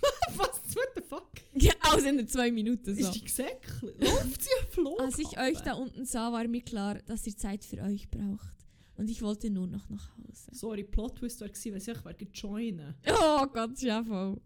[0.36, 0.74] Was?
[0.74, 1.30] What the fuck?
[1.52, 3.00] Ja, aus in den zwei Minuten so.
[3.02, 4.00] Ist die gesäckelt?
[4.00, 5.04] Läuft sie Flughafen?
[5.04, 8.53] Als ich euch da unten sah, war mir klar, dass ihr Zeit für euch braucht.
[8.96, 10.50] Und ich wollte nur noch nach Hause.
[10.52, 12.94] Sorry, Plot Twist war gewesen, weil ich ich wäre joinen.
[13.08, 14.40] Oh Gott, ja voll.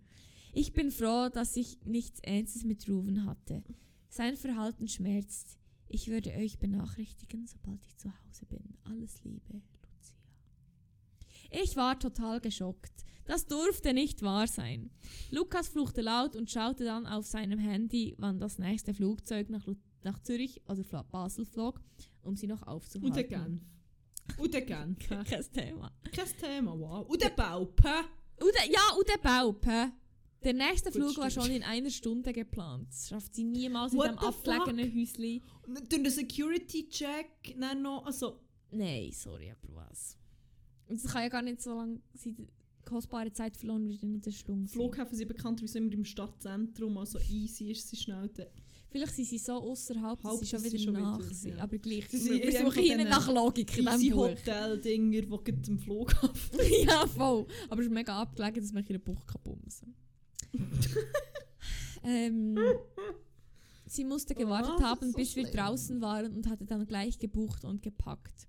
[0.52, 3.62] Ich bin froh, dass ich nichts Ernstes mit Ruven hatte.
[4.08, 5.58] Sein Verhalten schmerzt.
[5.88, 8.76] Ich würde euch benachrichtigen, sobald ich zu Hause bin.
[8.84, 10.16] Alles Liebe, Lucia.
[11.50, 13.04] Ich war total geschockt.
[13.26, 14.90] Das durfte nicht wahr sein.
[15.30, 19.76] Lukas fluchte laut und schaute dann auf seinem Handy, wann das nächste Flugzeug nach, Lu
[20.02, 21.80] nach Zürich, also Basel, flog,
[22.22, 23.08] um sie noch aufzuhalten.
[23.12, 23.77] Und.
[24.36, 24.98] Und der Genf.
[25.10, 25.22] hä?
[25.24, 25.92] Kein Thema.
[26.12, 27.08] Kein Thema, wow.
[27.08, 28.04] Und der hä?
[28.40, 29.92] Und der, ja, und der hä?
[30.44, 32.88] Der nächste Flug war schon in einer Stunde geplant.
[32.90, 35.42] Das schafft sie niemals What in the abgelegenen Häuschen.
[35.66, 38.40] Und dann den Security-Check dann noch, also...
[38.70, 40.16] Nein, sorry, aber was?
[40.86, 42.48] Und es kann ja gar nicht so lange sein,
[42.84, 44.68] kostbare Zeit verloren wird in einer Stunde.
[44.68, 48.28] Flughäfen sind bekannt, wie so immer im Stadtzentrum, also easy ist sie schnell.
[48.34, 48.44] da.
[48.90, 51.56] Vielleicht sind sie so außerhalb, dass sie schon wieder schon nach wieder- sind.
[51.56, 51.62] ja.
[51.62, 54.28] Aber gleich, Sie wir in einem ihnen nach Logik in diesem Buch.
[54.28, 56.58] Hotel-Dinger, die gerade zum Flughafen...
[56.86, 57.46] ja, voll.
[57.68, 59.94] Aber es ist mega abgelegen, dass man ihre Buch kann bumsen
[62.04, 62.58] ähm,
[63.86, 65.56] Sie musste gewartet Oh, haben, bis wir schlimm.
[65.56, 68.46] draußen waren und hatte dann gleich gebucht und gepackt.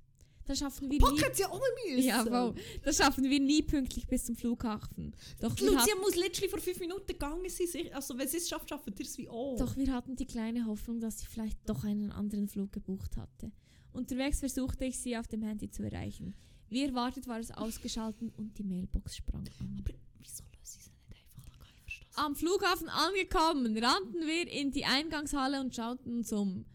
[0.50, 1.36] Das schaffen wir Pack nie.
[1.36, 1.62] sie auch.
[2.00, 2.56] Ja, voll.
[2.82, 5.16] Das schaffen wir nie pünktlich bis zum Flughafen.
[5.40, 7.94] Doch Die wir, Lucia muss literally vor fünf Minuten gegangen sein.
[7.94, 9.60] Also wenn sie es schafft, schaffen ihr es wie auch.
[9.60, 13.52] doch wir hatten die kleine Hoffnung, dass sie vielleicht doch einen anderen Flug gebucht hatte.
[13.94, 16.34] Unterwegs versuchte ich sie auf dem Handy zu erreichen.
[16.68, 19.84] Wie erwartet war es ausgeschaltet und die Mailbox sprang an.
[19.86, 22.26] Aber wieso lösen sie es nicht einfach?
[22.26, 26.66] Am Flughafen angekommen, rannten wir in die Eingangshalle und schauten uns um.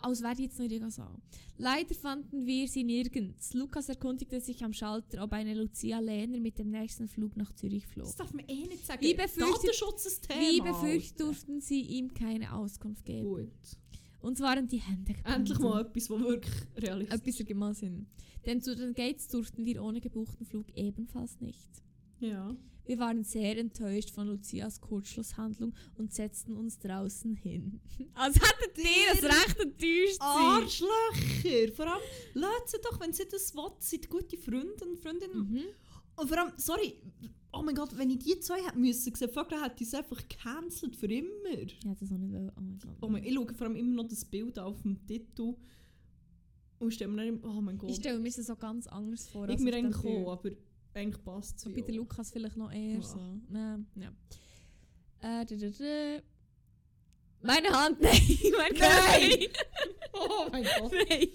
[0.00, 1.20] Aus wäre jetzt noch irgendwas an.
[1.56, 3.52] Leider fanden wir sie nirgends.
[3.54, 7.86] Lukas erkundigte sich am Schalter, ob eine Lucia Lehner mit dem nächsten Flug nach Zürich
[7.86, 8.06] flog.
[8.06, 9.00] Das darf man eh nicht sagen.
[9.02, 10.40] Wie befürchtet- Datenschutz ist Thema.
[10.40, 13.28] Wie befürchtet, durften sie ihm keine Auskunft geben.
[13.28, 13.50] Gut.
[14.20, 15.32] Uns waren die Hände gebunden.
[15.36, 18.06] Endlich mal etwas, was wirklich realistisch bisschen gemacht Sinn.
[18.46, 21.68] Denn zu den Gates durften wir ohne gebuchten Flug ebenfalls nicht.
[22.20, 22.54] Ja.
[22.88, 27.82] Wir waren sehr enttäuscht von Lucias Kurzschlusshandlung und setzten uns draußen hin.
[28.14, 30.20] Als hättet ihr das recht enttäuscht.
[30.20, 31.74] Arschlöcher!
[31.74, 32.02] Vor allem,
[32.32, 35.50] lasst sie doch, wenn sie das will, seid gute Freunde und Freundinnen.
[35.50, 35.64] Mhm.
[36.16, 36.94] Und vor allem, sorry,
[37.52, 39.94] oh mein Gott, wenn ich die zwei hätte müssen sehen, fuck, dann hätte ich es
[39.94, 41.28] einfach gecancelt für immer.
[41.50, 42.50] Hätte das auch nicht wollen.
[42.56, 42.96] Oh mein Gott.
[43.02, 45.56] Oh mein, ich schaue vor allem immer noch das Bild auf dem Titel
[46.78, 47.90] und stelle mir dann oh mein Gott.
[47.90, 49.46] ich stelle mir das so ganz anders vor.
[49.46, 50.52] ich mir eigentlich auch, aber
[50.94, 51.94] eigentlich passt So bei der.
[51.94, 53.02] Lukas vielleicht noch eher Ja.
[53.02, 53.20] so.
[53.48, 54.08] Nein, ja.
[55.20, 56.22] Äh, da, da, da.
[57.42, 58.20] Meine Hand, nein,
[58.56, 59.30] mein Nein!
[59.30, 59.48] Nein!
[60.12, 60.92] Oh mein Gott.
[61.08, 61.28] Nein.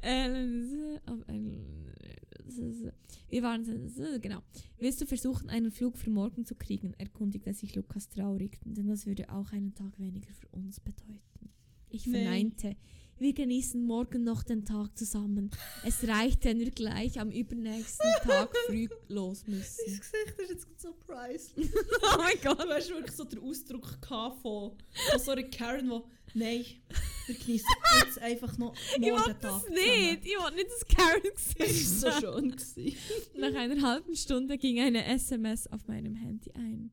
[0.00, 0.32] Äh,
[3.28, 4.40] Wir waren so- genau.
[4.78, 6.92] Willst du versuchen, einen Flug für morgen zu kriegen?
[6.98, 11.50] erkundigte sich Lukas traurig, denn das würde auch einen Tag weniger für uns bedeuten.
[11.88, 12.76] Ich verneinte.
[13.22, 15.52] Wir genießen morgen noch den Tag zusammen.
[15.86, 19.84] Es reicht, wenn wir gleich am übernächsten Tag früh los Dein müssen.
[19.86, 21.54] Gesicht ist jetzt so priceless.
[22.02, 22.64] oh mein Gott.
[22.64, 26.64] Du hast wirklich so den Ausdruck von, von so einer Karen, die Nein,
[27.26, 27.68] wir genießen
[28.04, 30.26] jetzt einfach noch Ich morgen wollte Tag das nicht.
[30.26, 32.50] Ich wollte nicht das Karen Es war so schön.
[32.50, 32.96] gewesen.
[33.38, 36.90] Nach einer halben Stunde ging eine SMS auf meinem Handy ein.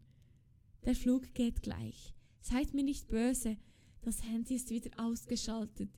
[0.85, 2.13] Der Flug geht gleich.
[2.39, 3.57] Seid mir nicht böse.
[4.03, 5.89] Das Handy ist wieder ausgeschaltet.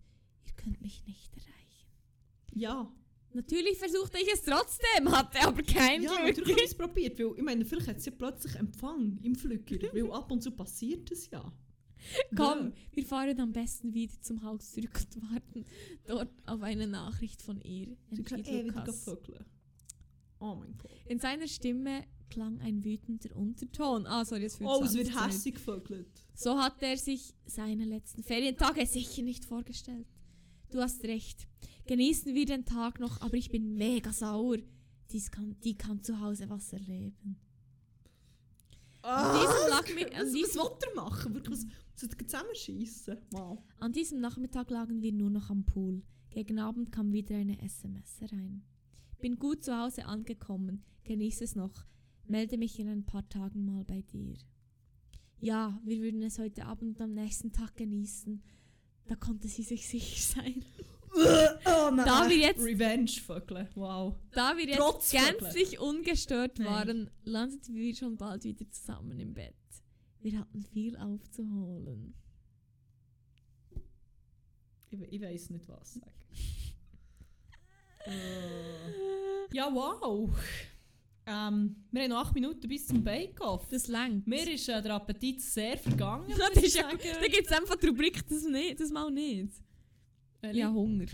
[0.46, 1.88] Ihr könnt mich nicht erreichen.
[2.54, 2.92] Ja,
[3.34, 6.38] Natürlich versuchte ich es trotzdem, hatte aber kein ja Glück.
[6.38, 7.18] natürlich habe ich es probiert.
[7.20, 9.88] Weil, ich meine, vielleicht hat es ja plötzlich Empfang im Flüger.
[9.94, 11.52] weil ab und zu passiert es ja.
[12.36, 15.66] Komm, wir fahren am besten wieder zum Haus zurück und warten
[16.08, 17.96] dort auf eine Nachricht von ihr.
[18.10, 19.04] Sie kann Lukas.
[19.04, 19.46] vögeln.
[20.40, 20.92] Oh mein Gott.
[21.06, 24.08] In seiner Stimme klang ein wütender Unterton.
[24.08, 26.08] Ah, sorry, jetzt Oh, es wird hässig gevögelt.
[26.34, 30.08] So hat er sich seine letzten Ferientage sicher nicht vorgestellt.
[30.72, 31.48] Du hast recht.
[31.88, 34.58] Genießen wir den Tag noch, aber ich bin mega sauer.
[35.12, 37.36] Dies kann, die kann zu Hause was erleben.
[39.04, 41.34] Ah, diesem mir- an was diesem- will er machen?
[41.34, 41.66] Wirklich, was,
[41.96, 43.18] zusammenschießen?
[43.32, 43.60] Wow.
[43.80, 46.04] An diesem Nachmittag lagen wir nur noch am Pool.
[46.30, 48.64] Gegen Abend kam wieder eine SMS herein.
[49.20, 50.84] Bin gut zu Hause angekommen.
[51.04, 51.86] Genieße es noch.
[52.28, 54.36] Melde mich in ein paar Tagen mal bei dir.
[55.40, 58.42] Ja, wir würden es heute Abend und am nächsten Tag genießen.
[59.08, 60.64] Da konnte sie sich sicher sein.
[61.14, 62.06] oh nein.
[62.06, 63.70] Da wir jetzt- Revenge-Vögel.
[63.76, 64.16] Wow.
[64.32, 66.68] Da wir jetzt gänzlich ungestört Nein.
[66.68, 69.56] waren, landeten wir schon bald wieder zusammen im Bett.
[70.22, 72.14] Wir hatten viel aufzuholen.
[74.90, 76.12] Ich, ich weiß nicht, was sagen.
[78.04, 79.56] Äh.
[79.56, 80.28] Ja, wow.
[81.26, 83.68] Ähm, wir haben noch 8 Minuten bis zum Bake-Off.
[83.70, 84.26] Das längt.
[84.26, 86.32] Mir ist äh, der Appetit sehr vergangen.
[86.38, 89.54] Das ich ist ja, da gibt es einfach die Rubrik das, nicht, das mal nicht.
[90.42, 90.60] Welche?
[90.60, 91.06] Ja, Hunger.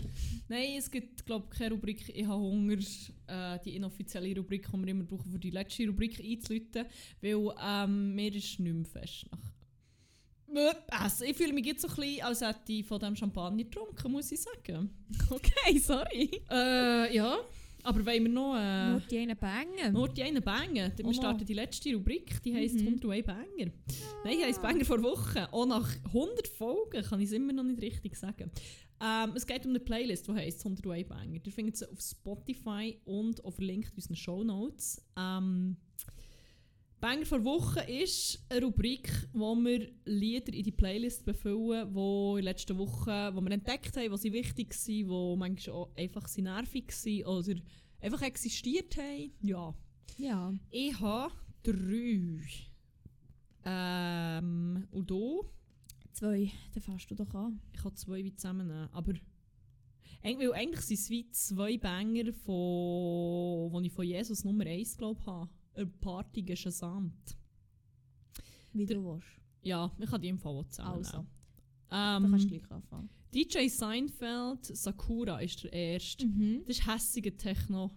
[0.48, 2.78] Nein, es gibt glaube keine Rubrik «Ich habe Hunger»,
[3.26, 6.86] äh, die inoffizielle Rubrik, die wir immer brauchen, für die letzte Rubrik einzuläuten,
[7.20, 9.58] weil ähm, mir ist nicht mehr fest nach
[10.90, 14.12] also, ich fühle mich jetzt so ein bisschen, als hätte ich von diesem Champagner getrunken,
[14.12, 14.90] muss ich sagen.
[15.30, 16.30] Okay, sorry.
[16.50, 17.38] Äh, ja,
[17.88, 18.54] aber wollen wir noch...
[18.56, 19.92] Äh, Nur die einen bangen.
[19.92, 20.92] Nur die einen Banger.
[20.96, 21.12] Wir Oh.
[21.12, 22.86] starten die letzte Rubrik, die heisst Mhm.
[23.00, 23.70] 101 Banger.
[24.24, 25.52] Nein, die heisst Banger vor Woche.
[25.52, 28.50] Auch nach 100 Folgen kann ich es immer noch nicht richtig sagen.
[29.00, 31.40] Ähm, es geht um eine Playlist, die heisst 101 Banger.
[31.44, 35.02] Ihr findet sie auf Spotify und auch verlinkt in unseren Shownotes.
[35.16, 35.76] Ähm,
[37.00, 41.98] Banger vor Woche ist eine Rubrik, wo wir Lieder in die Playlist befüllen, die
[42.30, 45.96] in der letzten Woche, wo wir entdeckt haben, was sie wichtig waren, die manchmal auch
[45.96, 47.60] einfach sie nervig waren oder
[48.00, 49.32] einfach existiert haben.
[49.42, 49.74] Ja.
[50.16, 50.52] Ja.
[50.70, 52.40] Ich habe drei.
[53.64, 55.44] Ähm, und du?
[56.12, 56.50] Zwei.
[56.74, 57.60] Dann fährst du doch an.
[57.72, 58.88] Ich habe zwei wie zusammennehmen.
[58.92, 59.12] Aber
[60.24, 64.96] Eig- weil eigentlich sind es wie zwei Banger, von, die ich von Jesus Nummer 1
[64.96, 65.48] glaube habe.
[65.78, 67.36] Eine Party gesamt.
[68.72, 69.26] Wie Der- du willst.
[69.62, 71.04] Ja, ich kann die im Fall auch zusammennehmen.
[71.06, 71.18] Also.
[71.18, 71.26] Ähm,
[71.90, 73.08] Dann kannst du gleich anfangen.
[73.34, 76.26] DJ Seinfeld, Sakura ist der erste.
[76.26, 76.62] Mhm.
[76.66, 77.90] Das ist hässiger Techno.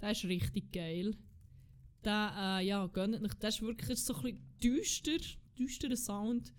[0.00, 1.16] Der ist richtig geil.
[2.04, 3.42] Der, äh, ja, gönnt nicht.
[3.42, 5.16] Der ist wirklich so ein bisschen düster,
[5.58, 6.52] düsterer Sound.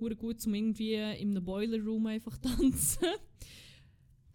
[0.00, 3.06] Hure gut zum irgendwie in einem Boiler Room einfach tanzen.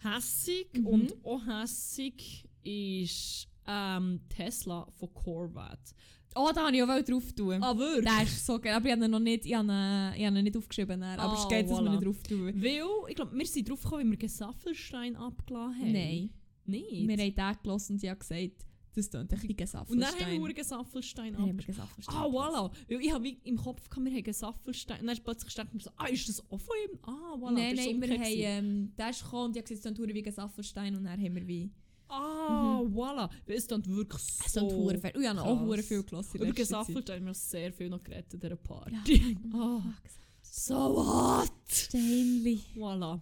[0.01, 0.87] hässig Mhm.
[0.87, 5.93] und auch hässig ist ähm, Tesla von Corvette.
[6.35, 7.61] Oh, da habe ich auch wollte drauf tun.
[7.63, 8.05] Ah, wirklich?
[8.05, 8.73] Der ist so geil.
[8.75, 9.67] Aber ich habe ihn noch nicht, ich habe
[10.15, 11.01] ihn, ich nicht aufgeschrieben.
[11.01, 11.19] dann.
[11.19, 11.93] Aber Ah, es geht, dass wir voilà.
[11.95, 12.53] ihn drauf tun.
[12.63, 15.91] Weil, ich glaube, wir sind drauf gekommen, weil wir Gesaffelstein abgeladen haben.
[15.91, 16.29] Nein.
[16.65, 17.07] Nicht?
[17.07, 18.65] Wir haben den gelassen und ich habe gesagt,
[18.95, 20.53] das tut ein bisschen und dann haben wir Gesaffelstein.
[20.55, 21.65] Gesaffelstein Dann haben wir.
[21.65, 22.55] Gesaffelstein Ah, gelassen.
[22.55, 22.71] voilà.
[22.89, 24.99] Weil ich habe wie im Kopf gehabt, wir haben Gesaffelstein.
[25.01, 26.99] Und dann ist plötzlich stand mir so, ah, ist das auch von ihm?
[27.03, 27.51] Ah, voilà.
[27.53, 28.23] nein, nein, wir haben,
[28.65, 31.35] ähm, der ist gekommen und ich habe gesagt, es tut wie Gesaffelstein und dann haben
[31.35, 31.71] wir wie...
[32.09, 33.29] Ah, voilà.
[33.45, 34.43] Weil es dann wirklich so...
[34.45, 35.11] Es tut hure viel.
[35.15, 36.51] Und ich habe auch hure viel gelassen Über.
[36.51, 38.95] Gesaffelstein haben wir sehr viel noch geredet in dieser Party.
[38.95, 39.39] Ja.
[39.51, 39.83] Fuck.
[40.41, 41.51] so hot!
[41.67, 42.59] Steinli.
[42.75, 43.21] Voilà.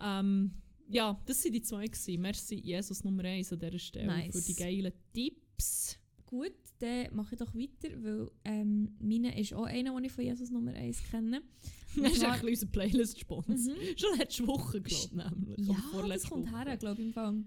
[0.00, 0.52] Ähm,
[0.88, 1.86] ja, das waren die zwei.
[1.86, 2.20] Gewesen.
[2.20, 4.36] Merci, Jesus Nummer 1 an dieser Stelle Nice.
[4.36, 5.98] für die geilen Tipps.
[6.26, 10.24] Gut, dann mache ich doch weiter, weil ähm, meine ist auch einer, den ich von
[10.24, 11.42] Jesus Nummer 1 kenne.
[11.96, 13.54] Das ist eigentlich unser Playlist-Sponsor.
[13.56, 13.78] Mhm.
[13.96, 15.58] Schon letzte Woche, glaube ich, nämlich.
[15.66, 16.64] Ja, das kommt Woche.
[16.64, 17.42] her, glaube ich, im Fall.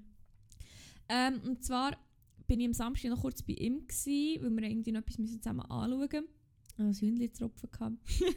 [1.09, 1.97] Ähm, und zwar
[2.47, 5.61] bin ich am Samstag noch kurz bei ihm, gewesen, weil wir irgendwie noch etwas zusammen
[5.61, 6.25] anschauen mussten.
[6.77, 7.97] Ein Hündchen-Tropfen gehabt.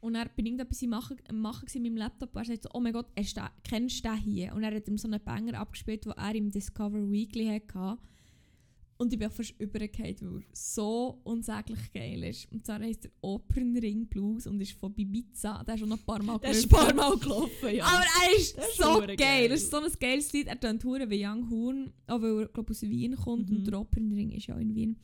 [0.00, 2.34] Und er bin irgendetwas am machen, am machen mit meinem Laptop.
[2.34, 3.06] Er sagt so, oh mein Gott,
[3.36, 4.54] den- kennst du den hier?
[4.54, 8.00] Und er hat ihm so einen Banger abgespielt, den er im Discover Weekly hatte.
[9.00, 12.52] Und ich bin auch fast übergefallen, weil er so unsäglich geil ist.
[12.52, 15.64] Und zwar heisst er Opernring Blues und ist von Bibiza.
[15.64, 16.96] Der ist schon noch ein paar Mal Der ist ein gelaufen.
[16.96, 17.84] paar Mal gelaufen, ja.
[17.86, 19.16] Aber er ist, Das ist so geil.
[19.16, 19.52] geil.
[19.52, 20.48] Es ist so ein geiles Lied.
[20.48, 23.56] Er tönt hure wie Young Horn, auch weil er glaub, aus Wien kommt Mhm.
[23.56, 24.96] und der Opernring ist ja in Wien.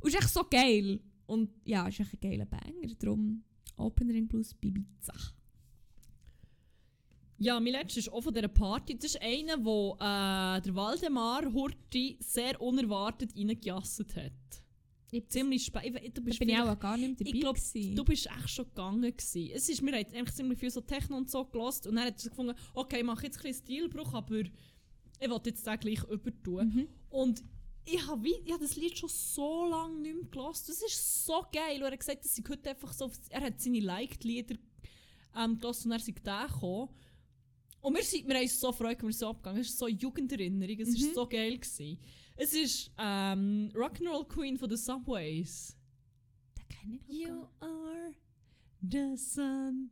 [0.00, 1.00] Und ist echt so geil.
[1.26, 2.94] Und ja, ist echt ein geiler Banger.
[2.98, 3.42] Darum
[3.78, 5.14] Opernring plus Bibiza.
[7.40, 8.96] Ja, mein letzter ist auch von dieser Party.
[8.96, 14.32] Das ist einer, wo äh, der Waldemar Hurti sehr unerwartet reingejasset hat.
[15.28, 15.82] Ziemlich spät.
[15.84, 17.94] Ich we- Du Da bin ich auch gar nicht dabei Ich glaub, gewesen.
[17.96, 19.50] Du bist echt schon gegangen gewesen.
[19.54, 22.22] Es ist, wir haben eigentlich ziemlich viel so Techno und so gelost und dann hat
[22.22, 24.50] er gefunden, okay, ich mache jetzt ein bisschen Stilbruch, aber ich
[25.20, 26.66] will jetzt den gleich übertun.
[26.68, 26.88] Mhm.
[27.08, 27.42] Und
[27.86, 30.68] ich habe ich hab das Lied schon so lange nicht mehr gelost.
[30.68, 31.76] Das ist so geil.
[31.78, 34.56] Und er hat gesagt, dass sie heute einfach so, er hat seine Liked-Lieder
[35.38, 36.90] ähm, gelost und er ist da gekommen.
[37.80, 40.80] Und wir, sind, wir haben uns so gefreut, wir so abgegangen Es ist so Jugenderinnerung,
[40.80, 41.06] es Mhm.
[41.06, 41.58] war so geil.
[41.58, 41.98] Gewesen.
[42.36, 45.76] Es ist ähm, Rock'n'Roll Queen von den Subways.
[46.56, 48.14] Den kenne ich ich, You are
[48.80, 49.90] the sun,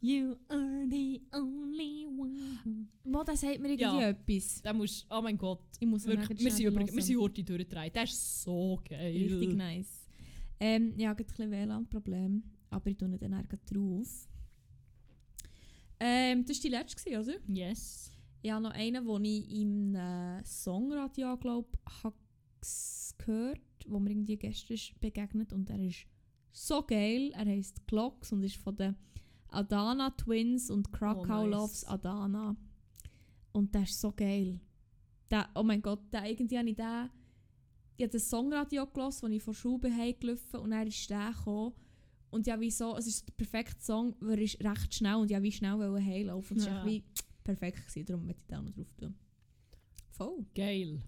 [0.00, 2.58] you are the only one.
[2.64, 3.04] nicht.
[3.04, 4.08] Mo, das sagt mir irgendwie Ja.
[4.10, 4.62] etwas.
[4.62, 5.60] Da musst oh mein Gott.
[5.80, 7.22] Ich muss Wirklich, wir sind, übrigens, wir sind hören.
[7.24, 7.96] heute durchgedreht.
[7.96, 9.12] Das ist so geil.
[9.16, 10.06] Richtig nice.
[10.60, 14.28] Ähm, ja, gibt ein bisschen WLAN-Problem, aber ich tue ihn dann drauf.
[16.04, 17.38] Ähm, das war die letzte, gewesen, oder?
[17.46, 18.10] Yes.
[18.42, 24.36] Ich habe noch einen, den ich im äh, Songradio, glaube ich, gehört wo mir irgendwie
[24.36, 26.06] gestern ist begegnet und er ist
[26.52, 27.30] so geil.
[27.34, 28.96] Er heisst Clocks und ist von den
[29.48, 31.50] Adana Twins und Krakow Oh, nice.
[31.50, 32.56] Loves Adana.
[33.52, 34.60] Und der ist so geil.
[35.30, 37.10] Der, oh mein Gott, der, irgendwie habe ich den...
[37.96, 41.74] Ich habe das Songradio gehört, als ich von Schule heimgelaufen und dann ist der gekommen.
[42.32, 45.30] Und ja, wie so, es ist der perfekte Song, weil er ist recht schnell und
[45.30, 46.56] ja, wie schnell wollen heimlaufen.
[46.56, 46.76] Und es Ja.
[46.76, 47.04] war wie
[47.44, 49.14] perfekt, gewesen, darum möchte ich da noch drauf tun.
[50.10, 50.46] Voll.
[50.54, 51.02] Geil.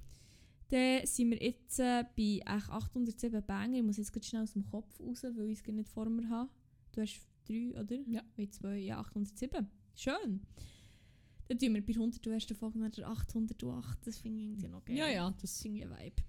[0.69, 3.79] Dann sind wir jetzt äh, bei echt 807 Banger.
[3.79, 6.29] Ich muss jetzt ganz schnell aus dem Kopf raus, weil ich es nicht vor mir
[6.29, 6.51] habe.
[6.93, 7.97] Du hast drei, oder?
[8.07, 8.23] Ja.
[8.37, 9.67] Wie zwei, ja, 807.
[9.95, 10.41] Schön.
[11.49, 14.07] Dann tun wir bei 100 ersten Folge noch der 808.
[14.07, 14.97] Das finde ich irgendwie noch geil.
[14.97, 15.31] Ja, ja.
[15.31, 16.23] Das Das, finde ich ein Vibe.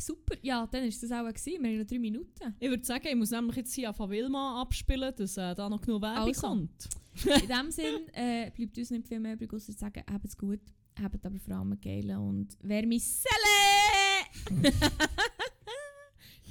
[0.00, 0.36] Super.
[0.42, 1.62] Ja, dann ist das auch gewesen.
[1.62, 2.54] Wir haben noch drei Minuten.
[2.58, 5.80] ich würde sagen, ich muss nämlich jetzt hier von Wilma abspielen, dass äh, da noch
[5.80, 6.40] genug Werbung Also.
[6.46, 6.88] kommt.
[7.24, 10.36] In dem Sinn äh, bleibt uns nicht viel mehr übrig, außer zu sagen, habt es
[10.36, 10.60] gut,
[11.00, 14.70] habt aber vor allem geil und wer mich selle!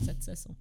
[0.01, 0.55] Setz es so.